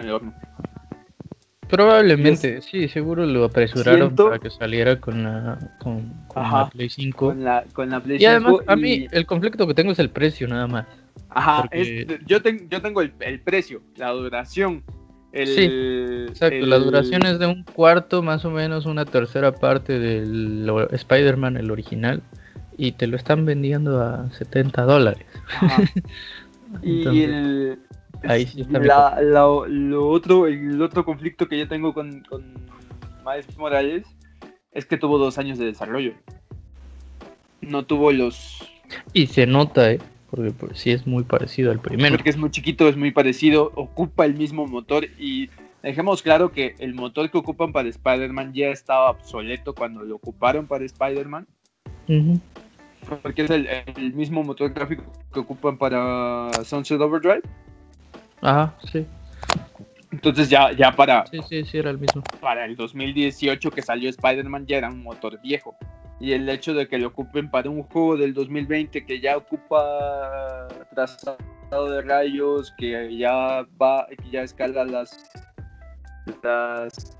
el 0.00 0.10
horno. 0.10 0.34
Probablemente, 1.68 2.62
sí, 2.62 2.88
seguro 2.88 3.24
lo 3.26 3.44
apresuraron 3.44 4.16
para 4.16 4.40
que 4.40 4.50
saliera 4.50 5.00
con 5.00 5.22
la, 5.22 5.56
con, 5.78 6.12
la 6.34 6.68
Play 6.68 6.90
5. 6.90 7.16
Con 7.16 7.44
la, 7.44 7.64
con 7.72 7.90
la 7.90 8.00
Play 8.00 8.18
y 8.20 8.24
además, 8.24 8.54
a 8.66 8.74
mí 8.74 9.06
el 9.12 9.24
conflicto 9.24 9.68
que 9.68 9.74
tengo 9.74 9.92
es 9.92 10.00
el 10.00 10.10
precio 10.10 10.48
nada 10.48 10.66
más. 10.66 10.86
Ajá, 11.28 11.68
yo, 11.72 12.38
yo 12.66 12.82
tengo 12.82 13.02
el, 13.02 13.12
el, 13.20 13.40
precio, 13.40 13.82
la 13.96 14.10
duración. 14.10 14.82
El, 15.32 15.46
sí, 15.46 16.26
exacto, 16.30 16.66
la 16.66 16.78
duración 16.78 17.24
es 17.24 17.38
de 17.38 17.46
un 17.46 17.62
cuarto, 17.62 18.22
más 18.22 18.44
o 18.44 18.50
menos 18.50 18.86
una 18.86 19.04
tercera 19.04 19.52
parte 19.52 19.98
del 19.98 20.68
Spider-Man, 20.90 21.56
el 21.56 21.70
original, 21.70 22.22
y 22.76 22.92
te 22.92 23.06
lo 23.06 23.16
están 23.16 23.44
vendiendo 23.44 24.02
a 24.02 24.30
70 24.32 24.82
dólares. 24.82 25.26
y 26.82 27.22
el, 27.22 27.78
Ahí 28.24 28.46
sí 28.46 28.60
está 28.60 29.20
lo 29.20 30.08
otro, 30.08 30.46
el 30.46 30.80
otro 30.82 31.04
conflicto 31.04 31.48
que 31.48 31.58
yo 31.58 31.68
tengo 31.68 31.94
con, 31.94 32.22
con 32.24 32.54
Miles 33.24 33.56
Morales 33.56 34.06
es 34.72 34.84
que 34.84 34.96
tuvo 34.96 35.18
dos 35.18 35.38
años 35.38 35.58
de 35.58 35.66
desarrollo. 35.66 36.14
No 37.60 37.84
tuvo 37.84 38.12
los... 38.12 38.58
Y 39.12 39.26
se 39.26 39.46
nota, 39.46 39.92
¿eh? 39.92 40.00
Porque 40.30 40.52
pues, 40.52 40.78
sí 40.78 40.90
es 40.90 41.06
muy 41.06 41.24
parecido 41.24 41.70
al 41.70 41.80
primero. 41.80 42.16
Porque 42.16 42.30
es 42.30 42.36
muy 42.36 42.50
chiquito, 42.50 42.88
es 42.88 42.96
muy 42.96 43.10
parecido, 43.10 43.72
ocupa 43.74 44.24
el 44.24 44.34
mismo 44.34 44.66
motor 44.66 45.06
y 45.18 45.50
dejemos 45.82 46.22
claro 46.22 46.52
que 46.52 46.74
el 46.78 46.94
motor 46.94 47.30
que 47.30 47.38
ocupan 47.38 47.72
para 47.72 47.88
Spider-Man 47.88 48.52
ya 48.52 48.68
estaba 48.68 49.10
obsoleto 49.10 49.74
cuando 49.74 50.02
lo 50.02 50.16
ocuparon 50.16 50.66
para 50.66 50.84
Spider-Man. 50.84 51.46
Porque 53.22 53.42
es 53.42 53.50
el, 53.50 53.66
el, 53.96 54.12
mismo 54.14 54.42
motor 54.42 54.72
gráfico 54.72 55.04
que 55.32 55.40
ocupan 55.40 55.78
para 55.78 56.50
Sunset 56.64 57.00
Overdrive. 57.00 57.42
Ajá, 58.40 58.74
sí. 58.90 59.06
Entonces 60.12 60.48
ya, 60.48 60.72
ya 60.72 60.94
para... 60.94 61.24
Sí, 61.26 61.38
sí, 61.48 61.64
sí, 61.64 61.78
era 61.78 61.90
el 61.90 61.98
mismo. 61.98 62.22
Para 62.40 62.64
el 62.64 62.76
2018 62.76 63.70
que 63.70 63.82
salió 63.82 64.10
Spider-Man 64.10 64.66
ya 64.66 64.78
era 64.78 64.88
un 64.88 65.02
motor 65.02 65.40
viejo. 65.40 65.76
Y 66.20 66.32
el 66.32 66.48
hecho 66.48 66.74
de 66.74 66.86
que 66.86 66.98
lo 66.98 67.08
ocupen 67.08 67.50
para 67.50 67.70
un 67.70 67.82
juego 67.82 68.16
del 68.16 68.34
2020 68.34 69.06
que 69.06 69.20
ya 69.20 69.36
ocupa 69.36 70.68
trazado 70.94 71.38
de 71.90 72.02
rayos, 72.02 72.74
que 72.76 73.16
ya 73.16 73.66
va, 73.80 74.06
que 74.06 74.30
ya 74.30 74.42
escala 74.42 74.84
las... 74.84 75.30
las 76.42 77.16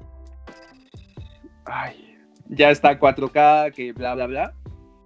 ay, 1.65 2.19
ya 2.49 2.71
está 2.71 2.99
4K, 2.99 3.73
que 3.73 3.93
bla, 3.93 4.15
bla, 4.15 4.27
bla. 4.27 4.55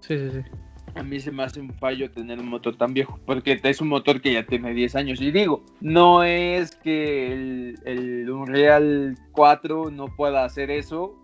Sí, 0.00 0.18
sí, 0.18 0.30
sí 0.30 0.50
a 0.94 1.02
mí 1.02 1.20
se 1.20 1.32
me 1.32 1.42
hace 1.42 1.60
un 1.60 1.72
fallo 1.74 2.10
tener 2.10 2.38
un 2.38 2.48
motor 2.48 2.76
tan 2.76 2.94
viejo, 2.94 3.18
porque 3.26 3.60
es 3.62 3.80
un 3.80 3.88
motor 3.88 4.20
que 4.20 4.32
ya 4.32 4.46
tiene 4.46 4.72
10 4.72 4.96
años. 4.96 5.20
Y 5.20 5.30
digo, 5.30 5.62
no 5.80 6.22
es 6.22 6.76
que 6.76 7.32
el, 7.32 7.78
el 7.84 8.30
Unreal 8.30 9.16
4 9.32 9.90
no 9.90 10.06
pueda 10.06 10.44
hacer 10.44 10.70
eso, 10.70 11.16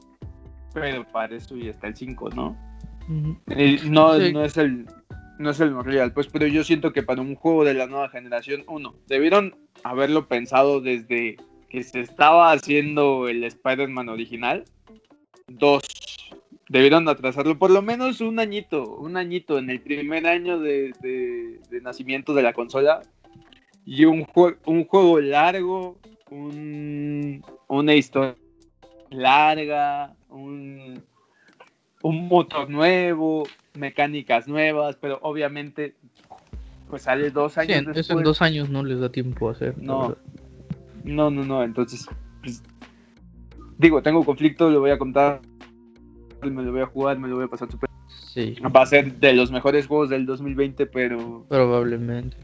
pero 0.72 1.06
para 1.06 1.36
eso 1.36 1.56
ya 1.56 1.70
está 1.70 1.88
el 1.88 1.96
5, 1.96 2.30
¿no? 2.30 2.56
no, 3.08 4.18
no 4.18 4.44
es 4.44 4.56
el 4.56 4.86
no 5.40 5.50
es 5.50 5.60
el 5.60 5.72
Unreal, 5.72 6.12
pues, 6.12 6.26
pero 6.26 6.46
yo 6.46 6.62
siento 6.62 6.92
que 6.92 7.02
para 7.02 7.22
un 7.22 7.34
juego 7.34 7.64
de 7.64 7.72
la 7.72 7.86
nueva 7.86 8.10
generación, 8.10 8.62
uno, 8.68 8.94
debieron 9.08 9.56
haberlo 9.82 10.28
pensado 10.28 10.82
desde 10.82 11.38
que 11.70 11.82
se 11.82 12.00
estaba 12.00 12.52
haciendo 12.52 13.26
el 13.26 13.42
Spider-Man 13.44 14.10
original. 14.10 14.64
Dos, 15.48 15.82
debieron 16.68 17.08
atrasarlo 17.08 17.58
por 17.58 17.70
lo 17.70 17.80
menos 17.80 18.20
un 18.20 18.38
añito, 18.38 18.96
un 18.96 19.16
añito 19.16 19.58
en 19.58 19.70
el 19.70 19.80
primer 19.80 20.26
año 20.26 20.58
de, 20.58 21.58
nacimiento 21.82 22.34
de 22.34 22.42
la 22.42 22.52
consola. 22.52 23.00
Y 23.86 24.04
un, 24.04 24.26
un 24.66 24.84
juego 24.84 25.20
largo, 25.20 25.98
una 26.30 27.94
historia 27.94 28.36
larga, 29.10 30.14
un, 30.28 31.02
motor 32.02 32.70
nuevo, 32.70 33.46
mecánicas 33.74 34.48
nuevas, 34.48 34.96
pero 34.96 35.18
obviamente 35.22 35.94
pues 36.88 37.02
sale 37.02 37.30
dos 37.30 37.56
años. 37.58 37.84
Sí, 37.92 38.00
eso 38.00 38.18
en 38.18 38.24
dos 38.24 38.42
años 38.42 38.68
no 38.68 38.82
les 38.82 38.98
da 38.98 39.12
tiempo 39.12 39.48
a 39.48 39.52
hacer. 39.52 39.76
No, 39.78 40.16
no, 41.04 41.30
no, 41.30 41.44
no, 41.44 41.62
entonces, 41.62 42.08
pues, 42.42 42.62
digo, 43.78 44.02
tengo 44.02 44.24
conflicto, 44.24 44.70
lo 44.70 44.80
voy 44.80 44.90
a 44.90 44.98
contar 44.98 45.40
me 46.48 46.62
lo 46.62 46.72
voy 46.72 46.80
a 46.80 46.86
jugar, 46.86 47.18
me 47.18 47.28
lo 47.28 47.36
voy 47.36 47.44
a 47.44 47.48
pasar 47.48 47.70
super. 47.70 47.90
Sí. 48.08 48.56
Va 48.74 48.82
a 48.82 48.86
ser 48.86 49.16
de 49.16 49.34
los 49.34 49.50
mejores 49.50 49.86
juegos 49.86 50.08
del 50.08 50.24
2020, 50.24 50.86
pero. 50.86 51.44
Probablemente. 51.48 52.36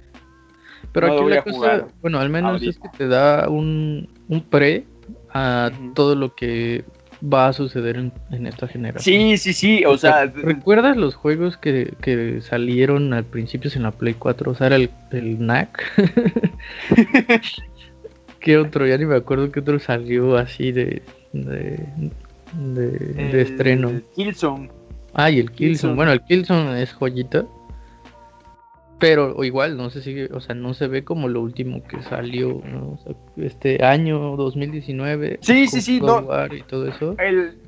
Pero 0.92 1.12
aquí 1.12 1.30
la 1.30 1.42
cosa, 1.42 1.86
bueno, 2.02 2.18
al 2.18 2.30
menos 2.30 2.62
es 2.62 2.78
que 2.78 2.88
te 2.96 3.08
da 3.08 3.48
un, 3.48 4.08
un 4.28 4.40
pre 4.42 4.86
a 5.32 5.70
todo 5.94 6.14
lo 6.14 6.34
que 6.34 6.84
va 7.22 7.48
a 7.48 7.52
suceder 7.52 7.96
en, 7.96 8.46
esta 8.46 8.68
generación. 8.68 9.16
Sí, 9.16 9.38
sí, 9.38 9.52
sí, 9.52 9.84
o, 9.84 9.96
sea... 9.96 10.26
¿Recuerdas 10.26 10.96
los 10.96 11.14
juegos 11.14 11.56
que, 11.56 11.94
que, 12.00 12.40
salieron 12.42 13.14
al 13.14 13.24
principio 13.24 13.70
en 13.74 13.84
la 13.84 13.90
Play 13.90 14.14
4? 14.14 14.50
O 14.50 14.54
sea, 14.54 14.66
era 14.68 14.76
el, 14.76 14.90
el 15.12 15.44
NAC. 15.44 15.82
¿Qué 18.40 18.58
otro? 18.58 18.86
Ya 18.86 18.98
ni 18.98 19.06
me 19.06 19.16
acuerdo 19.16 19.50
qué 19.50 19.60
otro 19.60 19.78
salió 19.80 20.36
así 20.36 20.70
de, 20.72 21.02
de 21.32 21.84
de, 22.54 23.42
estreno. 23.42 23.90
Killzone. 24.14 24.70
Ah, 25.14 25.30
y 25.30 25.38
el 25.40 25.50
Killzone. 25.50 25.94
Bueno, 25.94 26.12
el 26.12 26.20
Killzone 26.22 26.82
es 26.82 26.92
joyita. 26.92 27.44
Pero 28.98 29.44
igual, 29.44 29.76
no 29.76 29.90
sé 29.90 30.00
si, 30.00 30.22
o 30.22 30.40
sea, 30.40 30.54
no 30.54 30.72
se 30.72 30.86
ve 30.88 31.04
como 31.04 31.28
lo 31.28 31.42
último 31.42 31.82
que 31.82 32.02
salió, 32.02 32.62
este 33.36 33.84
año 33.84 34.36
2019. 34.36 35.38
Sí, 35.42 35.66
sí, 35.66 35.82
sí, 35.82 36.00
no. 36.00 36.26
Y 36.50 36.62
todo 36.62 36.88
eso. 36.88 37.14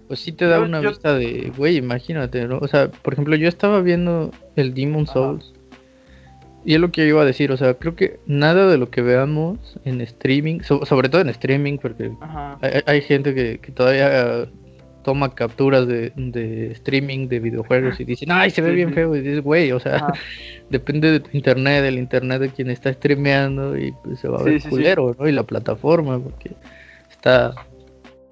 pues 0.06 0.20
sí 0.20 0.32
te 0.32 0.46
da 0.46 0.60
una 0.60 0.80
vista 0.80 1.14
de, 1.14 1.52
güey, 1.54 1.76
imagínate, 1.76 2.46
¿no? 2.46 2.58
O 2.58 2.68
sea, 2.68 2.90
por 2.90 3.12
ejemplo, 3.12 3.36
yo 3.36 3.48
estaba 3.48 3.82
viendo 3.82 4.30
el 4.56 4.72
Demon 4.72 5.06
Souls. 5.06 5.52
Y 6.64 6.74
es 6.74 6.80
lo 6.80 6.90
que 6.90 7.02
yo 7.02 7.08
iba 7.08 7.22
a 7.22 7.26
decir, 7.26 7.52
o 7.52 7.56
sea, 7.56 7.74
creo 7.74 7.94
que 7.94 8.18
nada 8.26 8.66
de 8.66 8.78
lo 8.78 8.90
que 8.90 9.00
veamos 9.00 9.78
en 9.84 10.00
streaming, 10.00 10.60
sobre 10.60 11.08
todo 11.08 11.20
en 11.20 11.28
streaming, 11.28 11.78
porque 11.78 12.10
hay, 12.60 13.00
gente 13.02 13.34
que, 13.34 13.58
que, 13.58 13.70
todavía 13.72 14.48
toma 15.02 15.34
capturas 15.34 15.86
de, 15.86 16.12
streaming 16.72 17.28
de 17.28 17.40
videojuegos 17.40 17.98
y 18.00 18.04
dicen, 18.04 18.30
ay, 18.32 18.50
se 18.50 18.60
ve 18.60 18.72
bien 18.72 18.92
feo. 18.92 19.14
Y 19.16 19.20
dices, 19.20 19.42
güey, 19.42 19.72
o 19.72 19.80
sea, 19.80 20.06
depende 20.70 21.10
de 21.10 21.20
tu 21.20 21.30
internet, 21.32 21.82
del 21.82 21.98
internet 21.98 22.40
de 22.40 22.50
quien 22.50 22.70
está 22.70 22.92
streameando 22.92 23.78
y 23.78 23.92
pues, 24.04 24.20
se 24.20 24.28
va 24.28 24.40
a 24.40 24.42
ver 24.42 24.62
culero, 24.62 25.16
¿no? 25.18 25.28
Y 25.28 25.32
la 25.32 25.44
plataforma, 25.44 26.18
porque 26.18 26.52
está, 27.10 27.54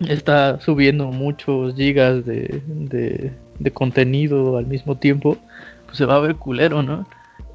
está 0.00 0.60
subiendo 0.60 1.06
muchos 1.06 1.74
gigas 1.76 2.24
de, 2.26 2.62
de, 2.66 3.32
de 3.58 3.70
contenido 3.70 4.58
al 4.58 4.66
mismo 4.66 4.96
tiempo, 4.96 5.38
pues 5.86 5.98
se 5.98 6.04
va 6.04 6.16
a 6.16 6.20
ver 6.20 6.36
culero, 6.36 6.82
¿no? 6.82 7.06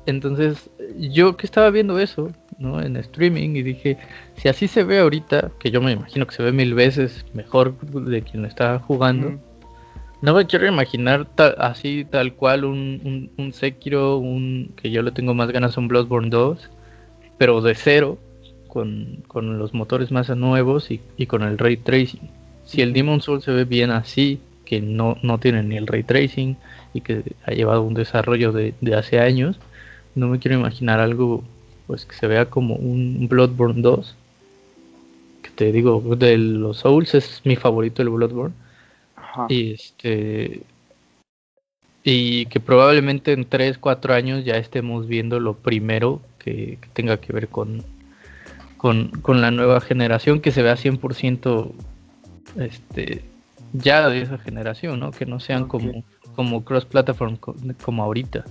Entonces, 0.06 0.70
yo 0.98 1.38
que 1.38 1.46
estaba 1.46 1.70
viendo 1.70 2.00
eso, 2.00 2.32
¿no? 2.62 2.82
En 2.82 2.96
streaming 2.96 3.56
y 3.56 3.64
dije, 3.64 3.98
si 4.36 4.48
así 4.48 4.68
se 4.68 4.84
ve 4.84 5.00
ahorita, 5.00 5.52
que 5.60 5.72
yo 5.72 5.82
me 5.82 5.92
imagino 5.92 6.28
que 6.28 6.36
se 6.36 6.44
ve 6.44 6.52
mil 6.52 6.74
veces 6.74 7.26
mejor 7.34 7.78
de 7.80 8.22
quien 8.22 8.46
está 8.46 8.80
jugando, 8.80 9.40
no 10.22 10.36
me 10.36 10.46
quiero 10.46 10.68
imaginar 10.68 11.28
así 11.58 12.06
tal 12.10 12.34
cual 12.34 12.64
un, 12.64 13.32
un, 13.38 13.54
Sekiro, 13.54 14.18
un 14.18 14.72
que 14.76 14.92
yo 14.92 15.02
le 15.02 15.12
tengo 15.12 15.34
más 15.34 15.52
ganas 15.52 15.76
a 15.76 15.82
un 15.82 15.88
Bloodborne 15.88 16.30
2, 16.30 16.70
pero 17.40 17.62
de 17.62 17.74
cero, 17.74 18.20
con, 18.68 19.24
los 19.34 19.74
motores 19.74 20.12
más 20.12 20.30
nuevos 20.30 20.90
y, 20.92 21.26
con 21.26 21.42
el 21.42 21.58
ray 21.58 21.78
tracing. 21.78 22.30
Si 22.66 22.82
el 22.82 22.94
Demon 22.94 23.22
Soul 23.22 23.42
se 23.42 23.52
ve 23.52 23.66
bien 23.66 23.90
así, 23.90 24.40
que 24.64 24.80
no, 24.80 25.18
no 25.24 25.40
tiene 25.40 25.64
ni 25.64 25.76
el 25.76 25.88
ray 25.88 26.04
tracing 26.04 26.56
y 26.94 27.02
que 27.02 27.24
ha 27.44 27.52
llevado 27.52 27.82
un 27.82 27.96
desarrollo 27.96 28.52
de, 28.52 28.76
de 28.80 28.96
hace 28.96 29.20
años, 29.20 29.60
no 30.14 30.28
me 30.28 30.40
quiero 30.40 30.58
imaginar 30.58 31.00
algo 31.00 31.44
pues 31.92 32.06
que 32.06 32.16
se 32.16 32.28
vea 32.28 32.46
como 32.46 32.76
un 32.76 33.28
Bloodborne 33.28 33.82
2 33.82 34.16
este, 35.52 35.72
digo, 35.72 36.02
de 36.16 36.38
los 36.38 36.78
Souls 36.78 37.14
es 37.14 37.42
mi 37.44 37.56
favorito 37.56 38.02
el 38.02 38.10
Bloodborne. 38.10 38.56
Y 39.48 39.74
este 39.74 40.64
y 42.04 42.48
que 42.48 42.60
probablemente 42.60 43.32
en 43.34 43.46
3, 43.46 43.78
4 43.78 44.14
años 44.14 44.44
ya 44.44 44.56
estemos 44.56 45.08
viendo 45.08 45.40
lo 45.40 45.54
primero 45.54 46.20
que, 46.40 46.80
tenga 46.94 47.18
que 47.18 47.32
ver 47.32 47.48
con, 47.48 47.84
con, 48.78 49.42
la 49.42 49.52
nueva 49.52 49.80
generación, 49.82 50.42
que 50.42 50.52
se 50.52 50.64
vea 50.64 50.76
100% 50.76 51.72
este, 52.58 53.24
ya 53.74 54.10
de 54.10 54.24
esa 54.24 54.40
generación, 54.40 55.00
¿no? 55.00 55.12
Que 55.12 55.28
no 55.28 55.40
sean 55.40 55.68
como, 55.68 56.04
como 56.36 56.66
cross-platform 56.66 57.38
como 57.84 58.04
ahorita. 58.04 58.46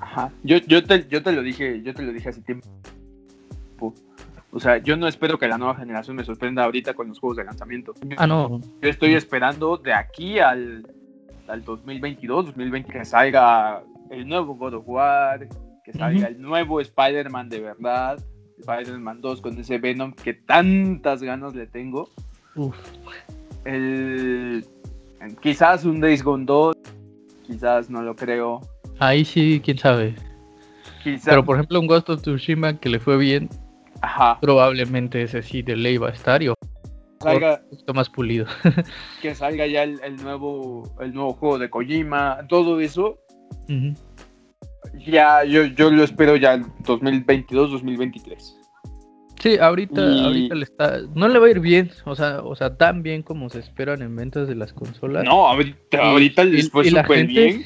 Ajá. 0.00 0.30
Yo, 0.42 0.58
yo, 0.58 0.84
te, 0.84 1.06
yo 1.08 1.22
te 1.22 1.32
lo 1.32 1.42
dije, 1.42 1.82
yo 1.82 1.94
te 1.94 2.02
lo 2.02 2.12
dije 2.12 2.28
hace 2.28 2.42
tiempo. 2.42 2.68
O 4.52 4.60
sea, 4.60 4.78
yo 4.78 4.96
no 4.96 5.06
espero 5.06 5.38
que 5.38 5.48
la 5.48 5.58
nueva 5.58 5.74
generación 5.74 6.16
me 6.16 6.24
sorprenda 6.24 6.64
ahorita 6.64 6.94
con 6.94 7.08
los 7.08 7.18
juegos 7.18 7.36
de 7.36 7.44
lanzamiento. 7.44 7.92
Ah, 8.16 8.26
no. 8.26 8.60
Yo 8.80 8.88
estoy 8.88 9.14
esperando 9.14 9.76
de 9.76 9.92
aquí 9.92 10.38
al 10.38 10.86
al 11.48 11.64
2022, 11.64 12.46
2020, 12.46 12.92
que 12.92 13.04
salga 13.04 13.82
el 14.10 14.26
nuevo 14.26 14.54
God 14.54 14.74
of 14.74 14.84
War, 14.86 15.48
que 15.84 15.92
salga 15.92 16.28
el 16.28 16.40
nuevo 16.40 16.80
Spider-Man 16.80 17.48
de 17.48 17.60
verdad, 17.60 18.18
Spider-Man 18.58 19.20
2 19.20 19.40
con 19.40 19.58
ese 19.58 19.78
Venom 19.78 20.12
que 20.12 20.34
tantas 20.34 21.22
ganas 21.22 21.54
le 21.54 21.66
tengo. 21.66 22.10
El, 23.64 24.64
quizás 25.40 25.84
un 25.84 26.00
Days 26.00 26.22
Gone 26.22 26.44
2, 26.44 26.76
quizás 27.46 27.90
no 27.90 28.02
lo 28.02 28.16
creo. 28.16 28.60
Ahí 28.98 29.24
sí, 29.24 29.60
quién 29.64 29.78
sabe. 29.78 30.14
Pero 31.24 31.44
por 31.44 31.56
ejemplo 31.56 31.78
un 31.78 31.86
Ghost 31.86 32.10
of 32.10 32.22
Tsushima 32.22 32.78
que 32.78 32.88
le 32.88 32.98
fue 32.98 33.16
bien, 33.16 33.48
probablemente 34.40 35.22
ese 35.22 35.42
sí 35.42 35.62
de 35.62 35.76
ley 35.76 35.98
va 35.98 36.08
a 36.08 36.12
estar 36.12 36.42
y 36.42 36.52
salga 37.20 37.60
un 37.62 37.70
poquito 37.70 37.94
más 37.94 38.10
pulido. 38.10 38.46
que 39.22 39.34
salga 39.34 39.66
ya 39.66 39.84
el, 39.84 40.16
nuevo 40.22 40.94
el 41.00 41.14
nuevo 41.14 41.34
juego 41.34 41.58
de 41.58 41.70
Kojima, 41.70 42.38
todo 42.48 42.80
eso. 42.80 43.18
Ya 45.06 45.44
yo, 45.44 45.64
yo 45.64 45.90
lo 45.90 46.02
espero 46.02 46.36
ya 46.36 46.54
en 46.54 46.66
2022, 46.84 47.70
2023. 47.72 48.60
Sí, 49.40 49.58
ahorita, 49.58 50.24
ahorita 50.24 50.54
le 50.54 50.64
está, 50.64 50.98
no 51.14 51.28
le 51.28 51.38
va 51.38 51.46
a 51.46 51.50
ir 51.50 51.60
bien, 51.60 51.90
o 52.04 52.16
sea, 52.16 52.40
o 52.42 52.56
sea, 52.56 52.76
tan 52.76 53.02
bien 53.02 53.22
como 53.22 53.50
se 53.50 53.58
esperan 53.58 54.00
en 54.02 54.16
ventas 54.16 54.48
de 54.48 54.54
las 54.54 54.72
consolas. 54.72 55.24
No, 55.24 55.46
ahorita, 55.46 55.98
ahorita 55.98 56.44
les 56.44 56.70
fue 56.70 56.84
súper 56.84 57.26
bien. 57.26 57.64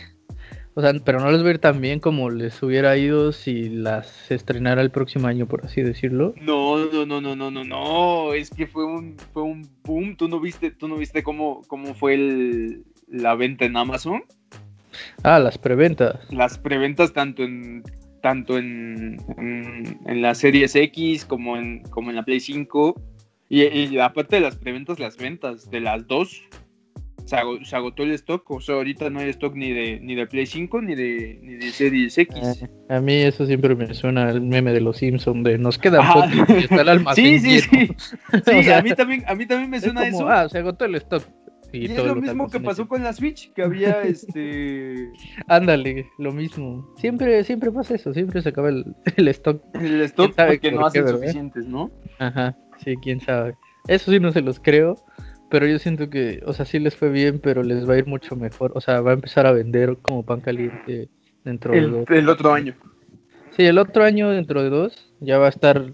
O 0.74 0.80
sea, 0.80 0.92
pero 1.04 1.20
no 1.20 1.30
les 1.32 1.42
va 1.42 1.48
a 1.48 1.50
ir 1.50 1.58
tan 1.58 1.80
bien 1.80 1.98
como 1.98 2.30
les 2.30 2.62
hubiera 2.62 2.96
ido 2.96 3.32
si 3.32 3.68
las 3.68 4.30
estrenara 4.30 4.82
el 4.82 4.90
próximo 4.90 5.26
año, 5.26 5.46
por 5.46 5.64
así 5.64 5.82
decirlo. 5.82 6.34
No, 6.40 6.78
no, 6.78 7.04
no, 7.06 7.20
no, 7.20 7.34
no, 7.34 7.50
no, 7.50 7.64
no. 7.64 8.34
Es 8.34 8.50
que 8.50 8.66
fue 8.66 8.84
un, 8.84 9.16
fue 9.32 9.42
un 9.42 9.68
boom. 9.84 10.16
¿Tú 10.16 10.28
no 10.28 10.38
viste, 10.38 10.70
tú 10.70 10.86
no 10.86 10.96
viste 10.96 11.22
cómo, 11.24 11.62
cómo 11.66 11.94
fue 11.94 12.14
el, 12.14 12.84
la 13.08 13.34
venta 13.34 13.64
en 13.64 13.76
Amazon? 13.76 14.22
Ah, 15.24 15.40
las 15.40 15.58
preventas. 15.58 16.20
Las 16.30 16.58
preventas 16.58 17.12
tanto 17.12 17.42
en 17.42 17.82
tanto 18.20 18.58
en, 18.58 19.16
en, 20.06 20.22
la 20.22 20.34
Series 20.34 20.76
X 20.76 21.24
como 21.24 21.56
en, 21.56 21.82
como 21.84 22.10
en 22.10 22.16
la 22.16 22.22
Play 22.22 22.38
5. 22.38 23.00
Y, 23.48 23.64
y 23.64 23.98
aparte 23.98 24.36
de 24.36 24.42
las 24.42 24.56
preventas, 24.56 25.00
las 25.00 25.16
ventas 25.16 25.70
de 25.70 25.80
las 25.80 26.06
dos 26.06 26.42
se, 27.26 27.76
agotó 27.76 28.02
el 28.02 28.12
stock, 28.12 28.50
o 28.50 28.60
sea, 28.60 28.76
ahorita 28.76 29.10
no 29.10 29.20
hay 29.20 29.30
stock 29.30 29.54
ni 29.54 29.72
de, 29.72 30.00
ni 30.00 30.14
de 30.14 30.26
Play 30.26 30.46
5 30.46 30.82
ni 30.82 30.94
de, 30.94 31.38
ni 31.42 31.54
de 31.54 31.70
Series 31.70 32.16
X. 32.18 32.64
Ah, 32.88 32.96
a 32.96 33.00
mí 33.00 33.14
eso 33.14 33.46
siempre 33.46 33.74
me 33.74 33.92
suena 33.94 34.30
el 34.30 34.40
meme 34.40 34.72
de 34.72 34.80
los 34.80 34.98
Simpsons, 34.98 35.44
de 35.44 35.58
nos 35.58 35.78
queda 35.78 36.00
poco 36.12 36.52
y 36.52 36.64
está 36.64 36.82
el 36.82 36.88
almacén 36.88 37.40
Sí, 37.40 37.60
sí, 37.60 37.60
sí. 37.70 37.96
sí 38.44 38.70
a, 38.70 38.82
mí 38.82 38.90
también, 38.92 39.24
a 39.26 39.34
mí 39.34 39.46
también 39.46 39.70
me 39.70 39.80
suena 39.80 40.06
eso. 40.06 40.28
Ah, 40.28 40.48
se 40.48 40.58
agotó 40.58 40.84
el 40.84 40.94
stock. 40.96 41.24
Y, 41.72 41.84
es 41.84 42.04
lo 42.04 42.16
mismo 42.16 42.48
que 42.48 42.58
pasó 42.60 42.88
con 42.88 43.04
la 43.04 43.12
Switch, 43.12 43.52
que 43.52 43.62
había 43.62 44.02
este... 44.02 45.10
Ándale, 45.46 46.06
lo 46.18 46.32
mismo. 46.32 46.92
Siempre, 46.96 47.44
siempre 47.44 47.70
pasa 47.70 47.94
eso, 47.94 48.12
siempre 48.12 48.42
se 48.42 48.48
acaba 48.48 48.70
el, 48.70 48.84
el 49.16 49.28
stock. 49.28 49.62
El 49.74 50.00
stock 50.02 50.34
porque 50.34 50.72
no 50.72 50.86
hacen 50.86 51.06
suficientes, 51.06 51.66
¿no? 51.66 51.90
Ajá, 52.18 52.56
sí, 52.82 52.96
quién 53.02 53.20
sabe. 53.20 53.54
Eso 53.88 54.10
sí 54.10 54.20
no 54.20 54.30
se 54.32 54.42
los 54.42 54.60
creo, 54.60 54.96
pero 55.50 55.66
yo 55.66 55.78
siento 55.78 56.08
que, 56.08 56.42
o 56.46 56.52
sea, 56.52 56.64
sí 56.64 56.78
les 56.78 56.96
fue 56.96 57.10
bien, 57.10 57.40
pero 57.40 57.62
les 57.62 57.88
va 57.88 57.94
a 57.94 57.98
ir 57.98 58.06
mucho 58.06 58.36
mejor. 58.36 58.72
O 58.74 58.80
sea, 58.80 59.00
va 59.00 59.10
a 59.10 59.14
empezar 59.14 59.46
a 59.46 59.52
vender 59.52 59.98
como 60.00 60.24
pan 60.24 60.40
caliente 60.40 61.08
dentro 61.44 61.74
el, 61.74 61.90
de 61.90 61.98
dos. 61.98 62.10
El 62.10 62.28
otro 62.28 62.52
año. 62.52 62.74
Sí, 63.50 63.64
el 63.64 63.78
otro 63.78 64.04
año, 64.04 64.30
dentro 64.30 64.62
de 64.62 64.70
dos, 64.70 65.12
ya 65.18 65.38
va 65.38 65.46
a 65.46 65.50
estar, 65.50 65.92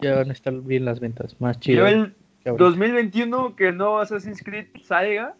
ya 0.00 0.16
van 0.16 0.28
a 0.28 0.32
estar 0.32 0.54
bien 0.60 0.84
las 0.84 1.00
ventas, 1.00 1.40
más 1.40 1.58
chido. 1.58 1.88
Yo 1.88 1.88
el 1.88 2.14
2021 2.56 3.56
que 3.56 3.72
no 3.72 3.98
Assassin's 3.98 4.42
Creed 4.42 4.66
salga 4.84 5.34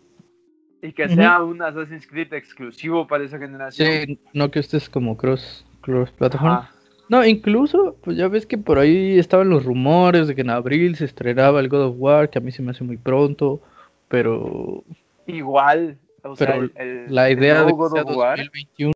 y 0.83 0.93
que 0.93 1.09
sea 1.09 1.43
un 1.43 1.61
Assassin's 1.63 2.07
Creed 2.07 2.33
exclusivo 2.33 3.07
para 3.07 3.25
esa 3.25 3.39
generación. 3.39 3.89
Sí, 3.89 4.19
no 4.33 4.51
que 4.51 4.61
estés 4.61 4.89
como 4.89 5.17
cross, 5.17 5.67
cross 5.83 6.11
platform. 6.13 6.67
No, 7.09 7.25
incluso, 7.25 7.97
pues 8.03 8.17
ya 8.17 8.29
ves 8.29 8.45
que 8.47 8.59
por 8.59 8.79
ahí 8.79 9.19
estaban 9.19 9.49
los 9.49 9.65
rumores 9.65 10.29
de 10.29 10.35
que 10.35 10.43
en 10.43 10.51
abril 10.51 10.97
se 10.97 11.07
estrenaba 11.07 11.61
el 11.61 11.69
God 11.69 11.87
of 11.87 11.95
War, 11.99 12.29
que 12.29 12.39
a 12.39 12.43
mí 12.43 12.53
se 12.53 12.63
me 12.63 12.73
hace 12.73 12.85
muy 12.85 12.99
pronto, 12.99 13.63
pero... 14.09 14.85
Igual, 15.27 15.99
o 16.23 16.35
pero 16.35 16.69
sea, 16.69 17.07
la 17.09 17.31
idea 17.31 17.65
de 17.65 17.73
que 17.73 17.89
sea 17.93 18.05
2021... 18.05 18.93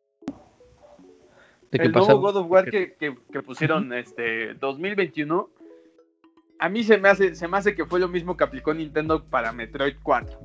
De 1.71 1.79
que 1.79 1.85
el 1.85 1.91
nuevo 1.91 2.19
God 2.19 2.37
of 2.37 2.51
War 2.51 2.69
que, 2.69 2.93
que, 2.93 3.41
pusieron 3.41 3.91
este 3.93 4.53
2021, 4.53 5.49
a 6.59 6.69
mí 6.69 6.83
se 6.83 6.99
me, 6.99 7.09
hace, 7.09 7.33
se 7.33 7.47
me 7.47 7.57
hace 7.57 7.73
que 7.73 7.85
fue 7.85 7.99
lo 7.99 8.07
mismo 8.07 8.37
que 8.37 8.43
aplicó 8.43 8.75
Nintendo 8.75 9.23
para 9.23 9.51
Metroid 9.51 9.95
4. 10.03 10.39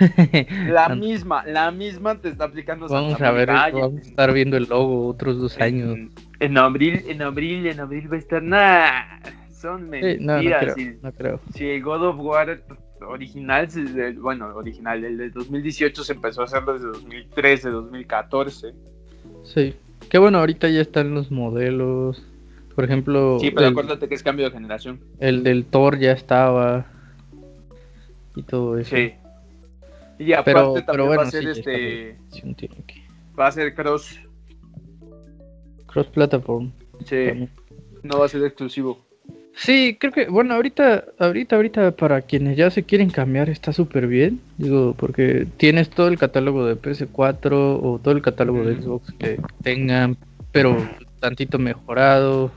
la 0.68 0.90
misma, 0.90 1.44
la 1.46 1.70
misma 1.70 2.20
te 2.20 2.28
está 2.28 2.44
aplicando. 2.44 2.88
Vamos 2.88 3.20
a 3.20 3.30
ver, 3.30 3.48
vamos 3.48 3.96
a 3.96 4.00
estar 4.00 4.32
viendo 4.32 4.56
el 4.56 4.64
logo 4.64 5.08
otros 5.08 5.38
dos 5.38 5.58
años. 5.58 5.96
En 5.96 6.12
abril, 6.56 7.04
en 7.08 7.22
abril, 7.22 7.66
en 7.66 7.80
abril 7.80 8.10
va 8.10 8.16
a 8.16 8.18
estar 8.18 8.42
nada. 8.42 9.20
Son 9.50 9.88
mentiras. 9.88 10.76
no, 11.02 11.12
creo, 11.12 11.40
si, 11.54 11.68
el 11.68 11.82
God 11.82 12.08
of 12.08 12.16
War 12.18 12.62
original, 13.00 13.68
bueno, 14.18 14.54
original, 14.54 15.04
el 15.04 15.18
de 15.18 15.30
2018 15.30 16.04
se 16.04 16.12
empezó 16.12 16.42
a 16.42 16.44
hacer 16.44 16.64
desde 16.64 16.86
2013, 16.86 17.70
2014. 17.70 18.74
Sí, 19.44 19.74
qué 20.10 20.18
bueno, 20.18 20.38
ahorita 20.38 20.68
ya 20.68 20.80
están 20.80 21.14
los 21.14 21.30
modelos. 21.30 22.24
Por 22.74 22.84
ejemplo. 22.84 23.38
Sí, 23.40 23.50
pero 23.50 23.68
acuérdate 23.68 24.06
que 24.06 24.14
es 24.14 24.22
cambio 24.22 24.44
de 24.44 24.50
generación. 24.50 25.00
El 25.18 25.42
del 25.42 25.64
Thor 25.64 25.98
ya 25.98 26.12
estaba. 26.12 26.84
Y 28.34 28.42
todo 28.42 28.76
eso. 28.76 28.94
Sí. 28.94 29.14
Y 30.18 30.34
aparte 30.34 30.82
también 30.82 31.18
va 31.18 31.22
a 31.22 31.30
ser 31.30 31.48
este. 31.48 32.18
Va 33.38 33.46
a 33.46 33.52
ser 33.52 33.74
cross 33.74 34.20
cross 35.96 36.08
platform. 36.08 36.70
Sí. 37.06 37.48
No 38.02 38.18
va 38.18 38.26
a 38.26 38.28
ser 38.28 38.44
exclusivo. 38.44 39.00
Sí, 39.54 39.96
creo 39.98 40.12
que, 40.12 40.28
bueno, 40.28 40.54
ahorita, 40.54 41.04
ahorita, 41.18 41.56
ahorita 41.56 41.92
para 41.92 42.20
quienes 42.20 42.58
ya 42.58 42.70
se 42.70 42.82
quieren 42.82 43.08
cambiar 43.08 43.48
está 43.48 43.72
súper 43.72 44.06
bien, 44.06 44.38
digo, 44.58 44.94
porque 44.98 45.46
tienes 45.56 45.88
todo 45.88 46.08
el 46.08 46.18
catálogo 46.18 46.66
de 46.66 46.76
PS4 46.76 47.80
o 47.82 47.98
todo 48.02 48.12
el 48.12 48.20
catálogo 48.20 48.64
de 48.64 48.76
Xbox 48.76 49.12
que 49.18 49.40
tengan, 49.62 50.18
pero 50.52 50.76
tantito 51.20 51.58
mejorado, 51.58 52.50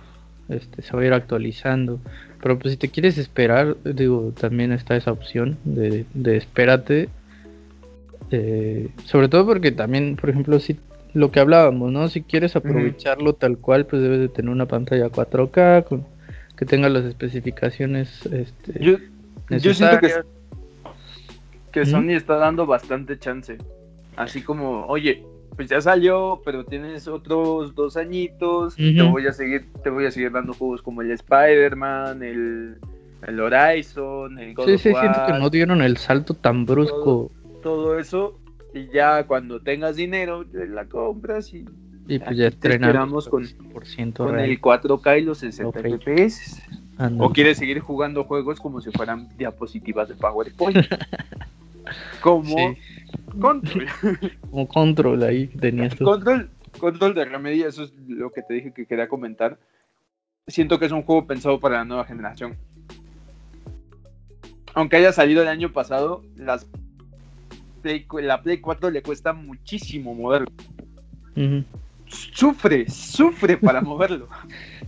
este, 0.50 0.82
se 0.82 0.94
va 0.94 1.04
a 1.04 1.06
ir 1.06 1.14
actualizando. 1.14 2.02
Pero 2.42 2.60
pues 2.60 2.74
si 2.74 2.78
te 2.78 2.90
quieres 2.90 3.18
esperar, 3.18 3.78
digo, 3.86 4.34
también 4.38 4.74
está 4.74 4.98
esa 4.98 5.14
opción 5.14 5.58
de, 5.64 6.06
de 6.14 6.36
espérate. 6.36 7.08
Eh, 8.32 8.90
sobre 9.06 9.30
todo 9.30 9.46
porque 9.46 9.72
también, 9.72 10.18
por 10.18 10.30
ejemplo, 10.30 10.60
si 10.60 10.78
lo 11.14 11.32
que 11.32 11.39
hablábamos, 11.39 11.91
¿no? 11.91 12.07
Si 12.07 12.22
quieres 12.22 12.55
aprovecharlo 12.55 13.34
tal 13.34 13.57
cual, 13.57 13.86
pues 13.86 14.01
debes 14.01 14.20
de 14.20 14.30
tener 14.30 14.51
una 14.51 14.68
pantalla 14.68 15.10
4K 15.10 15.84
con, 15.86 16.05
que 16.55 16.66
tenga 16.66 16.89
las 16.89 17.05
especificaciones. 17.05 18.26
Este, 18.28 18.84
yo, 18.84 18.97
yo 19.49 19.74
siento 19.74 19.99
que, 19.99 20.14
que 21.72 21.86
Sony 21.86 22.12
está 22.12 22.36
dando 22.36 22.66
bastante 22.66 23.18
chance. 23.18 23.57
Así 24.16 24.41
como, 24.41 24.86
oye, 24.86 25.24
pues 25.55 25.70
ya 25.70 25.82
salió, 25.82 26.41
pero 26.45 26.64
tienes 26.66 27.07
otros 27.07 27.76
dos 27.76 27.97
añitos, 27.97 28.76
te 28.76 29.01
voy 29.01 29.28
a 29.28 29.34
seguir, 29.34 29.66
te 29.84 29.89
voy 29.89 30.05
a 30.05 30.12
seguir 30.12 30.32
dando 30.32 30.53
juegos 30.53 30.82
como 30.82 31.01
el 31.01 31.12
Spider-Man, 31.12 32.24
el, 32.24 32.78
el 33.28 33.39
Horizon, 33.39 34.39
el 34.39 34.53
God 34.53 34.66
Sí, 34.68 34.78
sí, 34.78 34.93
siento 34.97 35.26
que 35.28 35.34
no 35.34 35.49
dieron 35.49 35.82
el 35.82 35.97
salto 35.97 36.34
tan 36.34 36.66
brusco. 36.66 37.32
todo 37.62 37.99
eso 37.99 38.39
y 38.74 38.88
ya 38.89 39.26
cuando 39.26 39.61
tengas 39.61 39.95
dinero, 39.95 40.45
la 40.51 40.86
compras 40.86 41.53
y, 41.53 41.65
y 42.07 42.20
pues 42.20 42.38
ya 42.38 42.47
estrenamos 42.47 43.28
con, 43.28 43.45
con 44.15 44.39
el 44.39 44.61
4K 44.61 45.20
y 45.20 45.24
los 45.24 45.39
60 45.39 45.80
FPS. 45.80 46.61
O 47.20 47.32
quieres 47.32 47.57
seguir 47.57 47.80
jugando 47.80 48.26
juegos 48.26 48.59
como 48.59 48.82
si 48.82 48.91
fueran 48.91 49.30
diapositivas 49.38 50.09
de 50.09 50.15
PowerPoint. 50.15 50.86
como 52.22 52.76
Control. 53.39 53.88
como 54.51 54.67
Control 54.67 55.24
ahí 55.24 55.47
tenías 55.47 55.95
Control, 55.95 56.49
Control 56.78 57.13
de 57.15 57.26
Remedia, 57.26 57.67
eso 57.67 57.84
es 57.84 57.93
lo 58.07 58.32
que 58.32 58.41
te 58.41 58.53
dije 58.53 58.74
que 58.74 58.86
quería 58.86 59.07
comentar. 59.07 59.57
Siento 60.47 60.78
que 60.78 60.86
es 60.86 60.91
un 60.91 61.03
juego 61.03 61.26
pensado 61.26 61.59
para 61.59 61.78
la 61.78 61.86
nueva 61.86 62.05
generación. 62.05 62.57
aunque 64.74 64.97
haya 64.97 65.13
salido 65.13 65.41
el 65.41 65.47
año 65.47 65.72
pasado, 65.72 66.22
las 66.36 66.67
la 68.21 68.41
Play 68.41 68.59
4 68.59 68.89
le 68.89 69.01
cuesta 69.01 69.34
muchísimo 69.34 70.13
moverlo. 70.13 70.47
Sufre, 72.07 72.89
sufre 72.89 73.57
para 73.57 73.82
moverlo. 73.82 74.27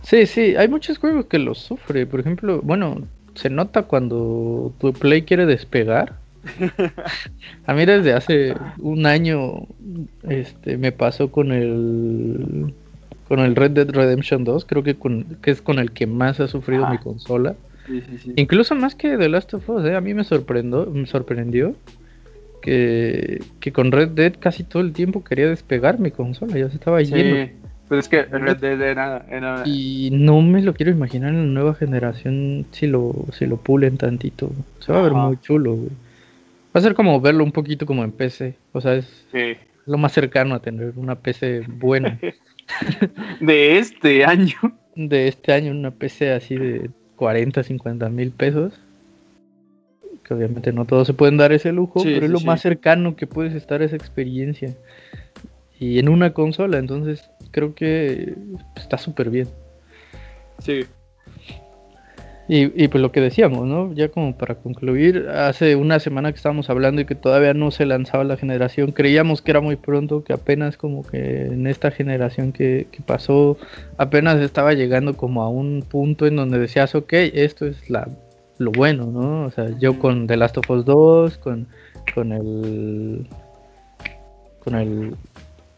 Sí, 0.02 0.26
sí, 0.26 0.56
hay 0.56 0.68
muchos 0.68 0.98
juegos 0.98 1.26
que 1.26 1.38
lo 1.38 1.54
sufre. 1.54 2.06
Por 2.06 2.20
ejemplo, 2.20 2.60
bueno, 2.62 3.02
se 3.34 3.50
nota 3.50 3.82
cuando 3.82 4.72
tu 4.78 4.92
Play 4.92 5.22
quiere 5.22 5.46
despegar. 5.46 6.16
A 7.66 7.74
mí 7.74 7.86
desde 7.86 8.12
hace 8.12 8.54
un 8.78 9.06
año 9.06 9.66
este 10.28 10.76
me 10.76 10.90
pasó 10.90 11.30
con 11.30 11.52
el 11.52 12.74
con 13.28 13.40
el 13.40 13.56
Red 13.56 13.70
Dead 13.70 13.88
Redemption 13.88 14.44
2, 14.44 14.66
creo 14.66 14.82
que, 14.82 14.94
con, 14.94 15.24
que 15.40 15.52
es 15.52 15.62
con 15.62 15.78
el 15.78 15.92
que 15.92 16.06
más 16.06 16.38
ha 16.40 16.48
sufrido 16.48 16.86
mi 16.90 16.98
consola. 16.98 17.54
Incluso 18.36 18.74
más 18.74 18.94
que 18.94 19.16
The 19.16 19.28
Last 19.28 19.54
of 19.54 19.68
Us, 19.70 19.86
¿eh? 19.86 19.96
a 19.96 20.02
mí 20.02 20.12
me 20.12 20.22
sorprendió, 20.22 20.84
me 20.86 21.06
sorprendió 21.06 21.74
que, 22.62 23.42
con 23.72 23.92
Red 23.92 24.10
Dead 24.10 24.34
casi 24.38 24.64
todo 24.64 24.82
el 24.82 24.92
tiempo 24.92 25.22
quería 25.22 25.48
despegar 25.48 25.98
mi 25.98 26.10
consola, 26.10 26.56
ya 26.56 26.70
se 26.70 26.76
estaba 26.76 27.02
yendo. 27.02 27.52
Pero 27.88 28.00
es 28.00 28.08
que 28.08 28.22
Red 28.22 28.56
Dead 28.56 28.80
era, 28.80 29.62
Y 29.66 30.08
no 30.12 30.40
me 30.40 30.62
lo 30.62 30.72
quiero 30.72 30.90
imaginar 30.90 31.30
en 31.30 31.54
la 31.54 31.60
nueva 31.60 31.74
generación 31.74 32.64
si 32.70 32.86
lo, 32.86 33.26
si 33.32 33.44
lo 33.44 33.58
pulen 33.58 33.98
tantito. 33.98 34.50
Se 34.78 34.92
va 34.92 35.00
a 35.00 35.02
ver 35.02 35.12
muy 35.12 35.38
chulo, 35.40 35.76
Va 36.74 36.78
a 36.78 36.80
ser 36.80 36.94
como 36.94 37.20
verlo 37.20 37.44
un 37.44 37.52
poquito 37.52 37.84
como 37.84 38.02
en 38.02 38.12
PC. 38.12 38.54
O 38.72 38.80
sea, 38.80 38.94
es 38.94 39.26
lo 39.84 39.98
más 39.98 40.12
cercano 40.12 40.54
a 40.54 40.62
tener 40.62 40.94
una 40.96 41.16
PC 41.16 41.64
buena. 41.68 42.18
de 43.40 43.78
este 43.78 44.24
año. 44.24 44.56
De 44.94 45.28
este 45.28 45.52
año, 45.52 45.72
una 45.72 45.90
PC 45.90 46.32
así 46.32 46.56
de 46.56 46.90
40, 47.16 47.62
50 47.62 48.08
mil 48.08 48.30
pesos. 48.30 48.80
Que 50.24 50.34
obviamente 50.34 50.72
no 50.72 50.84
todos 50.84 51.06
se 51.06 51.14
pueden 51.14 51.36
dar 51.36 51.52
ese 51.52 51.72
lujo, 51.72 52.02
pero 52.02 52.26
es 52.26 52.30
lo 52.30 52.40
más 52.40 52.60
cercano 52.60 53.16
que 53.16 53.26
puedes 53.26 53.54
estar 53.54 53.82
a 53.82 53.84
esa 53.84 53.96
experiencia. 53.96 54.74
Y 55.78 55.98
en 55.98 56.08
una 56.08 56.32
consola, 56.32 56.78
entonces 56.78 57.28
creo 57.50 57.74
que 57.74 58.34
está 58.76 58.98
súper 58.98 59.30
bien. 59.30 59.48
Sí. 60.58 60.84
Y, 62.48 62.88
pues 62.88 63.00
lo 63.00 63.12
que 63.12 63.20
decíamos, 63.20 63.66
¿no? 63.66 63.94
Ya 63.94 64.08
como 64.08 64.36
para 64.36 64.56
concluir, 64.56 65.28
hace 65.30 65.74
una 65.74 66.00
semana 66.00 66.32
que 66.32 66.36
estábamos 66.36 66.68
hablando 66.68 67.00
y 67.00 67.06
que 67.06 67.14
todavía 67.14 67.54
no 67.54 67.70
se 67.70 67.86
lanzaba 67.86 68.24
la 68.24 68.36
generación, 68.36 68.92
creíamos 68.92 69.40
que 69.40 69.52
era 69.52 69.62
muy 69.62 69.76
pronto, 69.76 70.22
que 70.22 70.34
apenas 70.34 70.76
como 70.76 71.02
que 71.02 71.46
en 71.46 71.66
esta 71.66 71.90
generación 71.90 72.52
que, 72.52 72.86
pasó, 73.06 73.56
apenas 73.96 74.38
estaba 74.40 74.74
llegando 74.74 75.16
como 75.16 75.42
a 75.42 75.48
un 75.48 75.82
punto 75.88 76.26
en 76.26 76.36
donde 76.36 76.58
decías, 76.58 76.94
ok, 76.94 77.12
esto 77.12 77.64
es 77.64 77.88
la, 77.88 78.08
lo 78.62 78.72
bueno, 78.72 79.06
¿no? 79.06 79.46
O 79.46 79.50
sea, 79.50 79.68
yo 79.78 79.98
con 79.98 80.26
The 80.26 80.36
Last 80.36 80.58
of 80.58 80.70
Us 80.70 80.84
2, 80.84 81.38
con, 81.38 81.66
con 82.14 82.32
el... 82.32 83.26
con 84.64 84.74
el 84.74 85.14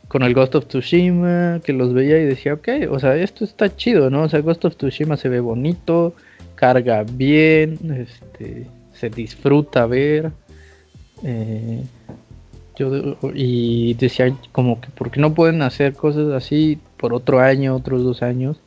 con 0.09 0.23
el 0.23 0.33
Ghost 0.33 0.55
of 0.55 0.67
Tsushima, 0.67 1.61
que 1.65 1.73
los 1.73 1.93
veía 1.93 2.21
y 2.21 2.25
decía, 2.25 2.55
ok, 2.55 2.69
o 2.89 3.01
sea, 3.01 3.17
esto 3.17 3.43
está 3.43 3.75
chido, 3.75 4.11
¿no? 4.11 4.23
O 4.23 4.29
sea, 4.29 4.41
Ghost 4.43 4.65
of 4.65 4.77
Tsushima 4.77 5.17
se 5.17 5.29
ve 5.29 5.41
bonito, 5.41 6.15
carga 6.55 7.03
bien, 7.03 7.79
este, 7.93 8.69
se 8.93 9.11
disfruta 9.11 9.87
ver. 9.87 10.31
Eh, 11.25 11.83
yo, 12.77 13.17
y 13.35 13.95
decía 13.95 14.37
como 14.53 14.81
que 14.81 14.89
porque 14.95 15.21
no 15.21 15.35
pueden 15.35 15.63
hacer 15.63 15.95
cosas 15.95 16.33
así 16.33 16.79
por 16.97 17.15
otro 17.15 17.41
año, 17.41 17.75
otros 17.75 18.03
dos 18.05 18.23
años. 18.23 18.61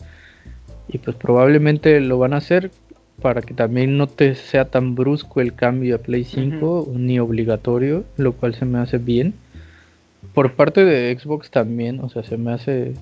Y 0.89 0.97
pues 0.99 1.15
probablemente 1.15 1.99
lo 1.99 2.18
van 2.18 2.34
a 2.34 2.38
hacer 2.38 2.72
para 3.22 3.41
que 3.41 3.53
también 3.53 3.97
no 3.97 4.07
te 4.07 4.36
sea 4.36 4.65
tan 4.65 4.95
brusco 4.95 5.41
el 5.41 5.53
cambio 5.53 5.95
a 5.95 5.99
Play 5.99 6.24
5 6.24 6.91
ni 6.93 7.20
obligatorio, 7.20 8.05
lo 8.18 8.34
cual 8.34 8.53
se 8.53 8.65
me 8.65 8.80
hace 8.80 8.97
bien 8.97 9.34
por 10.34 10.53
parte 10.53 10.86
de 10.86 11.18
Xbox 11.18 11.49
también, 11.49 11.99
o 11.99 12.09
sea, 12.09 12.24
se 12.24 12.38
me 12.38 12.51
hace 12.51 12.93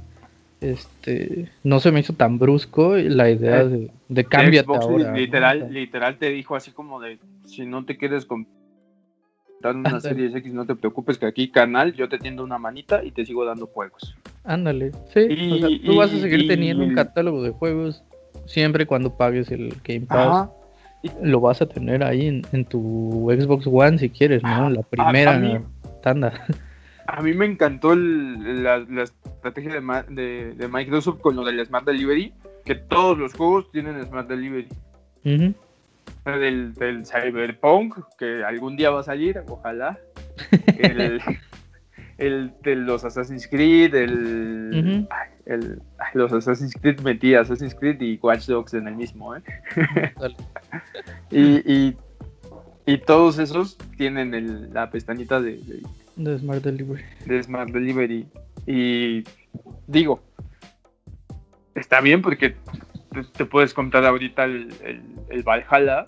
este 0.62 1.50
no 1.64 1.82
se 1.82 1.92
me 1.92 2.00
hizo 2.00 2.14
tan 2.14 2.40
brusco 2.40 2.96
la 2.96 3.30
idea 3.30 3.62
eh, 3.62 3.68
de, 3.68 3.92
de 4.08 4.24
cámbiate 4.24 4.74
ahora. 4.74 5.14
Literal, 5.14 5.68
literal 5.70 6.18
te 6.18 6.30
dijo 6.30 6.56
así 6.56 6.72
como 6.72 7.02
de 7.02 7.20
si 7.46 7.66
no 7.66 7.84
te 7.84 7.98
quieres 7.98 8.26
comprar 8.26 9.76
una 9.76 10.00
serie 10.00 10.28
X, 10.28 10.54
no 10.54 10.66
te 10.66 10.76
preocupes 10.76 11.18
que 11.18 11.26
aquí 11.26 11.50
canal 11.50 11.94
yo 11.94 12.08
te 12.08 12.20
tiendo 12.20 12.44
una 12.44 12.58
manita 12.58 13.04
y 13.04 13.12
te 13.12 13.26
sigo 13.26 13.44
dando 13.44 13.68
juegos. 13.68 14.16
Ándale, 14.44 14.92
sí, 15.14 15.82
tú 15.86 15.98
vas 15.98 16.14
a 16.14 16.20
seguir 16.20 16.48
teniendo 16.48 16.84
un 16.84 16.94
catálogo 16.94 17.44
de 17.44 17.50
juegos 17.50 18.04
siempre 18.46 18.86
cuando 18.86 19.16
pagues 19.16 19.52
el 19.52 19.76
Game 19.84 20.06
Pass. 20.06 20.50
Lo 21.22 21.40
vas 21.40 21.62
a 21.62 21.68
tener 21.68 22.04
ahí 22.04 22.42
en, 22.52 22.66
tu 22.66 23.32
Xbox 23.32 23.68
One 23.68 24.00
si 24.00 24.10
quieres, 24.10 24.42
¿no? 24.42 24.70
La 24.70 24.82
primera 24.82 25.62
tanda. 26.02 26.34
A 27.08 27.22
mí 27.22 27.34
me 27.34 27.46
encantó 27.46 27.96
la, 27.96 28.78
estrategia 29.04 29.74
de, 30.10 30.70
Microsoft 30.72 31.20
con 31.22 31.36
lo 31.36 31.44
del 31.44 31.64
Smart 31.64 31.86
Delivery, 31.86 32.34
que 32.64 32.76
todos 32.76 33.18
los 33.18 33.34
juegos 33.34 33.72
tienen 33.72 34.04
Smart 34.04 34.28
Delivery. 34.28 34.68
del, 35.24 37.06
Cyberpunk, 37.06 38.00
que 38.18 38.44
algún 38.44 38.76
día 38.76 38.90
va 38.90 39.02
a 39.02 39.04
salir, 39.04 39.40
ojalá. 39.48 40.00
el, 42.18 42.54
de 42.64 42.76
los 42.76 43.06
Assassin's 43.06 43.48
Creed, 43.48 43.94
el, 43.94 45.08
los 46.14 46.34
Assassin's 46.34 46.74
Creed 46.74 47.02
metí 47.02 47.36
Assassin's 47.36 47.76
Creed 47.76 48.02
y 48.02 48.20
Watch 48.22 48.48
Dogs 48.48 48.74
en 48.74 48.88
el 48.88 48.96
mismo, 48.96 49.36
¿eh? 49.36 49.42
y, 51.32 51.96
y, 52.86 52.98
todos 53.06 53.40
esos 53.40 53.78
tienen 53.98 54.74
la 54.74 54.90
pestañita 54.90 55.42
de 55.42 55.60
de 56.16 56.40
Smart 56.40 56.64
Delivery. 56.64 57.04
De 57.26 57.44
Smart 57.44 57.70
Delivery. 57.70 58.26
Y 58.66 59.24
digo, 59.88 60.22
está 61.76 62.02
bien 62.02 62.22
porque 62.22 62.56
te, 63.38 63.46
puedes 63.46 63.74
comprar 63.74 64.06
ahorita 64.06 64.46
el, 64.46 65.04
el, 65.30 65.44
Valhalla 65.44 66.06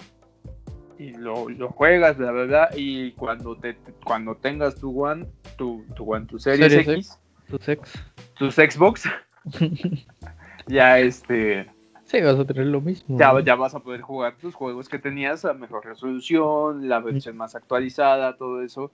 y 0.98 1.12
lo, 1.12 1.50
lo, 1.50 1.70
juegas, 1.70 2.18
la 2.18 2.32
verdad, 2.32 2.70
y 2.76 3.12
cuando 3.12 3.56
te 3.56 3.78
cuando 4.04 4.36
tengas 4.36 4.76
tu 4.76 5.04
One, 5.04 5.28
tu, 5.58 5.86
tu 5.96 6.12
One, 6.12 6.26
tu 6.26 6.40
Series, 6.40 6.74
X, 6.74 7.20
tu 7.50 7.58
Sex, 7.60 8.04
tu 8.38 8.52
Xbox, 8.52 9.04
ya 10.68 11.00
este... 11.00 11.68
Sí, 12.06 12.22
vas 12.22 12.40
a 12.40 12.46
tener 12.46 12.68
lo 12.68 12.80
mismo. 12.80 13.20
Ya, 13.20 13.38
ya 13.42 13.56
vas 13.56 13.76
a 13.76 13.80
poder 13.80 14.00
jugar 14.00 14.38
tus 14.38 14.56
juegos 14.56 14.88
que 14.88 14.98
tenías 14.98 15.44
a 15.44 15.54
mejor 15.54 15.86
resolución, 15.86 16.88
la 16.88 17.02
versión 17.02 17.36
más 17.36 17.54
actualizada, 17.54 18.38
todo 18.38 18.62
eso. 18.62 18.92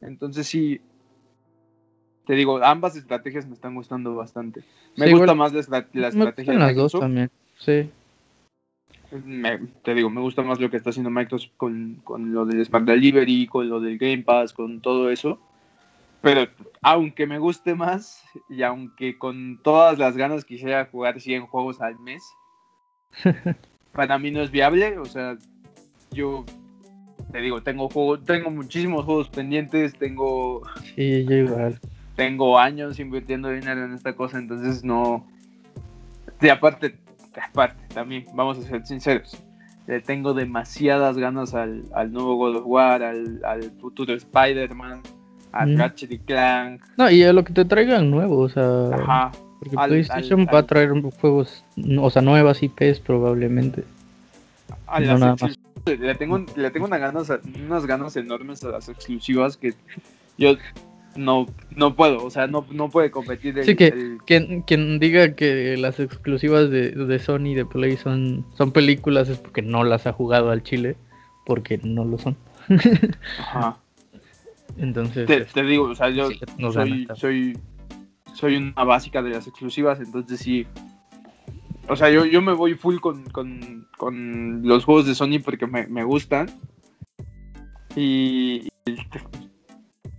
Entonces 0.00 0.46
sí, 0.46 0.80
te 2.26 2.34
digo, 2.34 2.62
ambas 2.62 2.96
estrategias 2.96 3.46
me 3.46 3.54
están 3.54 3.74
gustando 3.74 4.14
bastante. 4.14 4.62
Me 4.96 5.12
gusta 5.12 5.34
más 5.34 5.52
la, 5.52 5.60
estrategia 5.60 6.52
de 6.52 6.58
las 6.58 6.74
dos 6.76 6.92
también, 6.92 7.30
sí. 7.58 7.90
te 9.82 9.94
digo, 9.94 10.08
me 10.10 10.20
gusta 10.20 10.42
más 10.42 10.60
lo 10.60 10.70
que 10.70 10.76
está 10.76 10.90
haciendo 10.90 11.10
Microsoft 11.10 11.52
con, 11.56 12.00
con 12.04 12.32
lo 12.32 12.44
del 12.44 12.64
Smart 12.64 12.84
Delivery, 12.84 13.46
con 13.46 13.68
lo 13.68 13.80
del 13.80 13.98
Game 13.98 14.22
Pass, 14.22 14.52
con 14.52 14.80
todo 14.80 15.10
eso. 15.10 15.40
Pero 16.22 16.46
aunque 16.80 17.26
me 17.26 17.38
guste 17.38 17.74
más 17.74 18.24
y 18.48 18.62
aunque 18.62 19.18
con 19.18 19.60
todas 19.62 19.98
las 19.98 20.16
ganas 20.16 20.44
quisiera 20.44 20.86
jugar 20.86 21.20
100 21.20 21.46
juegos 21.46 21.80
al 21.80 21.98
mes, 21.98 22.22
para 23.92 24.18
mí 24.18 24.30
no 24.30 24.40
es 24.40 24.50
viable. 24.50 24.98
O 24.98 25.04
sea, 25.04 25.36
yo 26.12 26.44
te 27.32 27.40
digo, 27.40 27.62
tengo 27.62 27.88
juegos, 27.88 28.24
tengo 28.24 28.50
muchísimos 28.50 29.04
juegos 29.04 29.28
pendientes, 29.30 29.94
tengo. 29.98 30.62
Sí, 30.94 31.24
yo 31.24 31.36
igual. 31.36 31.80
Tengo 32.14 32.58
años 32.58 32.98
invirtiendo 32.98 33.48
dinero 33.48 33.84
en 33.84 33.94
esta 33.94 34.14
cosa, 34.14 34.38
entonces 34.38 34.84
no. 34.84 35.26
Y 36.40 36.48
aparte, 36.48 36.98
aparte, 37.50 37.82
también, 37.94 38.26
vamos 38.34 38.58
a 38.58 38.62
ser 38.62 38.86
sinceros. 38.86 39.42
Le 39.86 40.00
tengo 40.00 40.34
demasiadas 40.34 41.16
ganas 41.16 41.54
al, 41.54 41.84
nuevo 42.12 42.36
God 42.36 42.56
of 42.56 42.66
War, 42.66 43.02
al, 43.02 43.72
futuro 43.80 44.14
Spider-Man, 44.14 45.02
a 45.52 45.66
mm. 45.66 45.76
Ratchet 45.76 46.12
y 46.12 46.18
Clank. 46.18 46.82
No, 46.96 47.10
y 47.10 47.22
a 47.22 47.32
lo 47.32 47.44
que 47.44 47.52
te 47.52 47.64
traigan 47.64 48.10
nuevo, 48.10 48.38
o 48.38 48.48
sea. 48.48 48.90
Ajá. 48.94 49.32
Porque 49.58 49.76
PlayStation 49.76 50.46
va 50.52 50.58
a 50.58 50.66
traer 50.66 50.90
juegos, 51.20 51.64
o 51.98 52.10
sea, 52.10 52.20
nuevas 52.20 52.62
IPs 52.62 52.98
probablemente. 52.98 53.84
no 54.88 55.18
nada 55.18 55.36
más 55.40 55.56
le 55.84 56.14
tengo, 56.14 56.44
le 56.56 56.70
tengo 56.70 56.86
unas 56.86 57.00
ganas, 57.00 57.32
unas 57.64 57.86
ganas 57.86 58.16
enormes 58.16 58.62
a 58.64 58.68
las 58.68 58.88
exclusivas 58.88 59.56
que 59.56 59.74
yo 60.38 60.56
no, 61.16 61.46
no 61.74 61.94
puedo, 61.94 62.24
o 62.24 62.30
sea, 62.30 62.46
no, 62.46 62.66
no 62.70 62.88
puede 62.88 63.10
competir. 63.10 63.58
El, 63.58 63.64
sí, 63.64 63.76
que 63.76 64.20
Quien, 64.26 64.98
diga 64.98 65.34
que 65.34 65.76
las 65.76 66.00
exclusivas 66.00 66.70
de, 66.70 66.92
de 66.92 67.18
Sony 67.18 67.54
de 67.54 67.66
Play 67.66 67.96
son, 67.96 68.46
son 68.56 68.72
películas 68.72 69.28
es 69.28 69.38
porque 69.38 69.62
no 69.62 69.84
las 69.84 70.06
ha 70.06 70.12
jugado 70.12 70.50
al 70.50 70.62
Chile, 70.62 70.96
porque 71.44 71.78
no 71.82 72.04
lo 72.04 72.18
son. 72.18 72.36
Ajá. 73.38 73.78
Entonces. 74.76 75.26
Te, 75.26 75.42
este, 75.42 75.62
digo, 75.62 75.84
o 75.84 75.94
sea, 75.94 76.10
yo 76.10 76.30
soy, 76.72 77.08
soy, 77.14 77.58
soy 78.34 78.56
una 78.56 78.84
básica 78.84 79.22
de 79.22 79.30
las 79.30 79.46
exclusivas, 79.46 80.00
entonces 80.00 80.40
sí, 80.40 80.66
o 81.88 81.96
sea, 81.96 82.10
yo, 82.10 82.24
yo 82.24 82.40
me 82.40 82.52
voy 82.52 82.74
full 82.74 82.98
con, 82.98 83.24
con, 83.30 83.86
con 83.98 84.62
los 84.66 84.84
juegos 84.84 85.06
de 85.06 85.14
Sony 85.14 85.40
porque 85.44 85.66
me, 85.66 85.86
me, 85.88 86.04
gustan. 86.04 86.48
Y, 87.96 88.68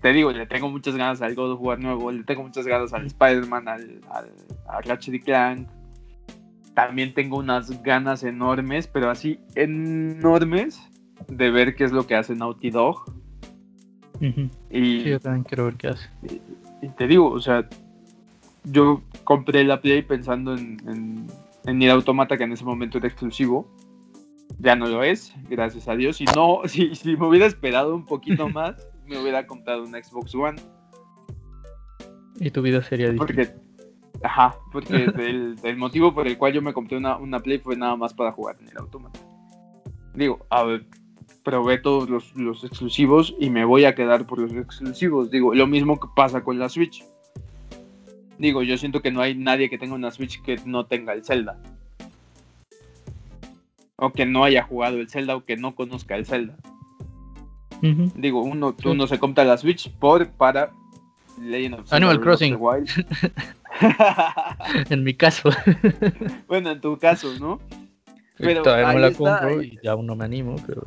te 0.01 0.13
digo, 0.13 0.31
le 0.31 0.45
tengo 0.45 0.69
muchas 0.69 0.95
ganas 0.95 1.21
al 1.21 1.35
God 1.35 1.53
of 1.53 1.61
War 1.61 1.79
nuevo, 1.79 2.11
le 2.11 2.23
tengo 2.23 2.43
muchas 2.43 2.67
ganas 2.67 2.93
al 2.93 3.05
Spider-Man, 3.05 3.67
al, 3.67 4.01
al, 4.11 4.31
a 4.67 4.81
Ratchet 4.81 5.23
Clank. 5.23 5.69
También 6.75 7.13
tengo 7.13 7.37
unas 7.37 7.81
ganas 7.81 8.23
enormes, 8.23 8.87
pero 8.87 9.09
así 9.09 9.39
enormes, 9.55 10.81
de 11.27 11.49
ver 11.49 11.75
qué 11.75 11.85
es 11.85 11.91
lo 11.91 12.05
que 12.05 12.15
hace 12.15 12.35
Naughty 12.35 12.71
Dog. 12.71 13.13
Y, 14.69 15.01
sí, 15.01 15.09
yo 15.09 15.19
también 15.19 15.43
quiero 15.43 15.65
ver 15.65 15.75
qué 15.75 15.87
hace. 15.89 16.09
Y, 16.81 16.87
te 16.89 17.07
digo, 17.07 17.29
o 17.29 17.41
sea, 17.41 17.67
yo 18.63 19.01
compré 19.23 19.63
la 19.63 19.81
Play 19.81 20.01
pensando 20.01 20.55
en, 20.55 20.77
en, 20.87 21.27
en 21.65 21.81
ir 21.81 21.89
Automata, 21.89 22.37
que 22.37 22.43
en 22.43 22.53
ese 22.53 22.63
momento 22.63 22.97
era 22.97 23.07
exclusivo 23.07 23.67
ya 24.59 24.75
no 24.75 24.87
lo 24.87 25.03
es, 25.03 25.33
gracias 25.49 25.87
a 25.87 25.95
Dios. 25.95 26.17
Si 26.17 26.25
no, 26.35 26.61
si, 26.65 26.95
si 26.95 27.15
me 27.15 27.27
hubiera 27.27 27.45
esperado 27.45 27.95
un 27.95 28.05
poquito 28.05 28.49
más, 28.49 28.87
me 29.05 29.19
hubiera 29.19 29.45
comprado 29.45 29.83
una 29.83 30.01
Xbox 30.01 30.33
One. 30.35 30.61
Y 32.39 32.49
tu 32.49 32.61
vida 32.61 32.81
sería 32.81 33.11
diferente. 33.11 33.53
Porque, 33.53 34.25
ajá, 34.25 34.55
porque 34.71 35.05
el, 35.63 35.77
motivo 35.77 36.13
por 36.13 36.27
el 36.27 36.37
cual 36.37 36.53
yo 36.53 36.61
me 36.61 36.73
compré 36.73 36.97
una, 36.97 37.17
una 37.17 37.39
Play 37.39 37.59
fue 37.59 37.75
nada 37.75 37.95
más 37.95 38.13
para 38.13 38.31
jugar 38.31 38.57
en 38.61 38.69
el 38.69 38.77
automata. 38.77 39.19
Digo, 40.15 40.45
a 40.49 40.63
ver, 40.63 40.85
probé 41.43 41.77
todos 41.77 42.09
los, 42.09 42.35
los, 42.35 42.63
exclusivos 42.63 43.35
y 43.39 43.49
me 43.49 43.65
voy 43.65 43.85
a 43.85 43.95
quedar 43.95 44.25
por 44.25 44.39
los 44.39 44.53
exclusivos. 44.53 45.29
Digo, 45.29 45.53
lo 45.53 45.67
mismo 45.67 45.99
que 45.99 46.07
pasa 46.15 46.43
con 46.43 46.59
la 46.59 46.69
Switch. 46.69 47.03
Digo, 48.37 48.63
yo 48.63 48.77
siento 48.77 49.01
que 49.01 49.11
no 49.11 49.21
hay 49.21 49.35
nadie 49.35 49.69
que 49.69 49.77
tenga 49.77 49.95
una 49.95 50.11
Switch 50.11 50.41
que 50.41 50.59
no 50.65 50.85
tenga 50.85 51.13
el 51.13 51.23
Zelda 51.23 51.59
o 54.03 54.11
que 54.11 54.25
no 54.25 54.43
haya 54.43 54.63
jugado 54.63 54.97
el 54.97 55.09
Zelda 55.09 55.35
o 55.35 55.45
que 55.45 55.55
no 55.55 55.75
conozca 55.75 56.15
el 56.15 56.25
Zelda. 56.25 56.57
Digo, 58.15 58.41
uno, 58.41 58.73
uno 58.85 59.07
se 59.07 59.19
compra 59.19 59.43
la 59.43 59.57
Switch 59.57 59.91
por 59.91 60.29
para 60.29 60.71
Legend 61.41 61.75
of 61.75 61.91
Animal 61.91 62.21
Crossing. 62.21 62.57
en 64.89 65.03
mi 65.03 65.13
caso. 65.15 65.49
bueno, 66.47 66.71
en 66.71 66.79
tu 66.79 66.97
caso, 66.97 67.37
¿no? 67.39 67.59
Pero 68.37 68.61
Todavía 68.61 68.93
no 68.93 68.99
la 68.99 69.11
compro 69.11 69.61
y 69.61 69.77
ya 69.83 69.91
aún 69.91 70.05
no 70.05 70.15
me 70.15 70.23
animo, 70.23 70.55
pero. 70.65 70.83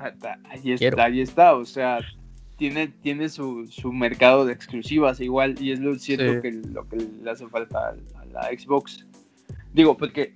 Ah, 0.00 0.36
ahí 0.50 0.72
está, 0.72 1.04
ahí 1.04 1.20
está, 1.20 1.54
o 1.54 1.64
sea, 1.64 2.00
tiene, 2.56 2.88
tiene 2.88 3.28
su, 3.28 3.66
su 3.68 3.92
mercado 3.92 4.44
de 4.44 4.52
exclusivas 4.52 5.20
igual, 5.20 5.56
y 5.60 5.72
es 5.72 5.80
lo 5.80 5.98
cierto 5.98 6.40
que 6.42 6.52
lo 6.52 6.88
que 6.88 6.96
le 7.22 7.30
hace 7.30 7.46
falta 7.48 7.94
a 8.14 8.24
la 8.26 8.42
Xbox. 8.56 9.06
Digo, 9.72 9.96
porque 9.96 10.34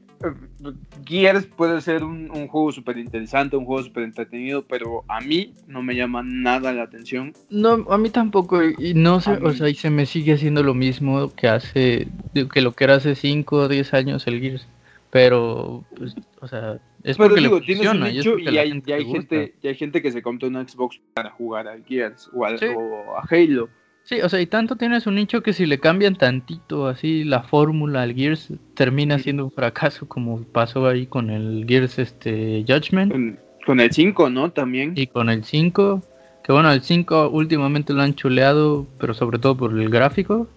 Gears 1.04 1.46
puede 1.46 1.80
ser 1.80 2.04
un, 2.04 2.28
juego 2.48 2.72
súper 2.72 2.98
interesante, 2.98 3.56
un 3.56 3.64
juego 3.64 3.82
súper 3.82 4.04
entretenido, 4.04 4.64
pero 4.64 5.04
a 5.08 5.20
mí 5.20 5.52
no 5.66 5.82
me 5.82 5.96
llama 5.96 6.22
nada 6.24 6.72
la 6.72 6.84
atención. 6.84 7.32
No, 7.50 7.86
a 7.90 7.98
mí 7.98 8.10
tampoco, 8.10 8.62
y 8.62 8.94
no 8.94 9.20
sé, 9.20 9.32
o 9.32 9.52
sea, 9.52 9.68
y 9.68 9.74
se 9.74 9.90
me 9.90 10.06
sigue 10.06 10.34
haciendo 10.34 10.62
lo 10.62 10.74
mismo 10.74 11.32
que 11.34 11.48
hace, 11.48 12.08
que 12.52 12.60
lo 12.60 12.72
que 12.72 12.84
era 12.84 12.96
hace 12.96 13.14
5 13.14 13.56
o 13.56 13.68
10 13.68 13.94
años 13.94 14.26
el 14.26 14.40
Gears, 14.40 14.66
pero, 15.10 15.84
pues, 15.96 16.14
o 16.40 16.48
sea, 16.48 16.78
es 17.04 17.16
porque 17.16 17.40
le 17.40 17.48
funciona, 17.48 18.10
y, 18.10 18.18
hay, 18.18 19.04
gente, 19.04 19.54
y 19.60 19.68
hay 19.68 19.74
gente 19.74 20.02
que 20.02 20.12
se 20.12 20.22
compra 20.22 20.48
una 20.48 20.66
Xbox 20.66 21.00
para 21.14 21.30
jugar 21.30 21.66
al 21.66 21.84
Gears 21.84 22.30
o, 22.32 22.40
o 22.40 23.16
a 23.16 23.22
Halo. 23.28 23.68
Sí, 24.04 24.20
o 24.20 24.28
sea, 24.28 24.40
y 24.40 24.46
tanto 24.46 24.76
tienes 24.76 25.06
un 25.06 25.14
nicho 25.14 25.42
que 25.42 25.52
si 25.52 25.64
le 25.64 25.78
cambian 25.78 26.16
tantito 26.16 26.88
así 26.88 27.22
la 27.22 27.42
fórmula 27.42 28.02
al 28.02 28.14
Gears 28.14 28.52
termina 28.74 29.18
siendo 29.18 29.44
un 29.44 29.52
fracaso 29.52 30.08
como 30.08 30.42
pasó 30.42 30.88
ahí 30.88 31.06
con 31.06 31.30
el 31.30 31.64
Gears 31.68 31.98
este 31.98 32.64
Judgment. 32.66 33.38
Con, 33.64 33.78
el 33.78 33.92
5, 33.92 34.28
¿no? 34.30 34.50
También. 34.50 34.94
Y 34.96 35.06
con 35.06 35.28
el 35.28 35.44
5, 35.44 36.02
que 36.42 36.52
bueno, 36.52 36.72
el 36.72 36.82
5 36.82 37.28
últimamente 37.28 37.92
lo 37.92 38.02
han 38.02 38.14
chuleado, 38.14 38.88
pero 38.98 39.14
sobre 39.14 39.38
todo 39.38 39.56
por 39.56 39.70
el 39.72 39.88
gráfico. 39.88 40.48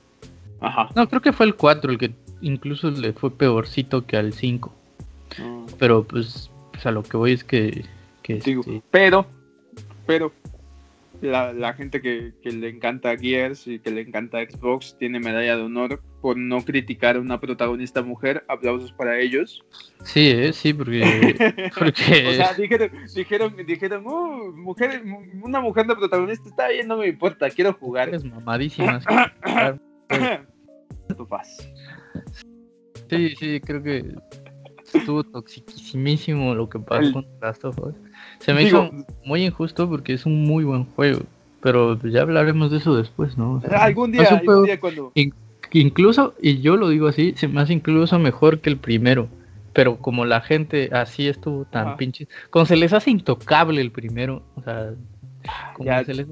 Ajá. 0.60 0.90
No, 0.96 1.08
creo 1.08 1.22
que 1.22 1.32
fue 1.32 1.46
el 1.46 1.54
4 1.54 1.92
el 1.92 1.98
que 2.00 2.12
incluso 2.42 2.90
le 2.90 3.14
fue 3.14 3.30
peorcito 3.30 4.08
que 4.08 4.18
al 4.18 4.34
5. 4.34 4.75
Pero 5.78 6.04
pues, 6.04 6.52
pues, 6.72 6.86
a 6.86 6.92
lo 6.92 7.04
que 7.04 7.18
voy 7.18 7.34
es 7.34 7.44
que... 7.44 7.86
que 8.24 8.36
Digo, 8.36 8.62
este 8.62 8.82
pero, 8.92 9.26
pero 10.06 10.32
la, 11.22 11.74
gente 11.74 12.02
que, 12.02 12.34
le 12.44 12.70
encanta 12.70 13.18
Gears 13.18 13.68
y 13.68 13.80
que 13.80 13.92
le 13.92 14.02
encanta 14.02 14.40
Xbox 14.40 14.98
tiene 14.98 15.20
medalla 15.20 15.58
de 15.58 15.64
honor 15.64 16.02
por 16.22 16.38
no 16.38 16.64
criticar 16.64 17.16
a 17.16 17.20
una 17.20 17.40
protagonista 17.40 18.02
mujer. 18.02 18.44
Aplausos 18.48 18.92
para 18.92 19.20
ellos. 19.20 19.64
Sí, 20.04 20.30
eh, 20.30 20.54
sí, 20.54 20.74
porque, 20.74 21.02
o 21.78 22.34
sea, 22.34 22.54
dijeron, 22.54 22.92
dijeron, 23.14 23.56
dijeron 23.66 24.08
uh, 24.08 24.52
mujer, 24.54 25.04
una 25.42 25.62
mujer 25.62 25.88
de 25.88 25.96
protagonista 25.96 26.50
está 26.50 26.68
bien, 26.70 26.88
no 26.88 26.98
me 26.98 27.08
importa, 27.08 27.50
quiero 27.50 27.74
jugar. 27.74 28.14
Es 28.14 28.24
mamadísima. 28.24 29.00
sí, 33.10 33.36
sí, 33.36 33.60
creo 33.62 33.84
que 33.84 34.16
estuvo 34.98 35.24
toxiquísimo 35.24 36.56
lo 36.56 36.70
que 36.70 36.80
pasó 36.80 37.14
con 37.14 37.26
Last 37.42 37.66
of 37.66 37.78
Us. 37.80 37.96
Se 38.40 38.54
me 38.54 38.64
hizo 38.64 38.92
muy 39.24 39.46
injusto 39.46 39.90
porque 39.90 40.14
es 40.14 40.26
un 40.26 40.44
muy 40.44 40.64
buen 40.64 40.86
juego. 40.86 41.22
Pero 41.62 42.00
ya 42.04 42.22
hablaremos 42.22 42.70
de 42.70 42.78
eso 42.78 42.96
después, 42.96 43.40
¿no? 43.40 43.60
algún 43.72 44.12
día, 44.12 44.28
algún 44.30 44.66
día 44.66 44.80
cuando. 44.80 45.12
incluso, 45.72 46.36
y 46.40 46.62
yo 46.62 46.78
lo 46.78 46.90
digo 46.90 47.08
así, 47.08 47.34
se 47.36 47.48
me 47.48 47.60
hace 47.60 47.74
incluso 47.74 48.20
mejor 48.20 48.60
que 48.60 48.70
el 48.70 48.78
primero. 48.78 49.28
Pero 49.74 49.98
como 49.98 50.26
la 50.26 50.42
gente 50.42 50.90
así 50.94 51.28
estuvo 51.28 51.66
tan 51.66 51.98
pinche. 51.98 52.28
Como 52.52 52.68
se 52.68 52.76
les 52.76 52.94
hace 52.94 53.10
intocable 53.10 53.82
el 53.82 53.92
primero, 53.92 54.44
o 54.56 54.62
sea. 54.62 54.94
se 56.06 56.14
les, 56.14 56.28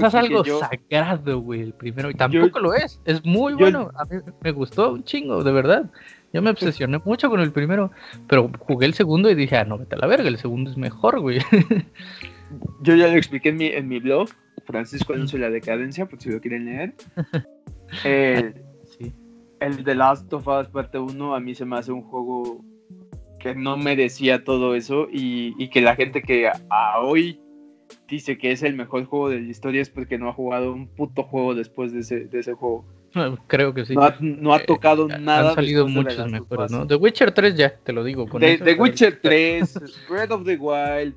hace 0.00 0.18
algo 0.18 0.44
sagrado, 0.44 1.40
güey, 1.40 1.62
el 1.62 1.72
primero. 1.74 2.08
Y 2.08 2.14
tampoco 2.14 2.60
lo 2.60 2.72
es. 2.72 3.00
Es 3.04 3.24
muy 3.24 3.54
bueno. 3.54 3.90
A 3.96 4.04
mí 4.04 4.20
me 4.42 4.52
gustó 4.52 4.92
un 4.92 5.02
chingo, 5.02 5.42
de 5.42 5.50
verdad. 5.50 5.90
Yo 6.32 6.42
me 6.42 6.50
obsesioné 6.50 7.00
mucho 7.04 7.30
con 7.30 7.40
el 7.40 7.52
primero, 7.52 7.90
pero 8.26 8.50
jugué 8.58 8.86
el 8.86 8.94
segundo 8.94 9.30
y 9.30 9.34
dije, 9.34 9.56
ah, 9.56 9.64
no, 9.64 9.78
vete 9.78 9.94
a 9.94 9.98
la 9.98 10.06
verga, 10.06 10.28
el 10.28 10.36
segundo 10.36 10.70
es 10.70 10.76
mejor, 10.76 11.20
güey. 11.20 11.38
Yo 12.82 12.94
ya 12.94 13.08
lo 13.08 13.14
expliqué 13.14 13.50
en 13.50 13.56
mi, 13.56 13.66
en 13.66 13.88
mi 13.88 13.98
blog, 13.98 14.28
Francisco 14.66 15.14
Alonso 15.14 15.36
y 15.36 15.40
la 15.40 15.50
Decadencia, 15.50 16.06
por 16.06 16.20
si 16.20 16.30
lo 16.30 16.40
quieren 16.40 16.66
leer. 16.66 16.94
El, 18.04 18.54
sí. 18.84 19.14
el 19.60 19.82
The 19.82 19.94
Last 19.94 20.30
of 20.34 20.46
Us 20.46 20.68
parte 20.68 20.98
1 20.98 21.34
a 21.34 21.40
mí 21.40 21.54
se 21.54 21.64
me 21.64 21.78
hace 21.78 21.90
un 21.90 22.02
juego 22.02 22.62
que 23.40 23.54
no 23.54 23.78
merecía 23.78 24.44
todo 24.44 24.74
eso 24.74 25.08
y, 25.10 25.54
y 25.56 25.70
que 25.70 25.80
la 25.80 25.96
gente 25.96 26.20
que 26.20 26.48
a 26.48 27.00
hoy 27.00 27.40
dice 28.08 28.38
que 28.38 28.52
es 28.52 28.62
el 28.62 28.74
mejor 28.74 29.04
juego 29.06 29.30
de 29.30 29.40
la 29.40 29.48
historia 29.48 29.80
es 29.80 29.90
porque 29.90 30.18
no 30.18 30.28
ha 30.28 30.32
jugado 30.32 30.72
un 30.72 30.88
puto 30.88 31.22
juego 31.22 31.54
después 31.54 31.92
de 31.92 32.00
ese, 32.00 32.24
de 32.26 32.40
ese 32.40 32.54
juego. 32.54 32.84
Creo 33.46 33.74
que 33.74 33.84
sí. 33.84 33.94
No 34.20 34.54
ha, 34.54 34.58
tocado 34.60 35.08
eh, 35.10 35.18
nada. 35.18 35.50
Han 35.50 35.54
salido 35.54 35.86
muchos 35.88 36.30
mejores, 36.30 36.70
¿no? 36.70 36.86
The 36.86 36.96
Witcher 36.96 37.32
3 37.32 37.54
ya, 37.54 37.74
te 37.76 37.92
lo 37.92 38.04
digo. 38.04 38.26
Con 38.26 38.40
The, 38.40 38.76
Witcher 38.78 39.20
3, 39.22 39.80
Breath 40.08 40.30
of 40.30 40.44
the 40.44 40.56
Wild. 40.56 41.14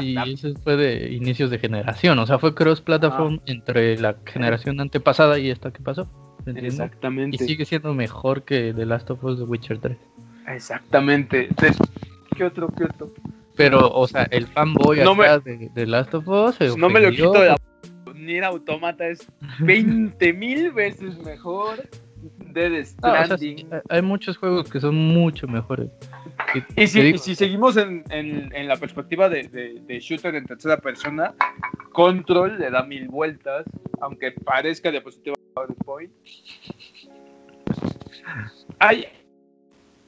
Y 0.00 0.16
eso 0.32 0.48
fue 0.62 0.76
de 0.76 1.12
inicios 1.12 1.50
de 1.50 1.58
generación, 1.58 2.18
o 2.20 2.26
sea, 2.26 2.38
fue 2.38 2.54
cross-platform 2.54 3.38
ah. 3.40 3.42
entre 3.46 3.98
la 3.98 4.16
generación 4.24 4.80
antepasada 4.80 5.38
y 5.40 5.50
esta 5.50 5.72
que 5.72 5.80
pasó. 5.80 6.08
Exactamente. 6.46 7.36
Y 7.42 7.46
sigue 7.46 7.64
siendo 7.64 7.92
mejor 7.92 8.44
que 8.44 8.72
The 8.72 8.86
Last 8.86 9.10
of 9.10 9.22
Us 9.24 9.38
The 9.38 9.44
Witcher 9.44 9.78
3. 9.78 9.96
Exactamente. 10.48 11.48
¿Qué 12.36 12.44
otro? 12.44 12.68
¿Qué 12.68 12.84
otro? 12.84 13.12
Pero, 13.56 13.90
o 13.92 14.06
sea, 14.06 14.24
el 14.30 14.46
fanboy 14.46 15.00
no 15.00 15.12
acá 15.12 15.40
de 15.40 15.70
The 15.74 15.86
Last 15.86 16.14
of 16.14 16.26
Us. 16.26 16.76
No 16.76 16.88
me 16.88 17.00
lo 17.00 17.10
quito 17.10 17.32
de 17.32 17.48
la 17.48 17.56
Nier 18.24 18.44
Automata 18.44 19.06
es 19.06 19.26
20 19.60 20.32
mil 20.32 20.70
veces 20.72 21.18
mejor. 21.18 21.88
de 22.52 22.84
Stranding. 22.84 23.68
hay 23.88 24.02
muchos 24.02 24.36
juegos 24.36 24.70
que 24.70 24.78
son 24.78 24.94
mucho 24.94 25.48
mejores. 25.48 25.90
Y, 26.76 26.86
si, 26.86 27.34
seguimos 27.34 27.76
en, 27.76 28.68
la 28.68 28.76
perspectiva 28.76 29.28
de, 29.28 29.98
shooter 30.00 30.34
en 30.34 30.44
tercera 30.44 30.76
persona, 30.76 31.34
Control 31.92 32.58
le 32.58 32.70
da 32.70 32.84
mil 32.84 33.08
vueltas, 33.08 33.64
aunque 34.00 34.32
parezca 34.32 34.90
diapositiva 34.90 35.34
PowerPoint. 35.54 36.12
Hay, 38.78 39.06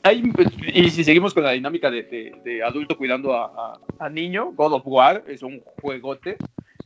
hay, 0.02 0.32
y 0.72 0.90
si 0.90 1.04
seguimos 1.04 1.34
con 1.34 1.44
la 1.44 1.52
dinámica 1.52 1.90
de, 1.90 2.62
adulto 2.64 2.96
cuidando 2.96 3.34
a, 3.34 4.08
niño, 4.10 4.52
God 4.52 4.74
of 4.74 4.82
War 4.86 5.24
es 5.26 5.42
un 5.42 5.60
juegote. 5.80 6.36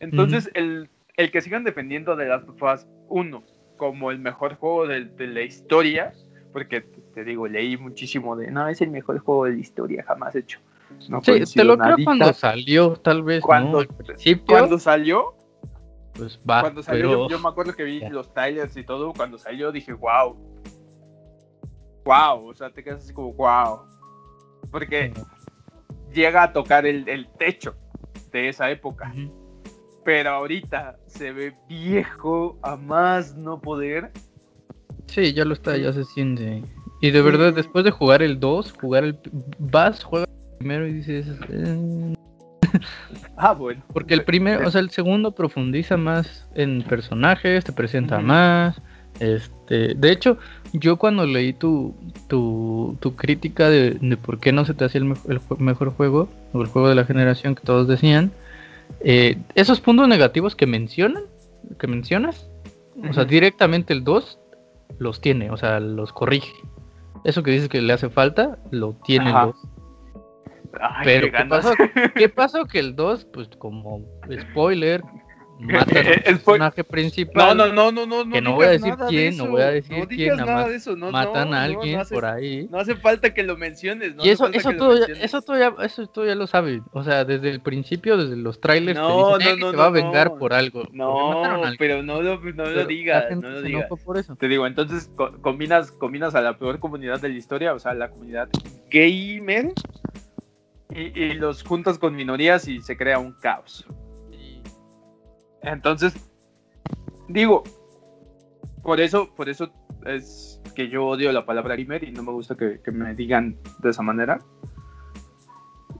Entonces, 0.01 0.51
el 0.55 0.89
el 1.19 1.33
que 1.33 1.43
sigan 1.43 1.65
defendiendo 1.65 2.17
de 2.17 2.27
Last 2.27 2.49
of 2.49 2.63
Us 2.63 2.87
1 3.09 3.45
como 3.77 4.11
el 4.11 4.19
mejor 4.19 4.55
juego 4.55 4.87
de, 4.87 5.11
la 5.19 5.43
historia, 5.43 6.15
porque 6.53 6.81
te 6.81 7.25
digo, 7.25 7.47
leí 7.47 7.77
muchísimo 7.77 8.37
de, 8.37 8.51
no, 8.51 8.67
es 8.69 8.81
el 8.81 8.91
mejor 8.91 9.19
juego 9.19 9.45
de 9.45 9.53
la 9.53 9.59
historia 9.59 10.05
jamás 10.05 10.35
hecho. 10.35 10.61
No 11.09 11.21
sí, 11.23 11.43
te 11.55 11.65
lo 11.65 11.77
creo 11.77 11.97
cuando 12.03 12.33
salió, 12.33 12.95
tal 12.97 13.23
vez. 13.23 13.43
Cuando, 13.43 13.85
cuando 14.47 14.79
salió, 14.79 15.35
pues 16.15 16.41
va. 16.49 16.63
Cuando 16.63 16.83
salió, 16.83 17.29
yo, 17.29 17.39
me 17.39 17.49
acuerdo 17.49 17.75
que 17.75 17.85
vi 17.85 18.01
los 18.09 18.33
trailers 18.33 18.77
y 18.77 18.85
todo, 18.85 19.13
cuando 19.13 19.39
salió 19.39 19.71
dije, 19.71 19.93
wow. 19.93 20.37
Wow, 22.05 22.49
o 22.49 22.55
sea, 22.55 22.71
te 22.71 22.83
quedas 22.83 23.05
así 23.05 23.13
como, 23.13 23.33
wow. 23.35 23.81
Porque 24.71 25.13
llega 26.13 26.45
a 26.45 26.53
tocar 26.53 26.87
el, 26.87 27.09
el 27.09 27.29
techo 27.39 27.75
de 28.31 28.49
esa 28.49 28.71
época. 28.71 29.13
Pero 30.09 30.31
ahorita 30.31 30.97
se 31.07 31.33
ve 31.33 31.53
viejo 31.69 32.59
a 32.63 32.77
más 32.77 33.37
no 33.37 33.61
poder. 33.61 34.11
Sí, 35.05 35.35
ya 35.35 35.45
lo 35.45 35.53
está, 35.53 35.77
ya 35.77 35.93
se 35.93 36.03
siente. 36.05 36.63
Y 37.03 37.11
de 37.11 37.21
verdad, 37.21 37.53
después 37.53 37.85
de 37.85 37.91
jugar 37.91 38.23
el 38.23 38.41
2, 38.41 38.73
jugar 38.81 39.05
el. 39.05 39.19
Vas, 39.59 40.03
juega 40.03 40.25
primero 40.57 40.87
y 40.87 40.95
dices. 40.95 41.27
Eh, 41.51 42.15
ah, 43.37 43.53
bueno. 43.53 43.83
Porque 43.93 44.15
el 44.15 44.25
primero, 44.25 44.67
o 44.67 44.71
sea, 44.71 44.81
el 44.81 44.89
segundo 44.89 45.33
profundiza 45.33 45.99
más 45.99 46.49
en 46.55 46.81
personajes, 46.85 47.67
te 47.67 47.73
presenta 47.73 48.19
más. 48.19 48.81
Este, 49.21 49.95
de 49.95 50.11
hecho, 50.11 50.39
yo 50.73 50.97
cuando 50.97 51.27
leí 51.27 51.53
tu, 51.53 51.95
tu, 52.29 52.97
tu 53.01 53.15
crítica 53.15 53.69
de, 53.69 54.17
por 54.17 54.41
qué 54.41 54.53
no 54.53 54.65
se 54.65 54.73
te 54.73 54.87
hacía 54.87 55.03
el, 55.03 55.41
mejor 55.59 55.91
juego, 55.91 56.31
o 56.55 56.63
el 56.63 56.69
juego 56.69 56.89
de 56.89 56.95
la 56.95 57.05
generación 57.05 57.55
que 57.55 57.63
todos 57.63 57.87
decían, 57.89 58.33
eh, 59.01 59.39
esos 59.55 59.81
puntos 59.81 60.09
negativos 60.09 60.55
que 60.57 60.67
mencionan, 60.67 61.25
que 61.79 61.87
mencionas, 61.87 62.51
o 63.09 63.13
sea, 63.13 63.25
directamente 63.25 63.93
el 63.93 64.05
2 64.05 64.39
los 64.99 65.21
tiene, 65.21 65.51
o 65.51 65.57
sea, 65.57 65.81
los 65.81 66.13
corrige. 66.13 66.53
Eso 67.25 67.43
que 67.43 67.51
dices 67.51 67.69
que 67.69 67.81
le 67.81 67.93
hace 67.93 68.09
falta, 68.09 68.59
lo 68.71 68.95
tiene 69.05 69.31
el 69.31 69.37
2. 69.37 69.57
Pero 71.05 71.31
¿qué 71.33 71.45
pasó? 71.45 71.73
¿qué 72.15 72.29
pasó? 72.29 72.65
Que 72.67 72.79
el 72.79 72.97
2, 72.97 73.25
pues 73.33 73.49
como 73.59 74.03
spoiler, 74.51 75.03
matan 75.59 76.07
al 76.07 76.23
personaje 76.23 76.85
principal. 76.85 77.57
No, 77.57 77.67
no, 77.67 77.93
no, 77.93 78.07
no, 78.07 78.25
no. 78.25 78.33
Que 78.33 78.41
no 78.41 78.55
voy 78.55 78.67
a 78.67 78.71
decir 78.71 78.95
quién, 79.09 79.37
no 79.37 79.49
voy 79.49 79.63
a 79.63 79.71
decir 79.71 80.07
quién, 80.09 80.37
nada 80.37 80.67
más 80.67 80.87
matan 81.13 81.55
a 81.55 81.65
alguien 81.65 82.01
por 82.11 82.25
ahí. 82.25 82.69
No 82.71 82.79
hace 82.79 82.95
falta 82.97 83.35
que 83.35 83.43
lo 83.43 83.57
menciones, 83.57 84.15
Y 84.23 84.31
eso, 84.31 84.49
eso, 84.49 84.73
todo 84.73 84.97
ya, 84.97 85.13
eso, 85.15 85.43
todo 85.43 85.59
ya, 85.59 85.75
eso 85.85 86.07
todo 86.07 86.27
ya 86.27 86.35
lo 86.35 86.47
sabe. 86.47 86.83
O 86.93 87.03
sea, 87.03 87.25
desde 87.25 87.51
el 87.51 87.61
principio, 87.61 88.17
desde 88.17 88.37
los 88.37 88.61
trailers, 88.61 88.99
no, 88.99 89.37
te 89.37 89.45
dicen, 89.45 89.61
no, 89.61 89.73
no, 89.73 89.79
va 89.79 89.87
a 89.87 89.91
vengar 89.91 90.37
por 90.39 90.53
algo. 90.53 90.85
No, 90.93 91.43
pero 91.79 92.03
no 92.03 92.23
lo, 92.23 92.41
no 92.41 92.65
lo 92.67 92.85
digas, 92.87 93.25
no 93.37 93.49
lo 93.49 93.63
digas. 93.63 93.87
Por 94.05 94.19
eso. 94.19 94.37
Te 94.37 94.49
digo, 94.49 94.67
entonces 94.67 95.11
combinas, 95.43 95.91
combinas 95.91 96.35
a 96.35 96.41
la 96.41 96.59
peor 96.59 96.79
comunidad 96.79 97.21
de 97.21 97.29
la 97.29 97.37
historia, 97.37 97.75
o 97.75 97.79
sea, 97.79 97.95
la 97.95 98.11
comunidad 98.11 98.49
gamer. 98.91 99.73
Y, 100.91 101.21
y 101.21 101.35
los 101.35 101.65
juntas 101.65 101.99
con 101.99 102.17
minorías 102.17 102.67
y 102.67 102.81
se 102.81 102.97
crea 102.97 103.19
un 103.19 103.33
caos. 103.33 103.87
Entonces, 105.63 106.15
digo, 107.29 107.65
por 108.83 109.01
eso, 109.01 109.35
por 109.35 109.49
eso 109.49 109.73
es 110.07 110.61
que 110.75 110.89
yo 110.89 111.07
odio 111.07 111.33
la 111.33 111.45
palabra 111.45 111.77
gamer 111.77 112.05
y 112.05 112.13
no 112.13 112.23
me 112.23 112.33
gusta 112.33 112.57
que, 112.57 112.81
me 112.93 113.15
digan 113.15 113.59
de 113.81 113.91
esa 113.91 114.03
manera. 114.03 114.39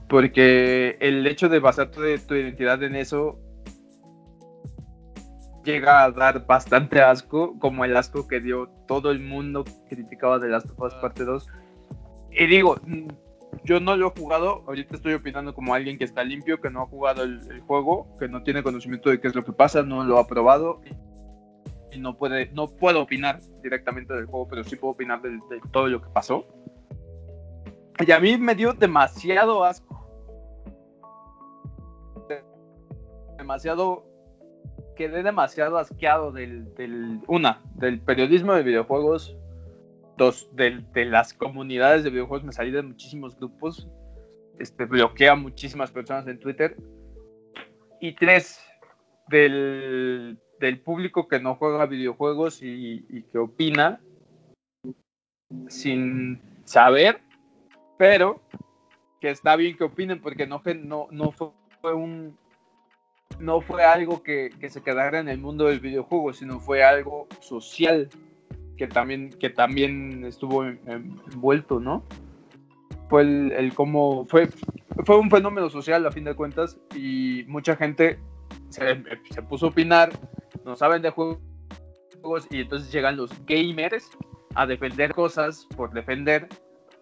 Porque 0.07 0.97
el 0.99 1.27
hecho 1.27 1.49
de 1.49 1.59
basar 1.59 1.91
tu, 1.91 2.01
tu 2.27 2.35
identidad 2.35 2.81
en 2.81 2.95
eso 2.95 3.39
llega 5.63 6.03
a 6.03 6.11
dar 6.11 6.45
bastante 6.47 7.01
asco, 7.01 7.59
como 7.59 7.85
el 7.85 7.95
asco 7.95 8.27
que 8.27 8.39
dio 8.39 8.69
todo 8.87 9.11
el 9.11 9.19
mundo 9.19 9.63
que 9.63 9.95
criticaba 9.95 10.39
de 10.39 10.49
las 10.49 10.65
of 10.77 10.93
Parte 10.95 11.25
2. 11.25 11.47
Y 12.31 12.47
digo, 12.47 12.77
yo 13.63 13.79
no 13.79 13.95
lo 13.95 14.07
he 14.07 14.19
jugado, 14.19 14.63
ahorita 14.67 14.95
estoy 14.95 15.13
opinando 15.13 15.53
como 15.53 15.73
alguien 15.73 15.97
que 15.97 16.03
está 16.03 16.23
limpio, 16.23 16.61
que 16.61 16.69
no 16.69 16.81
ha 16.81 16.85
jugado 16.85 17.23
el, 17.23 17.61
juego, 17.61 18.15
que 18.19 18.27
no 18.27 18.43
tiene 18.43 18.63
conocimiento 18.63 19.09
de 19.09 19.19
qué 19.19 19.27
es 19.27 19.35
lo 19.35 19.43
que 19.43 19.53
pasa, 19.53 19.83
no 19.83 20.03
lo 20.03 20.17
ha 20.17 20.27
probado 20.27 20.81
y, 21.91 21.99
no 21.99 22.17
puede, 22.17 22.49
no 22.51 22.67
puedo 22.67 23.01
opinar 23.01 23.39
directamente 23.61 24.13
del 24.13 24.25
juego, 24.25 24.47
pero 24.47 24.63
sí 24.63 24.75
puedo 24.75 24.93
opinar 24.93 25.21
de, 25.21 25.39
todo 25.71 25.87
lo 25.87 26.01
que 26.01 26.09
pasó. 26.09 26.45
Y 27.99 28.11
a 28.11 28.19
mí 28.19 28.37
me 28.37 28.55
dio 28.55 28.73
demasiado 28.73 29.63
asco. 29.65 30.07
Demasiado. 33.37 34.05
Quedé 34.95 35.23
demasiado 35.23 35.77
asqueado 35.77 36.31
del, 36.31 36.73
del. 36.75 37.21
Una, 37.27 37.61
del 37.75 37.99
periodismo 37.99 38.53
de 38.53 38.63
videojuegos 38.63 39.35
Dos, 40.19 40.49
de, 40.53 40.83
las 41.05 41.33
comunidades 41.33 42.03
de 42.03 42.09
videojuegos 42.09 42.43
me 42.43 42.51
salí 42.51 42.71
de 42.71 42.81
muchísimos 42.81 43.37
grupos. 43.37 43.87
Este, 44.59 44.83
bloquea 44.83 45.31
a 45.31 45.35
muchísimas 45.35 45.91
personas 45.91 46.27
en 46.27 46.41
Twitter. 46.41 46.75
Y 48.01 48.11
tres, 48.15 48.59
del, 49.29 50.37
público 50.83 51.29
que 51.29 51.39
no 51.39 51.55
juega 51.55 51.85
videojuegos 51.85 52.59
y, 52.61 53.23
que 53.31 53.37
opina 53.37 54.01
sin 55.69 56.41
saber, 56.65 57.21
pero 57.97 58.41
que 59.21 59.29
está 59.29 59.55
bien 59.55 59.77
que 59.77 59.85
opinen 59.85 60.21
porque 60.21 60.45
no, 60.45 60.61
no, 60.83 61.07
no 61.11 61.31
fue 61.31 61.93
un 61.93 62.37
no 63.39 63.61
fue 63.61 63.85
algo 63.85 64.21
que, 64.21 64.49
que, 64.59 64.69
se 64.69 64.83
quedara 64.83 65.19
en 65.19 65.29
el 65.29 65.37
mundo 65.37 65.67
del 65.67 65.79
videojuego, 65.79 66.33
sino 66.33 66.59
fue 66.59 66.83
algo 66.83 67.27
social 67.39 68.09
que 68.79 68.87
también, 68.87 69.29
que 69.31 69.49
también 69.49 70.23
estuvo 70.23 70.63
envuelto, 70.63 71.81
¿no? 71.81 72.05
Fue 73.09 73.23
el, 73.23 73.51
el 73.51 73.73
cómo, 73.73 74.25
fue, 74.25 74.47
fue 75.05 75.19
un 75.19 75.29
fenómeno 75.29 75.69
social 75.69 76.05
a 76.05 76.11
fin 76.13 76.23
de 76.23 76.33
cuentas 76.33 76.79
y 76.95 77.43
mucha 77.47 77.75
gente 77.75 78.19
se, 78.69 79.03
se 79.31 79.41
puso 79.43 79.65
a 79.65 79.69
opinar, 79.69 80.11
no 80.63 80.77
saben 80.77 81.01
de 81.01 81.09
juegos 81.09 81.39
y 82.49 82.61
entonces 82.61 82.89
llegan 82.89 83.17
los 83.17 83.31
gamers 83.45 84.09
a 84.55 84.65
defender 84.65 85.13
cosas 85.13 85.67
por 85.75 85.91
defender 85.91 86.47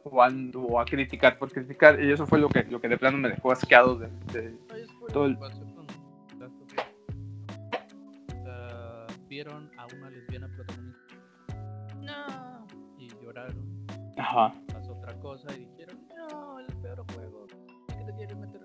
o 0.03 0.79
a, 0.79 0.85
criticar 0.85 1.37
por 1.37 1.51
criticar 1.51 2.03
y 2.03 2.11
eso 2.11 2.25
fue 2.25 2.39
lo 2.39 2.49
que, 2.49 2.63
lo 2.63 2.81
que 2.81 2.87
de 2.87 2.97
plano 2.97 3.19
me 3.19 3.29
dejó 3.29 3.51
asqueado 3.51 3.97
de, 3.97 4.09
todo 5.13 5.25
el... 5.27 5.37
vieron 9.27 9.69
a 9.77 9.85
una 9.93 10.09
lesbiana 10.09 10.36
Ajá. 14.17 14.53
Pasó 14.73 14.93
otra 14.93 15.13
cosa 15.19 15.53
y 15.55 15.65
dijeron, 15.65 15.97
no, 16.15 16.59
el 16.59 16.73
peor 16.81 17.05
juego. 17.13 17.45
¿Qué 17.87 18.03
te 18.05 18.13
quieres 18.15 18.37
meter? 18.37 18.61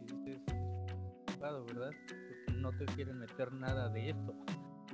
Y 0.00 0.12
dices, 0.12 0.40
¿verdad? 1.40 1.90
Porque 2.06 2.52
no 2.58 2.70
te 2.72 2.84
quieren 2.86 3.18
meter 3.18 3.52
nada 3.52 3.88
de 3.88 4.10
esto. 4.10 4.34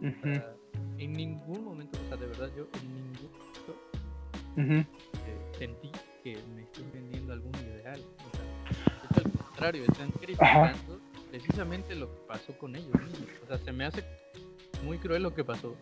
en 0.00 1.12
ningún 1.12 1.64
momento, 1.64 1.98
o 2.04 2.08
sea, 2.08 2.16
de 2.16 2.26
verdad, 2.26 2.50
yo 2.56 2.68
en 2.80 2.94
ningún 2.94 3.30
momento 3.32 4.86
eh, 5.26 5.50
sentí 5.58 5.90
que 6.22 6.38
me 6.54 6.62
estoy 6.62 6.84
vendiendo 6.92 7.32
algún 7.32 7.54
ideal. 7.56 8.00
O 8.00 8.36
sea, 8.36 9.10
es 9.10 9.16
al 9.16 9.32
contrario, 9.32 9.84
están 9.84 10.10
criticando 10.12 11.00
precisamente 11.30 11.94
lo 11.94 12.12
que 12.14 12.20
pasó 12.28 12.56
con 12.58 12.76
ellos 12.76 12.94
mismos. 13.00 13.28
O 13.42 13.46
sea, 13.46 13.58
se 13.58 13.72
me 13.72 13.84
hace 13.84 14.04
muy 14.84 14.98
cruel 14.98 15.22
lo 15.22 15.34
que 15.34 15.44
pasó 15.44 15.74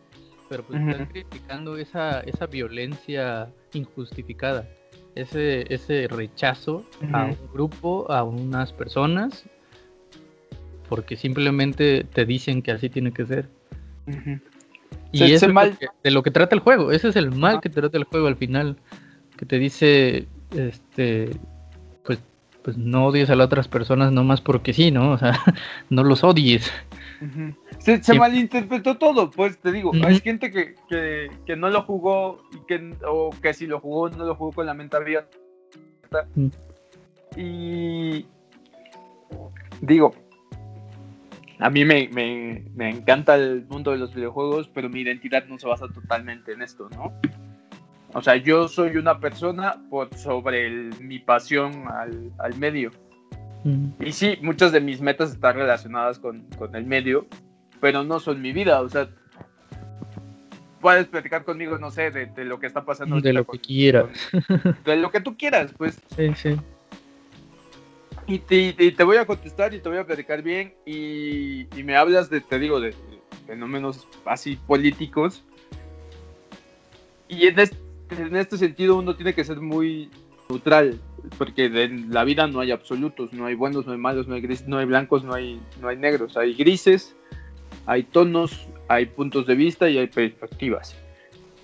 pero 0.51 0.65
pues 0.65 0.81
están 0.81 1.07
criticando 1.07 1.77
esa, 1.77 2.21
esa 2.23 2.47
violencia 2.47 3.49
injustificada, 3.73 4.69
ese, 5.15 5.73
ese 5.73 6.09
rechazo 6.09 6.85
a 7.13 7.27
un 7.27 7.39
grupo, 7.53 8.11
a 8.11 8.25
unas 8.25 8.73
personas, 8.73 9.45
porque 10.89 11.17
simplemente 11.17 12.03
te 12.03 12.27
dicen 12.27 12.63
que 12.63 12.73
así 12.73 12.91
tiene 12.91 13.13
que 13.13 13.25
ser. 13.27 13.49
Y 15.13 15.23
es 15.23 15.41
de 15.41 16.11
lo 16.11 16.25
que 16.25 16.33
trata 16.33 16.57
el 16.57 16.61
juego, 16.61 16.91
ese 16.91 17.09
es 17.11 17.17
el 17.17 17.31
mal 17.31 17.61
que 17.61 17.69
trata 17.69 17.97
el 17.97 18.05
juego 18.05 18.27
al 18.27 18.37
final, 18.37 18.77
que 19.37 19.47
te 19.47 19.61
dice, 19.61 20.27
este, 20.51 21.31
pues, 22.05 22.19
pues 22.65 22.77
no 22.77 23.07
odies 23.07 23.31
a 23.31 23.37
las 23.37 23.47
otras 23.47 23.69
personas 23.69 24.11
nomás 24.11 24.41
porque 24.41 24.73
sí, 24.73 24.91
¿no? 24.91 25.13
O 25.13 25.19
sea, 25.19 25.39
no 25.91 26.03
los 26.03 26.25
odies. 26.25 26.73
Se, 27.79 28.15
malinterpretó 28.15 28.97
todo, 28.97 29.31
pues 29.31 29.59
te 29.59 29.73
digo, 29.73 29.93
hay 30.05 30.21
gente 30.21 30.51
que, 30.51 30.75
que, 31.45 31.57
no 31.57 31.69
lo 31.69 31.83
jugó 31.83 32.39
y 32.53 32.67
que, 32.67 32.95
o 33.07 33.31
que 33.43 33.53
si 33.53 33.67
lo 33.67 33.79
jugó 33.81 34.09
no 34.09 34.25
lo 34.25 34.35
jugó 34.35 34.53
con 34.53 34.67
la 34.67 34.75
mente 34.75 34.97
abierta. 34.97 35.37
Y 37.37 38.27
digo, 39.83 40.15
a 41.59 41.69
mí 41.69 41.85
me, 41.85 42.09
me, 42.09 42.65
me, 42.75 42.89
encanta 42.89 43.35
el 43.35 43.67
mundo 43.69 43.91
de 43.91 43.99
los 43.99 44.15
videojuegos, 44.15 44.69
pero 44.73 44.89
mi 44.89 45.01
identidad 45.01 45.45
no 45.47 45.59
se 45.59 45.69
basa 45.69 45.89
totalmente 45.89 46.53
en 46.53 46.63
esto, 46.63 46.89
¿no? 46.91 47.13
O 48.15 48.23
sea, 48.23 48.37
yo 48.37 48.67
soy 48.67 48.97
una 48.97 49.21
persona 49.21 49.77
por 49.89 50.13
sobre 50.17 50.91
mi 51.01 51.19
pasión 51.19 51.85
al, 51.89 52.33
al 52.39 52.59
medio. 52.59 52.91
Y 53.65 54.13
sí, 54.13 54.39
muchas 54.43 54.73
de 54.73 54.81
mis 54.81 55.01
metas 55.01 55.33
están 55.33 55.57
relacionadas 55.57 56.19
con, 56.19 56.47
el 56.73 56.87
medio, 56.87 57.27
pero 57.81 58.05
no 58.05 58.19
son 58.21 58.41
mi 58.41 58.53
vida. 58.53 58.81
O 58.81 58.89
sea, 58.89 59.09
puedes 60.81 61.07
platicar 61.07 61.45
conmigo, 61.45 61.79
no 61.79 61.91
sé, 61.91 62.11
de, 62.11 62.45
lo 62.45 62.59
que 62.59 62.67
está 62.67 62.85
pasando. 62.85 63.21
De 63.21 63.33
lo 63.33 63.47
que 63.47 63.59
quieras. 63.59 64.09
de 64.85 64.97
lo 64.97 65.11
que 65.11 65.21
tú 65.21 65.37
quieras, 65.37 65.73
pues. 65.77 66.01
Sí, 66.17 66.31
sí. 66.35 66.57
Y 68.27 68.39
te, 68.93 69.05
voy 69.05 69.17
a 69.17 69.27
contestar 69.27 69.75
y 69.75 69.81
te 69.81 69.89
voy 69.89 69.99
a 69.99 70.07
platicar 70.07 70.43
bien. 70.43 70.75
Y, 70.87 71.67
me 71.85 71.97
hablas 71.97 72.31
de, 72.31 72.41
te 72.41 72.59
digo, 72.59 72.81
de, 72.81 72.95
fenómenos 73.47 74.07
así 74.25 74.57
políticos. 74.67 75.45
Y 77.29 77.47
en 77.47 77.59
este, 77.59 77.77
en 78.11 78.37
este 78.37 78.57
sentido 78.57 78.97
uno 78.97 79.15
tiene 79.17 79.35
que 79.35 79.45
ser 79.45 79.61
muy 79.61 80.11
neutral, 80.51 80.99
porque 81.39 81.67
en 81.67 82.13
la 82.13 82.25
vida 82.25 82.47
no 82.47 82.61
hay 82.61 82.71
absolutos, 82.71 83.33
no 83.33 83.47
hay 83.47 83.55
buenos, 83.55 83.87
no 83.87 83.93
hay 83.93 83.99
malos, 83.99 84.29
no 84.29 84.35
hay 84.35 84.41
grises, 84.41 84.69
no 84.69 84.79
hay 84.79 84.87
blancos, 84.87 85.25
no 85.25 85.35
hay, 85.35 85.61
no 85.81 85.89
hay 85.89 85.97
negros, 85.97 86.37
hay 86.37 86.55
grises, 86.55 87.15
hay 87.87 88.03
tonos, 88.03 88.69
hay 88.89 89.07
puntos 89.07 89.47
de 89.47 89.55
vista 89.55 89.89
y 89.89 89.99
hay 89.99 90.09
perspectivas. 90.09 90.97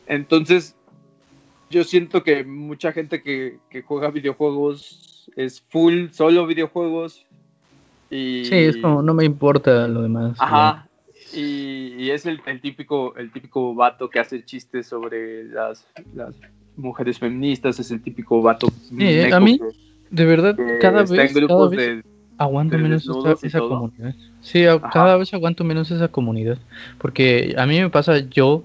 Entonces, 0.07 0.77
yo 1.71 1.85
siento 1.85 2.23
que 2.23 2.45
mucha 2.45 2.93
gente 2.93 3.23
que, 3.23 3.59
juega 3.85 4.11
videojuegos 4.11 5.31
es 5.37 5.61
full 5.69 6.11
solo 6.11 6.47
videojuegos. 6.47 7.27
Y... 8.11 8.45
Sí, 8.45 8.55
es 8.55 8.77
como, 8.77 9.03
no 9.03 9.15
me 9.15 9.25
importa 9.25 9.89
lo 9.89 10.03
demás. 10.03 10.37
Ajá. 10.39 10.89
Y, 11.35 12.11
es 12.11 12.25
el, 12.25 12.41
típico, 12.61 13.17
el 13.17 13.33
típico 13.33 13.75
vato 13.75 14.09
que 14.09 14.21
hace 14.21 14.45
chistes 14.45 14.87
sobre 14.87 15.45
las, 15.45 15.87
mujeres 16.77 17.19
feministas, 17.19 17.79
es 17.79 17.91
el 17.91 18.03
típico 18.03 18.43
vato. 18.43 18.69
Sí, 18.97 19.21
a 19.33 19.41
mí, 19.41 19.61
de 20.11 20.25
verdad, 20.25 20.57
cada 20.81 21.05
vez, 21.05 21.33
cada 21.33 21.69
vez 21.69 22.05
aguanto 22.39 22.79
menos 22.79 23.09
esa, 23.43 23.61
comunidad. 23.61 24.15
Sí, 24.41 24.65
cada 24.93 25.17
vez 25.17 25.33
aguanto 25.35 25.65
menos 25.65 25.91
esa 25.91 26.09
comunidad. 26.09 26.59
Porque 26.99 27.55
a 27.57 27.67
mí 27.67 27.81
me 27.81 27.91
pasa, 27.91 28.19
yo 28.19 28.65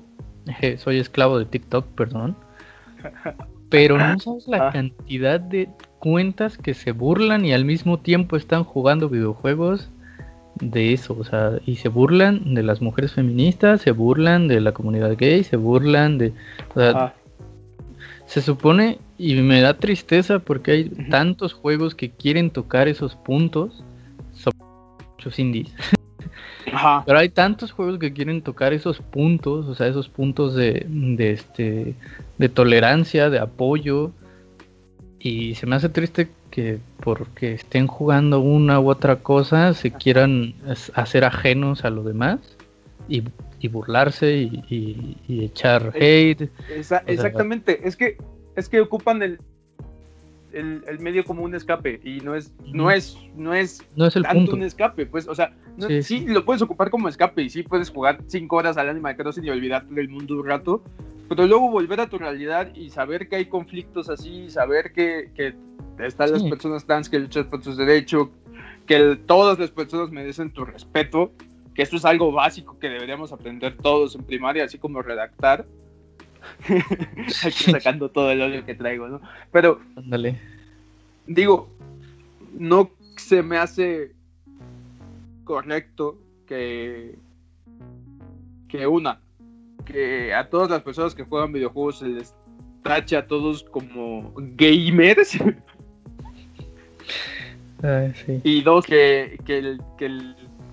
soy 0.78 0.97
esclavo 0.99 1.39
de 1.39 1.45
TikTok, 1.45 1.86
perdón. 1.88 2.36
Pero 3.70 3.97
no 3.97 4.20
sabes 4.20 4.47
la 4.47 4.68
ah. 4.68 4.72
cantidad 4.72 5.39
de 5.39 5.70
cuentas 5.99 6.57
que 6.57 6.74
se 6.74 6.91
burlan 6.91 7.45
y 7.45 7.53
al 7.53 7.64
mismo 7.64 7.99
tiempo 7.99 8.36
están 8.36 8.64
jugando 8.64 9.07
videojuegos 9.07 9.89
de 10.55 10.93
eso, 10.93 11.16
o 11.18 11.24
sea, 11.24 11.53
y 11.66 11.78
se 11.78 11.88
burlan 11.88 12.53
de 12.53 12.64
las 12.64 12.82
mujeres 12.82 13.14
feministas, 13.14 13.82
se 13.82 13.91
burlan 13.91 14.47
de 14.47 14.59
la 14.59 14.74
comunidad 14.74 15.16
gay, 15.18 15.43
se 15.43 15.55
burlan 15.55 16.18
de... 16.18 16.34
O 16.76 16.80
sea, 16.80 17.16
se 18.32 18.41
supone, 18.41 18.97
y 19.17 19.36
me 19.41 19.59
da 19.59 19.73
tristeza 19.73 20.39
porque 20.39 20.71
hay 20.71 20.89
tantos 21.09 21.51
juegos 21.51 21.95
que 21.95 22.11
quieren 22.11 22.49
tocar 22.49 22.88
esos 22.88 23.13
puntos, 23.17 23.84
son 24.34 24.53
muchos 25.11 25.38
indies. 25.38 25.73
Pero 27.05 27.19
hay 27.19 27.27
tantos 27.27 27.73
juegos 27.73 27.99
que 27.99 28.13
quieren 28.13 28.41
tocar 28.41 28.71
esos 28.71 28.99
puntos, 28.99 29.65
o 29.67 29.75
sea, 29.75 29.88
esos 29.88 30.07
puntos 30.07 30.55
de, 30.55 30.86
de, 30.88 31.32
este, 31.32 31.93
de 32.38 32.47
tolerancia, 32.47 33.29
de 33.29 33.39
apoyo. 33.39 34.11
Y 35.19 35.55
se 35.55 35.65
me 35.65 35.75
hace 35.75 35.89
triste 35.89 36.29
que 36.51 36.79
porque 37.03 37.55
estén 37.55 37.86
jugando 37.86 38.39
una 38.39 38.79
u 38.79 38.89
otra 38.89 39.17
cosa 39.17 39.73
se 39.73 39.91
quieran 39.91 40.53
hacer 40.93 41.25
ajenos 41.25 41.84
a 41.84 41.89
lo 41.89 42.03
demás 42.03 42.39
y, 43.09 43.23
burlarse 43.68 44.34
y, 44.34 45.18
echar 45.28 45.93
hate. 45.95 46.49
exactamente, 47.07 47.88
es 47.88 47.95
que 47.95 48.18
es 48.55 48.68
que 48.68 48.82
ocupan 48.82 49.22
el, 49.22 49.39
el, 50.53 50.99
medio 50.99 51.24
como 51.24 51.43
un 51.43 51.55
escape 51.55 51.99
y 52.03 52.20
no 52.22 52.36
es, 52.36 52.53
no 52.66 52.91
es, 52.91 53.18
no 53.36 53.53
es, 53.53 53.82
no 53.95 54.07
es 54.07 54.16
el 54.16 54.24
tanto 54.24 54.55
un 54.55 54.64
escape, 54.64 55.05
pues, 55.05 55.28
o 55.28 55.36
sea, 55.36 55.53
sí, 56.01 56.26
lo 56.28 56.45
puedes 56.45 56.62
ocupar 56.62 56.89
como 56.89 57.07
escape 57.07 57.43
y 57.43 57.49
sí 57.49 57.64
puedes 57.64 57.89
jugar 57.89 58.20
cinco 58.28 58.57
horas 58.57 58.78
al 58.78 58.89
Animal 58.89 59.16
Crossing 59.16 59.45
y 59.45 59.49
olvidarte 59.49 59.93
del 59.93 60.09
mundo 60.09 60.36
un 60.36 60.45
rato, 60.45 60.84
pero 61.30 61.47
luego 61.47 61.70
volver 61.70 62.01
a 62.01 62.09
tu 62.09 62.18
realidad 62.18 62.74
y 62.76 62.89
saber 62.89 63.30
que 63.30 63.38
hay 63.38 63.45
conflictos 63.45 64.09
así, 64.09 64.49
saber 64.49 64.91
que, 64.91 65.32
que 65.36 65.55
están 65.99 66.32
las 66.32 66.43
personas 66.43 66.86
trans 66.86 67.09
que 67.09 67.20
luchan 67.20 67.49
por 67.49 67.64
sus 67.64 67.78
derechos, 67.78 68.30
que 68.86 69.18
todas 69.26 69.57
las 69.57 69.72
personas 69.72 70.12
merecen 70.12 70.51
tu 70.51 70.66
respeto, 70.66 71.32
que 71.76 71.82
esto 71.82 71.95
es 71.95 72.05
algo 72.05 72.32
básico 72.32 72.78
que 72.80 72.89
deberíamos 72.89 73.32
aprender 73.32 73.78
todos 73.78 74.15
en 74.15 74.24
primaria, 74.24 74.65
así 74.65 74.78
como 74.78 75.01
redactar. 75.01 75.65
Aquí 77.45 77.72
sacando 77.72 78.09
todo 78.09 78.32
el 78.32 78.41
odio 78.41 78.65
que 78.65 78.76
traigo, 78.76 79.07
¿no? 79.07 79.22
Pero, 79.51 79.80
Ándale. 79.95 80.39
digo, 81.28 81.69
no 82.57 82.89
se 83.17 83.43
me 83.43 83.57
hace 83.57 84.11
correcto 85.43 86.17
que, 86.47 87.15
que 88.67 88.88
una, 88.88 89.19
que 89.86 90.34
a 90.34 90.49
todas 90.49 90.69
las 90.69 90.82
personas 90.82 91.13
que 91.13 91.24
juegan 91.24 91.53
videojuegos 91.53 91.99
se 91.99 92.07
les 92.07 92.34
tache 92.84 93.15
a 93.17 93.28
todos 93.28 93.63
como 93.63 94.34
gamers. 94.36 95.38
Y 98.43 98.61
dos, 98.61 98.86
que, 98.86 99.39
que, 99.43 99.78
que 99.97 100.07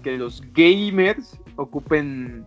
los 0.05 0.43
gamers 0.53 1.39
ocupen 1.57 2.45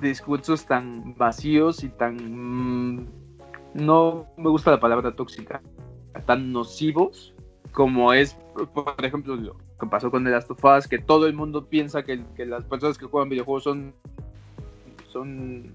discursos 0.00 0.66
tan 0.66 1.14
vacíos 1.16 1.84
y 1.84 1.88
tan... 1.88 2.16
Mm, 2.96 3.06
no 3.74 4.26
me 4.36 4.48
gusta 4.48 4.72
la 4.72 4.80
palabra 4.80 5.14
tóxica, 5.14 5.62
tan 6.26 6.52
nocivos 6.52 7.34
como 7.72 8.12
es, 8.12 8.36
por 8.74 9.04
ejemplo, 9.04 9.36
lo 9.36 9.56
que 9.78 9.86
pasó 9.86 10.10
con 10.10 10.24
The 10.24 10.30
Last 10.30 10.50
of 10.50 10.64
Us, 10.64 10.88
que 10.88 10.98
todo 10.98 11.26
el 11.26 11.34
mundo 11.34 11.66
piensa 11.66 12.02
que, 12.02 12.24
las 12.38 12.64
personas 12.64 12.98
que 12.98 13.06
juegan 13.06 13.28
videojuegos 13.28 13.64
son, 13.64 13.94
son 15.08 15.74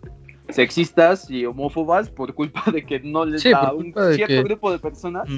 sexistas 0.49 1.29
y 1.29 1.45
homófobas 1.45 2.09
por 2.09 2.33
culpa 2.33 2.63
de 2.71 2.85
que 2.85 2.99
no 2.99 3.25
les 3.25 3.43
da 3.43 3.73
un 3.73 3.93
cierto 4.13 4.43
grupo 4.43 4.71
de 4.71 4.79
personas. 4.79 5.29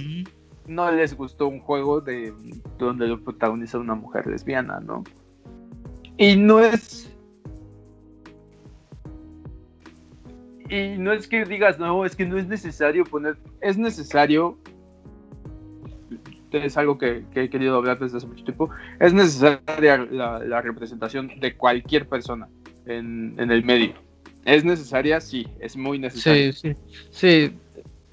No 0.67 0.91
les 0.91 1.15
gustó 1.15 1.47
un 1.47 1.59
juego 1.59 2.01
de 2.01 2.33
donde 2.77 3.07
lo 3.07 3.23
protagoniza 3.23 3.79
una 3.79 3.95
mujer 3.95 4.27
lesbiana, 4.27 4.79
¿no? 4.79 5.03
Y 6.17 6.35
no 6.35 6.59
es 6.59 7.09
y 10.69 10.97
no 10.97 11.13
es 11.13 11.27
que 11.27 11.45
digas, 11.45 11.79
no, 11.79 12.05
es 12.05 12.15
que 12.15 12.25
no 12.25 12.37
es 12.37 12.47
necesario 12.47 13.05
poner, 13.05 13.37
es 13.61 13.77
necesario, 13.77 14.57
es 16.51 16.77
algo 16.77 16.97
que, 16.97 17.23
he 17.35 17.49
querido 17.49 17.77
hablar 17.77 17.99
desde 17.99 18.17
hace 18.17 18.27
mucho 18.27 18.43
tiempo, 18.43 18.69
es 18.99 19.13
necesaria 19.13 19.97
la, 19.97 20.61
representación 20.61 21.39
de 21.39 21.55
cualquier 21.55 22.07
persona 22.07 22.49
en, 22.85 23.35
el 23.39 23.63
medio. 23.63 23.93
¿Es 24.45 24.63
necesaria? 24.63 25.19
Sí, 25.19 25.45
es 25.59 25.75
muy 25.75 25.99
necesaria. 25.99 26.53
Sí, 26.53 26.73
sí, 26.73 26.75
sí, 27.11 27.57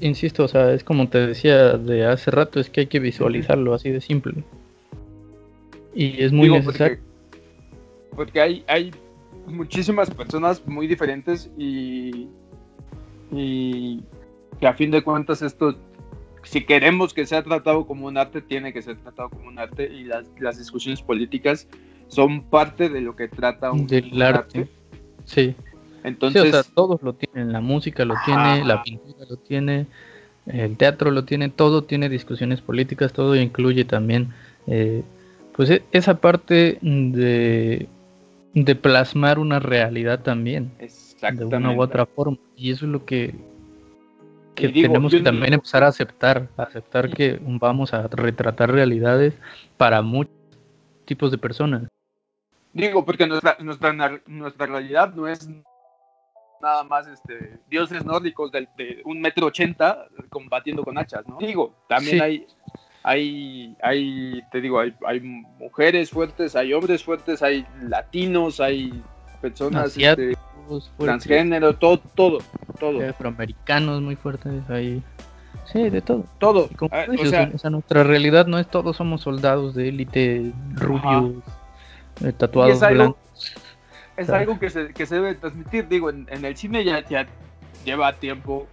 insisto, 0.01 0.45
o 0.45 0.49
sea, 0.49 0.73
es 0.73 0.85
como 0.85 1.09
te 1.09 1.27
decía 1.27 1.77
de 1.77 2.07
hace 2.07 2.31
rato, 2.31 2.61
es 2.61 2.71
que 2.71 2.81
hay 2.81 2.87
que 2.87 3.01
visualizarlo 3.01 3.75
así 3.75 3.91
de 3.91 4.01
simple. 4.01 4.45
Y 5.95 6.23
es 6.23 6.33
muy 6.33 6.49
necesario. 6.49 6.99
Porque, 6.99 7.39
porque 8.17 8.41
hay, 8.41 8.65
hay 8.67 8.91
muchísimas 9.47 10.11
personas 10.11 10.67
muy 10.67 10.87
diferentes 10.87 11.51
y 11.57 12.29
y 13.31 14.03
que 14.61 14.67
a 14.67 14.75
fin 14.75 14.91
de 14.91 15.03
cuentas 15.03 15.43
esto, 15.43 15.77
si 16.43 16.65
queremos 16.65 17.15
que 17.15 17.27
sea 17.27 17.43
tratado 17.43 17.87
como 17.87 18.07
un 18.07 18.17
arte, 18.17 18.41
tiene 18.41 18.73
que 18.73 18.83
ser 18.83 18.97
tratado 18.99 19.31
como 19.31 19.49
un 19.49 19.59
arte 19.59 19.93
y 19.93 20.05
las, 20.05 20.27
las 20.39 20.59
discusiones 20.59 21.03
políticas 21.03 21.67
son 22.09 22.45
parte 22.45 22.89
de 22.89 23.01
lo 23.01 23.17
que 23.17 23.29
trata 23.29 23.73
un, 23.73 23.87
Del 23.87 24.21
arte. 24.23 24.69
Sí. 25.25 25.55
Entonces, 26.05 26.71
todos 26.75 27.03
lo 27.03 27.15
tienen, 27.15 27.51
la 27.51 27.63
música 27.63 28.05
lo 28.05 28.15
tiene, 28.27 28.63
la 28.65 28.83
pintura 28.83 29.25
lo 29.29 29.37
tiene, 29.39 29.87
el 30.47 30.77
teatro 30.77 31.11
lo 31.11 31.25
tiene, 31.25 31.49
todo 31.49 31.85
tiene 31.85 32.11
discusiones 32.11 32.61
políticas, 32.61 33.15
todo 33.15 33.35
incluye 33.35 33.87
también 33.87 34.29
eh, 34.67 35.03
pues 35.57 35.71
e, 35.71 35.83
esa 35.93 36.21
parte 36.21 36.79
de, 36.83 37.89
de 38.53 38.75
plasmar 38.75 39.39
una 39.39 39.61
realidad 39.61 40.21
también 40.21 40.73
de 40.79 41.45
una 41.47 41.73
u 41.73 41.81
otra 41.81 42.05
forma. 42.05 42.37
Y 42.55 42.71
eso 42.71 42.85
es 42.85 42.93
lo 42.93 43.07
que, 43.07 43.35
que 44.55 44.69
tenemos 44.69 45.11
que 45.11 45.21
también 45.21 45.55
empezar 45.55 45.85
a 45.85 45.89
aceptar, 45.89 46.49
aceptar 46.59 47.09
que 47.09 47.41
vamos 47.43 47.95
a 47.95 48.09
retratar 48.09 48.71
realidades 48.71 49.33
para 49.79 50.03
muchos 50.03 50.35
tipos 51.07 51.31
de 51.31 51.39
personas. 51.39 51.85
Digo, 52.75 53.07
porque 53.07 53.27
nuestra, 53.27 53.57
nuestra, 53.61 54.21
nuestra 54.27 54.67
realidad 54.67 55.15
no 55.15 55.29
es 55.29 55.49
nada 56.61 56.85
más 56.85 57.07
este, 57.07 57.59
dioses 57.69 58.05
nórdicos 58.05 58.51
de, 58.53 58.69
un 59.05 59.21
metro 59.21 59.47
ochenta 59.47 60.07
combatiendo 60.31 60.83
con 60.83 60.99
hachas, 60.99 61.27
¿no? 61.27 61.39
Digo, 61.39 61.75
también 61.89 62.23
hay, 62.23 62.47
hay, 63.03 63.77
hay, 63.83 64.43
te 64.51 64.61
digo, 64.61 64.81
hay, 64.81 64.95
hay 65.07 65.21
mujeres 65.21 66.11
fuertes, 66.11 66.57
hay 66.57 66.73
hombres 66.73 67.05
fuertes, 67.05 67.43
hay 67.43 67.67
latinos, 67.83 68.61
hay 68.61 69.03
personas 69.41 69.97
este, 69.97 70.35
transgénero, 70.99 71.77
todo, 71.77 71.99
todo, 72.15 72.39
todo. 72.79 73.09
Afroamericanos 73.09 74.01
muy 74.01 74.17
fuertes 74.17 74.69
ahí. 74.71 75.03
Sí, 75.73 75.91
de 75.91 76.01
todo. 76.01 76.25
Todo. 76.39 76.69
Ah, 76.91 77.07
o, 77.09 77.59
sea, 77.59 77.71
nuestra 77.71 78.05
realidad 78.05 78.47
no 78.47 78.59
es 78.59 78.69
todos 78.69 78.97
somos 78.97 79.23
soldados 79.23 79.75
de 79.75 79.89
élite, 79.89 80.53
rubios, 80.75 81.43
eh, 82.23 82.33
tatuados 82.33 82.83
es 84.17 84.31
algo, 84.31 84.59
que 84.59 84.71
se, 84.71 84.93
que 84.93 85.07
se 85.07 85.17
debe 85.17 85.35
transmitir. 85.35 85.89
Digo, 85.89 86.11
en, 86.11 86.27
el 86.29 86.57
cine 86.57 86.85
ya, 86.85 87.07
ya 87.09 87.27
lleva 87.85 88.12
tiempo. 88.15 88.67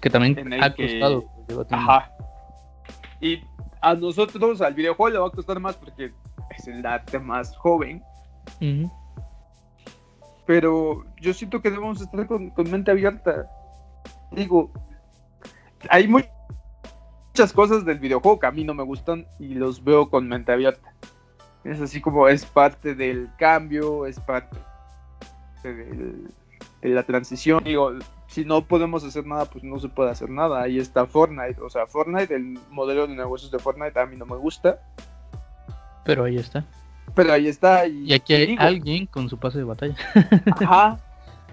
Que 0.00 0.10
también 0.10 0.52
ha 0.62 0.74
costado. 0.74 1.24
Ajá. 1.70 2.12
Y 3.20 3.40
a 3.80 3.94
nosotros, 3.94 4.60
al 4.60 4.74
videojuego, 4.74 5.10
le 5.10 5.18
va 5.18 5.28
a 5.28 5.30
costar 5.30 5.58
más 5.60 5.76
porque 5.76 6.12
es 6.56 6.68
el 6.68 6.84
arte 6.84 7.18
más 7.18 7.56
joven 7.56 8.02
pero 10.50 11.04
yo 11.20 11.32
siento 11.32 11.62
que 11.62 11.70
debemos 11.70 12.00
estar 12.00 12.26
con, 12.26 12.52
mente 12.68 12.90
abierta. 12.90 13.48
Digo, 14.32 14.72
hay 15.88 16.08
muchas 16.08 17.52
cosas 17.54 17.84
del 17.84 18.00
videojuego 18.00 18.40
que 18.40 18.46
a 18.48 18.50
mí 18.50 18.64
no 18.64 18.74
me 18.74 18.82
gustan 18.82 19.28
y 19.38 19.54
los 19.54 19.84
veo 19.84 20.10
con 20.10 20.26
mente 20.26 20.50
abierta. 20.50 20.92
Es 21.64 21.80
así 21.80 22.00
como 22.00 22.28
es 22.28 22.44
parte 22.44 22.94
del 22.94 23.28
cambio, 23.38 24.06
es 24.06 24.18
parte 24.18 24.56
de 25.62 26.88
la 26.88 27.02
transición. 27.02 27.62
Digo, 27.64 27.92
si 28.28 28.44
no 28.44 28.64
podemos 28.64 29.04
hacer 29.04 29.26
nada, 29.26 29.44
pues 29.44 29.64
no 29.64 29.78
se 29.78 29.88
puede 29.88 30.10
hacer 30.10 30.30
nada. 30.30 30.62
Ahí 30.62 30.78
está 30.78 31.04
Fortnite. 31.06 31.60
O 31.60 31.68
sea, 31.68 31.86
Fortnite, 31.86 32.34
el 32.34 32.58
modelo 32.70 33.06
de 33.06 33.14
negocios 33.14 33.50
de 33.50 33.58
Fortnite 33.58 33.98
a 33.98 34.06
mí 34.06 34.16
no 34.16 34.24
me 34.24 34.36
gusta. 34.36 34.78
Pero 36.04 36.24
ahí 36.24 36.36
está. 36.36 36.64
Pero 37.14 37.32
ahí 37.32 37.48
está. 37.48 37.86
Y, 37.86 38.12
aquí 38.12 38.34
hay 38.34 38.56
alguien 38.58 39.06
con 39.06 39.28
su 39.28 39.38
pase 39.38 39.58
de 39.58 39.64
batalla. 39.64 39.96
Ajá. 40.60 40.98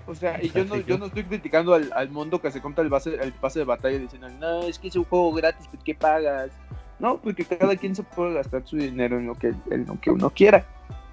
O 0.06 0.16
sea, 0.16 0.42
y 0.42 0.50
yo 0.56 0.66
no, 0.66 0.78
yo 0.78 0.98
no 0.98 1.08
estoy 1.08 1.24
criticando 1.24 1.74
al, 1.74 2.10
mundo 2.10 2.40
que 2.40 2.52
se 2.52 2.62
compra 2.62 2.84
el, 2.84 2.90
base, 2.90 3.16
el 3.22 3.34
pase 3.34 3.60
de 3.60 3.66
batalla 3.66 4.00
diciendo, 4.00 4.30
no, 4.40 4.62
es 4.62 4.80
que 4.80 4.88
es 4.88 4.96
un 4.96 5.04
juego 5.04 5.34
gratis, 5.34 5.68
¿por 5.68 5.84
qué 5.84 5.94
pagas? 5.94 6.52
No, 7.00 7.18
porque 7.18 7.46
cada 7.46 7.76
quien 7.76 7.96
se 7.96 8.04
puede 8.04 8.34
gastar 8.34 8.64
su 8.66 8.78
dinero 8.78 9.20
en 9.20 9.28
lo 9.28 9.36
que, 9.36 9.54
en 9.70 9.86
lo 9.86 10.00
que 10.00 10.10
uno 10.10 10.30
quiera. 10.30 10.66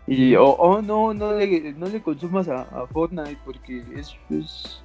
Y, 0.07 0.35
o 0.35 0.45
oh, 0.45 0.83
no, 0.83 1.15
no 1.15 1.33
le, 1.33 1.73
no 1.73 1.87
le 1.87 2.03
consumas 2.03 2.49
a, 2.49 2.87
Fortnite 2.93 3.39
porque 3.45 3.83
es, 3.95 4.15
es 4.31 4.83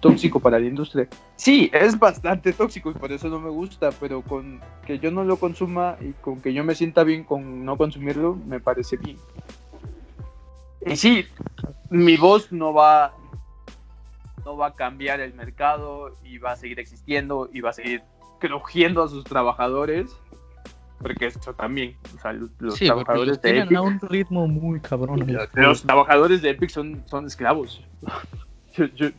tóxico 0.00 0.40
para 0.40 0.58
la 0.58 0.66
industria. 0.66 1.08
Sí, 1.36 1.70
es 1.72 1.98
bastante 1.98 2.52
tóxico 2.52 2.90
y 2.90 2.94
por 2.94 3.12
eso 3.12 3.28
no 3.28 3.40
me 3.40 3.50
gusta, 3.50 3.90
pero 3.92 4.22
con 4.22 4.60
que 4.86 4.98
yo 4.98 5.10
no 5.10 5.24
lo 5.24 5.36
consuma 5.36 5.96
y 6.00 6.12
con 6.12 6.40
que 6.40 6.52
yo 6.52 6.64
me 6.64 6.74
sienta 6.74 7.04
bien 7.04 7.24
con 7.24 7.64
no 7.64 7.76
consumirlo, 7.76 8.36
me 8.46 8.60
parece 8.60 8.96
bien. 8.96 9.16
Y 10.84 10.96
sí, 10.96 11.24
mi 11.90 12.16
voz 12.16 12.52
no 12.52 12.72
va 12.72 13.14
no 14.44 14.56
va 14.56 14.68
a 14.68 14.74
cambiar 14.74 15.20
el 15.20 15.34
mercado 15.34 16.16
y 16.24 16.38
va 16.38 16.52
a 16.52 16.56
seguir 16.56 16.80
existiendo 16.80 17.48
y 17.52 17.60
va 17.60 17.70
a 17.70 17.74
seguir 17.74 18.02
crujiendo 18.42 19.02
a 19.02 19.08
sus 19.08 19.24
trabajadores 19.24 20.16
porque 21.00 21.26
eso 21.26 21.52
también, 21.54 21.96
o 22.16 22.20
sea, 22.20 22.32
los, 22.32 22.78
trabajadores 22.78 23.42
de 23.42 23.58
Epic, 23.58 23.80
un 23.80 24.00
ritmo 24.00 24.46
muy 24.46 24.80
cabrón. 24.80 25.26
Los, 25.54 25.82
trabajadores 25.82 26.42
de 26.42 26.50
Epic 26.50 26.70
son, 26.70 27.02
son 27.06 27.26
esclavos. 27.26 27.82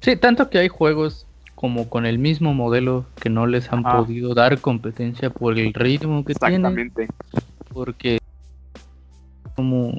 Sí, 0.00 0.14
tanto 0.14 0.48
que 0.48 0.58
hay 0.58 0.68
juegos 0.68 1.26
como 1.56 1.88
con 1.88 2.06
el 2.06 2.20
mismo 2.20 2.54
modelo 2.54 3.04
que 3.20 3.28
no 3.28 3.48
les 3.48 3.72
han 3.72 3.82
podido 3.82 4.32
dar 4.32 4.60
competencia 4.60 5.28
por 5.30 5.58
el 5.58 5.74
ritmo 5.74 6.24
que 6.24 6.32
Exactamente. 6.32 7.08
Porque 7.72 8.18
como 9.56 9.92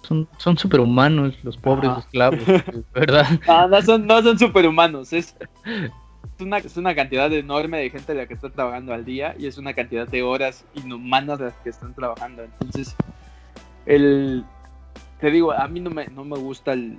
son, 0.00 0.26
son 0.38 0.56
superhumanos 0.56 1.34
los 1.42 1.58
pobres 1.58 1.90
esclavos, 1.98 2.40
¿verdad? 2.94 3.26
No, 3.68 3.82
son, 3.82 4.06
no 4.06 4.22
son 4.22 4.38
superhumanos, 4.38 5.12
es, 5.12 5.36
una, 6.40 6.58
es 6.58 6.76
una 6.76 6.94
cantidad 6.94 7.32
enorme 7.32 7.78
de 7.78 7.90
gente 7.90 8.14
la 8.14 8.26
que 8.26 8.34
está 8.34 8.50
trabajando 8.50 8.92
al 8.92 9.04
día 9.04 9.34
y 9.38 9.46
es 9.46 9.58
una 9.58 9.74
cantidad 9.74 10.06
de 10.06 10.22
horas 10.22 10.64
inhumanas 10.74 11.40
las 11.40 11.54
que 11.58 11.70
están 11.70 11.94
trabajando. 11.94 12.42
Entonces, 12.42 12.94
el, 13.86 14.44
te 15.20 15.30
digo, 15.30 15.52
a 15.52 15.66
mí 15.68 15.80
no 15.80 15.90
me, 15.90 16.06
no 16.08 16.24
me 16.24 16.38
gusta 16.38 16.72
el, 16.72 16.98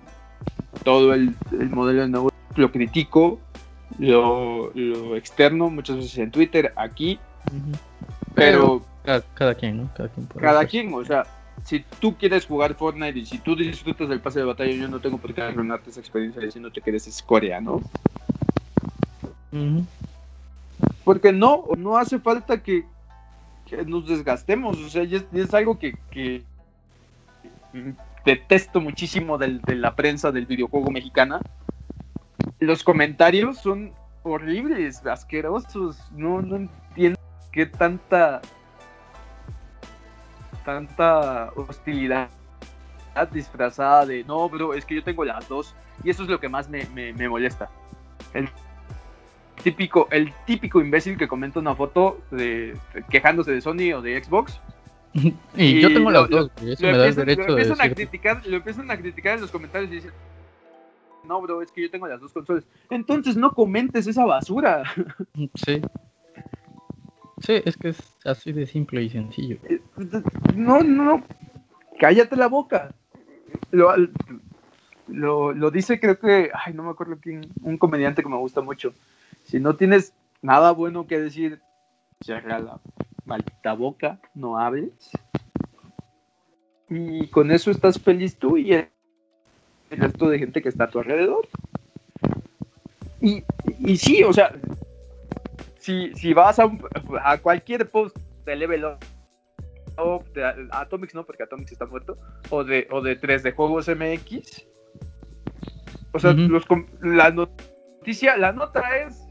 todo 0.83 1.13
el, 1.13 1.35
modelo 1.71 2.01
de 2.01 2.09
negocio, 2.09 2.37
lo 2.55 2.71
critico, 2.71 3.39
lo, 3.99 4.71
externo 5.15 5.69
muchas 5.69 5.97
veces 5.97 6.17
en 6.17 6.31
Twitter, 6.31 6.73
aquí, 6.75 7.19
pero... 8.33 8.83
cada, 9.03 9.55
quien, 9.55 9.77
¿no? 9.77 9.89
Cada 9.95 10.09
quien, 10.09 10.27
cada 10.39 10.65
quien 10.65 10.93
o 10.93 11.05
sea, 11.05 11.25
si 11.63 11.83
tú 11.99 12.15
quieres 12.15 12.45
jugar 12.45 12.75
Fortnite 12.75 13.17
y 13.17 13.25
si 13.25 13.39
tú 13.39 13.55
disfrutas 13.55 14.09
del 14.09 14.21
pase 14.21 14.39
de 14.39 14.45
batalla, 14.45 14.71
yo 14.71 14.87
no 14.87 14.99
tengo 14.99 15.17
por 15.17 15.33
qué 15.33 15.41
arruinarte 15.41 15.89
esa 15.89 15.99
experiencia 15.99 16.41
diciéndote 16.41 16.81
que 16.81 16.89
eres 16.91 17.07
escoria, 17.07 17.59
¿no? 17.59 17.81
Porque 21.03 21.31
no, 21.31 21.65
no 21.77 21.97
hace 21.97 22.19
falta 22.19 22.61
que, 22.61 22.85
nos 23.85 24.07
desgastemos, 24.07 24.77
o 24.77 24.89
sea, 24.89 25.03
es, 25.03 25.53
algo 25.53 25.79
que, 25.79 26.43
detesto 28.25 28.81
muchísimo 28.81 29.37
de 29.37 29.75
la 29.75 29.95
prensa 29.95 30.31
del 30.31 30.45
videojuego 30.45 30.91
mexicana. 30.91 31.39
Los 32.59 32.83
comentarios 32.83 33.57
son 33.59 33.91
horribles, 34.23 35.05
asquerosos, 35.05 35.97
no, 36.11 36.41
no 36.41 36.55
entiendo 36.55 37.19
qué 37.51 37.65
tanta 37.65 38.41
tanta 40.65 41.51
hostilidad 41.55 42.27
disfrazada 43.31 44.05
de 44.05 44.25
no, 44.25 44.49
bro, 44.49 44.73
es 44.73 44.83
que 44.83 44.95
yo 44.95 45.03
tengo 45.03 45.23
las 45.23 45.47
dos. 45.47 45.73
Y 46.03 46.09
eso 46.09 46.23
es 46.23 46.29
lo 46.29 46.39
que 46.39 46.49
más 46.49 46.67
me, 46.69 47.13
molesta. 47.29 47.69
Típico, 49.65 50.07
el 50.11 50.31
típico 50.45 50.79
imbécil 50.79 51.17
que 51.17 51.27
comenta 51.27 51.59
una 51.59 51.75
foto 51.75 52.21
de, 52.29 52.77
quejándose 53.09 53.51
de 53.51 53.61
Sony 53.61 53.93
o 53.95 54.01
de 54.01 54.23
Xbox. 54.23 54.61
y, 55.57 55.81
yo 55.81 55.91
tengo 55.91 56.11
las 56.11 56.29
dos, 56.29 56.51
eso 56.61 56.85
me 56.85 56.97
da 56.97 57.07
el 57.07 57.15
derecho 57.15 57.47
lo 57.47 57.57
empiezan, 57.57 57.81
a 57.81 57.89
criticar, 57.91 58.45
lo 58.45 58.57
empiezan 58.57 58.91
a 58.91 58.97
criticar 58.97 59.35
en 59.35 59.41
los 59.41 59.49
comentarios 59.49 59.91
y 59.91 59.95
dicen, 59.95 60.11
no, 61.27 61.41
bro, 61.41 61.63
es 61.63 61.71
que 61.71 61.81
yo 61.81 61.89
tengo 61.89 62.05
las 62.05 62.21
dos 62.21 62.31
consolas. 62.31 62.63
Entonces 62.91 63.35
no 63.35 63.53
comentes 63.53 64.05
esa 64.07 64.25
basura. 64.25 64.83
Sí. 65.55 65.81
Sí, 67.39 67.61
es 67.65 67.75
que 67.75 67.89
es 67.89 67.99
así 68.23 68.53
de 68.53 68.65
simple 68.65 69.01
y 69.03 69.09
sencillo. 69.09 69.57
Eh, 69.67 69.81
no, 70.55 70.81
no, 70.81 71.23
cállate 71.99 72.35
la 72.35 72.47
boca. 72.47 72.93
Lo, 73.71 73.95
lo, 75.07 75.71
dice 75.71 75.99
creo 75.99 76.19
que, 76.19 76.51
ay, 76.53 76.73
no 76.73 76.83
me 76.83 76.91
acuerdo 76.91 77.17
quién, 77.19 77.41
un 77.61 77.77
comediante 77.77 78.21
que 78.21 78.29
me 78.29 78.37
gusta 78.37 78.61
mucho. 78.61 78.93
Si 79.45 79.59
no 79.59 79.75
tienes 79.75 80.13
nada 80.41 80.71
bueno 80.71 81.07
que 81.07 81.19
decir, 81.19 81.61
cierra 82.21 82.59
la 82.59 82.79
maldita 83.25 83.73
boca, 83.73 84.19
no 84.33 84.57
hables. 84.57 85.11
Y 86.89 87.27
con 87.27 87.51
eso 87.51 87.71
estás 87.71 87.99
feliz 87.99 88.37
tú 88.37 88.57
y 88.57 88.73
el 88.73 88.89
resto 89.89 90.29
de 90.29 90.39
gente 90.39 90.61
que 90.61 90.69
está 90.69 90.85
a 90.85 90.89
tu 90.89 90.99
alrededor. 90.99 91.47
Y, 93.21 93.43
y 93.79 93.97
sí, 93.97 94.23
o 94.23 94.33
sea, 94.33 94.51
si, 95.79 96.13
si 96.15 96.33
vas 96.33 96.59
a, 96.59 96.69
a 97.23 97.37
cualquier 97.37 97.89
post 97.89 98.17
de 98.45 98.55
Level 98.55 98.85
Up, 99.97 100.25
de 100.33 100.67
Atomics 100.71 101.15
no, 101.15 101.25
porque 101.25 101.43
Atomics 101.43 101.71
está 101.71 101.85
muerto, 101.85 102.17
o 102.49 102.63
de, 102.63 102.87
o 102.91 103.01
de 103.01 103.15
3 103.15 103.43
de 103.43 103.51
juegos 103.51 103.87
MX, 103.87 104.67
o 106.11 106.19
sea, 106.19 106.33
los, 106.33 106.65
la 107.01 107.31
noticia, 107.31 108.37
la 108.37 108.51
nota 108.51 108.97
es 108.97 109.24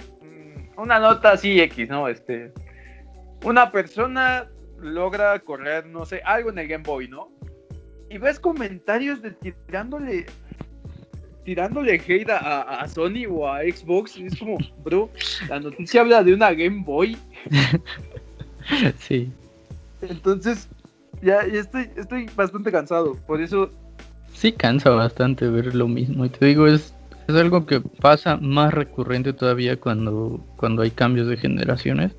una 0.76 0.98
nota 0.98 1.32
así 1.32 1.60
X, 1.60 1.88
¿no? 1.88 2.08
Este, 2.08 2.52
una 3.44 3.70
persona 3.70 4.48
logra 4.80 5.38
correr, 5.40 5.86
no 5.86 6.04
sé, 6.04 6.20
algo 6.24 6.50
en 6.50 6.58
el 6.58 6.68
Game 6.68 6.84
Boy, 6.84 7.08
¿no? 7.08 7.30
Y 8.10 8.18
ves 8.18 8.38
comentarios 8.38 9.22
de 9.22 9.32
tirándole 9.32 10.26
tirándole 11.44 11.94
hate 11.96 12.30
a, 12.30 12.86
Sony 12.88 13.26
o 13.28 13.46
a 13.48 13.60
Xbox. 13.60 14.16
Y 14.16 14.26
es 14.26 14.38
como, 14.38 14.58
bro, 14.82 15.10
la 15.48 15.60
noticia 15.60 16.00
habla 16.00 16.22
de 16.22 16.34
una 16.34 16.52
Game 16.52 16.82
Boy. 16.84 17.16
sí. 18.98 19.30
Entonces, 20.00 20.68
ya, 21.22 21.40
estoy, 21.40 21.90
estoy 21.96 22.30
bastante 22.34 22.72
cansado. 22.72 23.14
Por 23.26 23.40
eso. 23.40 23.70
Sí, 24.32 24.52
cansa 24.52 24.90
bastante 24.90 25.48
ver 25.48 25.74
lo 25.74 25.86
mismo. 25.86 26.24
Y 26.24 26.28
te 26.30 26.46
digo, 26.46 26.66
es, 26.66 26.94
es 27.28 27.34
algo 27.34 27.66
que 27.66 27.80
pasa 27.80 28.36
más 28.36 28.72
recurrente 28.74 29.32
todavía 29.32 29.78
cuando, 29.78 30.44
cuando 30.56 30.82
hay 30.82 30.90
cambios 30.90 31.28
de 31.28 31.36
generaciones. 31.36 32.12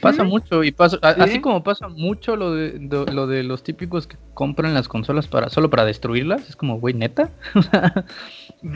Pasa 0.00 0.22
mucho 0.22 0.62
y 0.62 0.70
pasa, 0.70 0.98
así 1.02 1.40
como 1.40 1.64
pasa 1.64 1.88
mucho 1.88 2.36
lo 2.36 2.54
de, 2.54 2.78
lo 3.12 3.26
de 3.26 3.42
los 3.42 3.64
típicos 3.64 4.06
que 4.06 4.16
compran 4.32 4.74
las 4.74 4.86
consolas 4.86 5.26
para 5.26 5.50
solo 5.50 5.70
para 5.70 5.84
destruirlas, 5.84 6.48
es 6.48 6.54
como, 6.54 6.78
güey, 6.78 6.94
neta. 6.94 7.30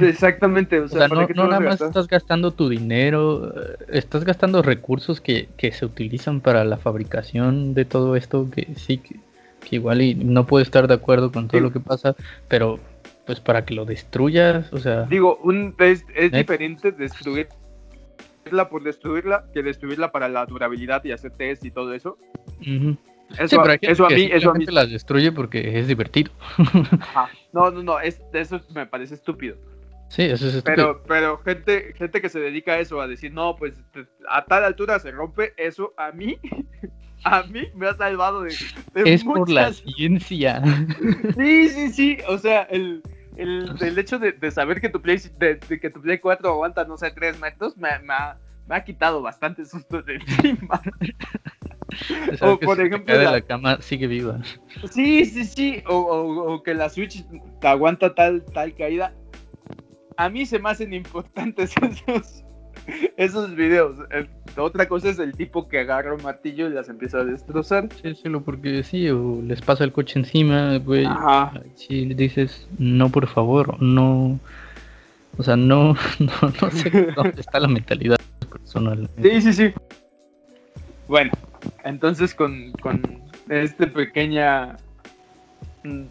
Exactamente, 0.00 0.80
o 0.80 0.88
sea, 0.88 1.06
no, 1.06 1.28
nada 1.28 1.60
más 1.60 1.80
estás 1.80 2.08
gastando 2.08 2.50
tu 2.50 2.68
dinero, 2.68 3.52
eh, 3.54 3.76
estás 3.90 4.24
gastando 4.24 4.62
recursos 4.62 5.20
que, 5.20 5.48
se 5.56 5.86
utilizan 5.86 6.40
para 6.40 6.64
la 6.64 6.76
fabricación 6.76 7.74
de 7.74 7.84
todo 7.84 8.16
esto, 8.16 8.50
que 8.50 8.74
sí, 8.74 8.98
que, 8.98 9.20
igual 9.70 10.02
y 10.02 10.16
no 10.16 10.44
puedo 10.46 10.62
estar 10.62 10.88
de 10.88 10.94
acuerdo 10.94 11.30
con 11.30 11.46
todo 11.46 11.60
lo 11.60 11.72
que 11.72 11.80
pasa, 11.80 12.16
pero 12.48 12.80
pues 13.26 13.40
para 13.40 13.64
que 13.64 13.74
lo 13.74 13.84
destruyas, 13.84 14.72
o 14.72 14.78
sea... 14.78 15.02
Digo, 15.02 15.36
un, 15.42 15.74
es, 15.78 16.04
es 16.14 16.32
diferente 16.32 16.92
destruir 16.92 17.48
por 18.70 18.82
destruirla 18.82 19.46
que 19.52 19.62
destruirla 19.62 20.12
para 20.12 20.28
la 20.28 20.46
durabilidad 20.46 21.04
y 21.04 21.12
hacer 21.12 21.32
test 21.32 21.64
y 21.64 21.70
todo 21.70 21.94
eso. 21.94 22.18
Eso, 23.38 23.62
eso 23.80 24.06
a 24.06 24.10
mí, 24.10 24.28
eso 24.30 24.50
a 24.50 24.54
mí 24.54 24.66
las 24.66 24.90
destruye 24.90 25.32
porque 25.32 25.78
es 25.78 25.88
divertido. 25.88 26.32
No, 27.52 27.70
no, 27.70 27.84
no, 27.84 28.00
es, 28.00 28.20
eso 28.32 28.60
me 28.74 28.84
parece 28.84 29.14
estúpido. 29.14 29.56
Sí, 30.08 30.22
eso 30.22 30.48
es 30.48 30.56
estúpido. 30.56 31.00
Pero, 31.06 31.38
pero 31.38 31.38
gente, 31.44 31.94
gente 31.96 32.20
que 32.20 32.28
se 32.28 32.40
dedica 32.40 32.72
a 32.72 32.80
eso, 32.80 33.00
a 33.00 33.06
decir, 33.06 33.32
no, 33.32 33.54
pues 33.54 33.74
a 34.28 34.44
tal 34.44 34.64
altura 34.64 34.98
se 34.98 35.12
rompe, 35.12 35.52
eso 35.56 35.94
a 35.96 36.10
mí, 36.10 36.36
a 37.24 37.44
mí 37.44 37.68
me 37.76 37.86
ha 37.86 37.94
salvado 37.94 38.42
de. 38.42 38.54
es 38.94 39.22
por 39.22 39.48
la 39.48 39.72
ciencia. 39.72 40.64
Sí, 41.36 41.68
sí, 41.68 41.92
sí. 41.92 42.18
O 42.26 42.38
sea, 42.38 42.62
el, 42.62 43.04
el, 43.36 43.98
hecho 43.98 44.18
de, 44.18 44.50
saber 44.50 44.80
que 44.80 44.88
tu, 44.88 45.00
Play, 45.00 45.18
de, 45.38 45.58
que 45.58 45.90
tu 45.90 46.00
Play 46.00 46.18
4 46.18 46.48
aguanta, 46.48 46.84
no 46.84 46.96
sé, 46.96 47.10
3 47.10 47.40
metros, 47.40 47.76
me, 47.76 47.88
ha, 47.88 48.84
quitado 48.84 49.22
bastante 49.22 49.64
susto 49.64 50.02
de 50.02 50.16
encima. 50.16 50.80
o 52.40 52.58
por 52.58 52.80
ejemplo. 52.80 53.14
La... 53.14 53.32
la... 53.32 53.40
cama 53.40 53.80
sigue 53.80 54.06
viva. 54.06 54.40
Sí, 54.90 55.24
sí, 55.24 55.44
sí. 55.44 55.82
O, 55.86 56.62
que 56.62 56.74
la 56.74 56.88
Switch 56.88 57.24
aguanta 57.62 58.14
tal, 58.14 58.44
tal 58.52 58.74
caída. 58.74 59.12
A 60.16 60.28
mí 60.28 60.46
se 60.46 60.58
me 60.60 60.70
hacen 60.70 60.94
importantes 60.94 61.74
esos, 61.82 62.43
esos 63.16 63.54
videos. 63.54 63.96
otra 64.56 64.88
cosa 64.88 65.08
es 65.08 65.18
el 65.18 65.34
tipo 65.36 65.68
que 65.68 65.80
agarra 65.80 66.14
un 66.14 66.22
martillo 66.22 66.68
y 66.68 66.72
las 66.72 66.88
empieza 66.88 67.18
a 67.18 67.24
destrozar. 67.24 67.88
Sí, 68.02 68.14
sí, 68.14 68.28
porque 68.44 68.82
sí, 68.82 69.08
o 69.10 69.40
les 69.42 69.60
pasa 69.60 69.84
el 69.84 69.92
coche 69.92 70.18
encima, 70.18 70.78
güey. 70.78 71.04
Ajá. 71.04 71.52
Si 71.74 72.06
le 72.06 72.14
dices, 72.14 72.68
no, 72.78 73.08
por 73.10 73.26
favor, 73.26 73.80
no. 73.82 74.38
O 75.36 75.42
sea, 75.42 75.56
no, 75.56 75.94
no, 76.18 76.70
sé 76.70 76.90
dónde 77.16 77.40
está 77.40 77.60
la 77.60 77.68
mentalidad 77.68 78.18
personal. 78.50 79.08
Sí, 79.20 79.40
sí, 79.40 79.52
sí. 79.52 79.74
Bueno, 81.08 81.32
entonces 81.84 82.34
con, 82.34 82.72
con 82.80 83.02
esta 83.48 83.86
pequeña 83.86 84.76
mm, 85.82 86.04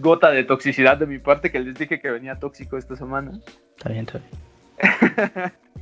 gota 0.00 0.30
de 0.30 0.44
toxicidad 0.44 0.96
de 0.96 1.06
mi 1.06 1.18
parte 1.18 1.50
que 1.50 1.60
les 1.60 1.74
dije 1.74 2.00
que 2.00 2.10
venía 2.10 2.38
tóxico 2.38 2.78
esta 2.78 2.96
semana. 2.96 3.32
Está 3.76 3.90
bien, 3.90 4.06
está 4.06 4.20
bien. 4.20 5.52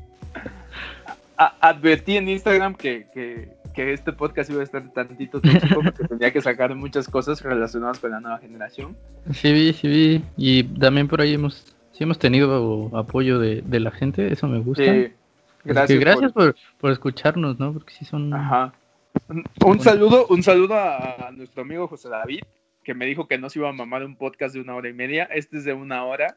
advertí 1.61 2.17
en 2.17 2.29
Instagram 2.29 2.75
que, 2.75 3.07
que, 3.13 3.59
este 3.75 4.13
podcast 4.13 4.51
iba 4.51 4.61
a 4.61 4.65
estar 4.65 4.93
tantito 4.93 5.41
tóxico 5.41 5.81
porque 5.83 6.05
tenía 6.09 6.31
que 6.31 6.43
sacar 6.43 6.75
muchas 6.75 7.09
cosas 7.09 7.41
relacionadas 7.41 7.99
con 7.99 8.11
la 8.11 8.21
nueva 8.21 8.37
generación. 8.39 8.95
Sí 9.33 9.51
vi, 9.51 9.73
sí 9.73 9.89
vi. 9.89 10.25
Y 10.37 10.65
también 10.65 11.09
por 11.09 11.23
ahí 11.23 11.33
hemos, 11.33 11.75
sí 11.93 12.05
hemos 12.05 12.19
tenido 12.19 12.91
apoyo 12.95 13.39
de, 13.39 13.63
la 13.81 13.91
gente, 13.91 14.31
eso 14.31 14.49
me 14.49 14.59
gusta. 14.59 14.85
Sí, 14.85 15.13
gracias. 15.65 15.99
gracias 15.99 16.33
por... 16.33 16.55
Por, 16.79 16.93
escucharnos, 16.93 17.59
¿no? 17.59 17.73
Porque 17.73 17.95
sí 17.95 18.05
son... 18.05 18.35
Ajá. 18.35 18.75
Un 19.65 19.81
saludo, 19.81 20.27
un 20.29 20.43
saludo 20.43 20.75
a 20.75 21.31
nuestro 21.35 21.63
amigo 21.63 21.89
José 21.89 22.11
David, 22.11 22.43
que 22.85 22.93
me 22.93 23.07
dijo 23.07 23.29
que 23.29 23.39
no 23.39 23.49
se 23.49 23.61
iba 23.61 23.71
a 23.71 23.73
mamar 23.73 24.05
un 24.05 24.15
podcast 24.15 24.55
de 24.55 24.61
una 24.61 24.75
hora 24.75 24.91
y 24.91 24.93
media. 24.93 25.25
Este 25.25 25.57
es 25.57 25.65
de 25.65 25.73
una 25.73 26.05
hora 26.05 26.37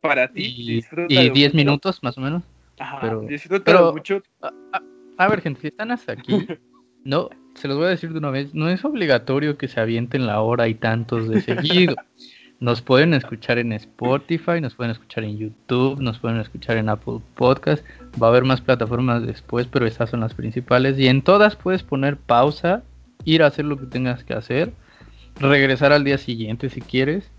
para 0.00 0.28
ti. 0.28 0.82
Y, 1.08 1.30
diez 1.30 1.52
minutos 1.52 2.02
más 2.02 2.16
o 2.16 2.22
menos. 2.22 2.42
Pero, 3.00 3.26
pero 3.64 3.92
mucho. 3.92 4.22
A, 5.18 5.28
ver, 5.28 5.40
gente, 5.40 5.60
si 5.60 5.66
están 5.68 5.90
hasta 5.90 6.12
aquí, 6.12 6.46
no, 7.04 7.28
se 7.54 7.68
los 7.68 7.76
voy 7.76 7.86
a 7.86 7.90
decir 7.90 8.12
de 8.12 8.18
una 8.18 8.30
vez, 8.30 8.54
no 8.54 8.68
es 8.68 8.84
obligatorio 8.84 9.58
que 9.58 9.68
se 9.68 9.80
avienten 9.80 10.26
la 10.26 10.40
hora 10.40 10.68
y 10.68 10.74
tantos 10.74 11.28
de 11.28 11.40
seguido. 11.40 11.96
Nos 12.60 12.82
pueden 12.82 13.14
escuchar 13.14 13.56
en 13.58 13.72
Spotify, 13.72 14.60
nos 14.60 14.74
pueden 14.74 14.90
escuchar 14.90 15.24
en 15.24 15.38
YouTube, 15.38 15.98
nos 15.98 16.18
pueden 16.18 16.38
escuchar 16.40 16.76
en 16.76 16.90
Apple 16.90 17.20
Podcast. 17.34 17.82
Va 18.22 18.26
a 18.26 18.30
haber 18.30 18.44
más 18.44 18.60
plataformas 18.60 19.26
después, 19.26 19.66
pero 19.66 19.86
estas 19.86 20.10
son 20.10 20.20
las 20.20 20.34
principales. 20.34 20.98
Y 20.98 21.08
en 21.08 21.22
todas 21.22 21.56
puedes 21.56 21.82
poner 21.82 22.18
pausa, 22.18 22.82
ir 23.24 23.42
a 23.42 23.46
hacer 23.46 23.64
lo 23.64 23.78
que 23.78 23.86
tengas 23.86 24.24
que 24.24 24.34
hacer, 24.34 24.74
regresar 25.36 25.94
al 25.94 26.04
día 26.04 26.18
siguiente 26.18 26.68
si 26.68 26.82
quieres 26.82 27.32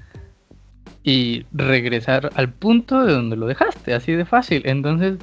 y 1.04 1.46
regresar 1.52 2.30
al 2.36 2.50
punto 2.50 3.04
de 3.04 3.14
donde 3.14 3.36
lo 3.36 3.48
dejaste, 3.48 3.94
así 3.94 4.12
de 4.14 4.26
fácil. 4.26 4.62
Entonces, 4.66 5.18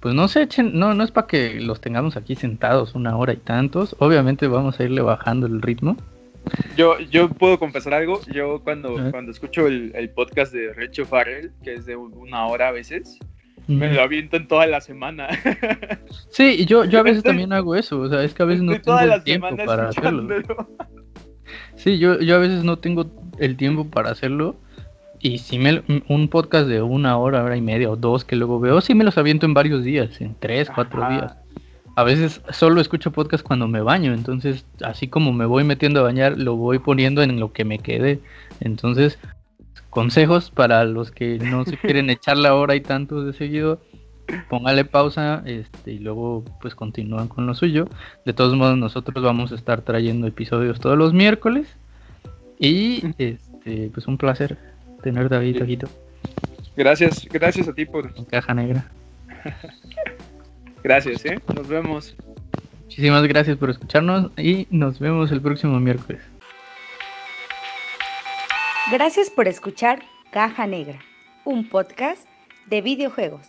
pues 0.00 0.14
no 0.14 0.28
se 0.28 0.42
echen, 0.42 0.78
no, 0.78 0.94
no 0.94 1.04
es 1.04 1.10
para 1.10 1.26
que 1.26 1.60
los 1.60 1.80
tengamos 1.80 2.16
aquí 2.16 2.34
sentados 2.34 2.94
una 2.94 3.16
hora 3.16 3.32
y 3.32 3.36
tantos. 3.36 3.96
Obviamente 3.98 4.46
vamos 4.46 4.78
a 4.80 4.84
irle 4.84 5.02
bajando 5.02 5.46
el 5.46 5.60
ritmo. 5.60 5.96
Yo, 6.76 6.98
yo 7.00 7.28
puedo 7.28 7.58
confesar 7.58 7.94
algo. 7.94 8.20
Yo 8.32 8.60
cuando, 8.62 8.94
cuando 9.10 9.32
escucho 9.32 9.66
el, 9.66 10.10
podcast 10.10 10.52
de 10.52 10.72
Recho 10.72 11.04
Farrell, 11.04 11.50
que 11.62 11.74
es 11.74 11.86
de 11.86 11.96
una 11.96 12.46
hora 12.46 12.68
a 12.68 12.72
veces, 12.72 13.18
me 13.66 13.92
lo 13.92 14.00
aviento 14.00 14.36
en 14.36 14.48
toda 14.48 14.66
la 14.66 14.80
semana. 14.80 15.28
Sí, 16.30 16.66
yo, 16.66 16.84
yo 16.84 17.00
a 17.00 17.02
veces 17.02 17.22
también 17.22 17.52
hago 17.52 17.74
eso. 17.74 18.00
O 18.00 18.08
sea, 18.08 18.22
es 18.22 18.32
que 18.32 18.42
a 18.42 18.46
veces 18.46 18.62
no 18.62 18.80
tengo 18.80 19.00
el 19.00 19.24
tiempo 19.24 19.56
para 19.66 19.88
hacerlo. 19.88 20.28
Sí, 21.74 21.98
yo, 21.98 22.20
yo 22.20 22.36
a 22.36 22.38
veces 22.38 22.62
no 22.62 22.78
tengo 22.78 23.06
el 23.38 23.56
tiempo 23.56 23.86
para 23.86 24.10
hacerlo. 24.10 24.56
Y 25.20 25.38
si 25.38 25.58
me 25.58 25.82
un 26.08 26.28
podcast 26.28 26.68
de 26.68 26.80
una 26.80 27.16
hora, 27.18 27.42
hora 27.42 27.56
y 27.56 27.60
media 27.60 27.90
o 27.90 27.96
dos 27.96 28.24
que 28.24 28.36
luego 28.36 28.60
veo, 28.60 28.80
sí 28.80 28.94
me 28.94 29.04
los 29.04 29.18
aviento 29.18 29.46
en 29.46 29.54
varios 29.54 29.82
días, 29.82 30.20
en 30.20 30.36
tres, 30.38 30.70
cuatro 30.72 31.08
días. 31.08 31.36
A 31.96 32.04
veces 32.04 32.40
solo 32.50 32.80
escucho 32.80 33.10
podcast 33.10 33.44
cuando 33.44 33.66
me 33.66 33.80
baño, 33.80 34.14
entonces 34.14 34.64
así 34.84 35.08
como 35.08 35.32
me 35.32 35.46
voy 35.46 35.64
metiendo 35.64 36.00
a 36.00 36.04
bañar, 36.04 36.38
lo 36.38 36.54
voy 36.54 36.78
poniendo 36.78 37.22
en 37.22 37.40
lo 37.40 37.52
que 37.52 37.64
me 37.64 37.80
quede. 37.80 38.20
Entonces, 38.60 39.18
consejos 39.90 40.50
para 40.50 40.84
los 40.84 41.10
que 41.10 41.38
no 41.38 41.64
se 41.64 41.76
quieren 41.82 42.10
echar 42.10 42.36
la 42.36 42.54
hora 42.54 42.76
y 42.76 42.80
tanto 42.80 43.24
de 43.24 43.32
seguido, 43.32 43.80
póngale 44.48 44.84
pausa 44.84 45.42
este, 45.46 45.94
y 45.94 45.98
luego 45.98 46.44
pues 46.60 46.76
continúan 46.76 47.26
con 47.26 47.46
lo 47.48 47.54
suyo. 47.54 47.88
De 48.24 48.32
todos 48.32 48.54
modos, 48.54 48.78
nosotros 48.78 49.24
vamos 49.24 49.50
a 49.50 49.56
estar 49.56 49.82
trayendo 49.82 50.28
episodios 50.28 50.78
todos 50.78 50.96
los 50.96 51.12
miércoles. 51.12 51.66
Y 52.60 53.04
este, 53.18 53.90
pues 53.92 54.06
un 54.06 54.18
placer 54.18 54.56
tener 55.08 55.28
David 55.28 55.62
Ojito. 55.62 55.88
Gracias, 56.76 57.26
gracias 57.30 57.66
a 57.66 57.72
ti 57.72 57.86
por. 57.86 58.12
caja 58.26 58.52
negra. 58.52 58.84
gracias, 60.82 61.24
¿eh? 61.24 61.40
Nos 61.54 61.66
vemos. 61.66 62.14
Muchísimas 62.84 63.22
gracias 63.26 63.56
por 63.56 63.70
escucharnos 63.70 64.30
y 64.36 64.66
nos 64.70 64.98
vemos 64.98 65.32
el 65.32 65.40
próximo 65.40 65.80
miércoles. 65.80 66.20
Gracias 68.90 69.30
por 69.30 69.48
escuchar 69.48 70.02
Caja 70.30 70.66
Negra, 70.66 70.98
un 71.44 71.68
podcast 71.68 72.26
de 72.66 72.80
videojuegos. 72.80 73.46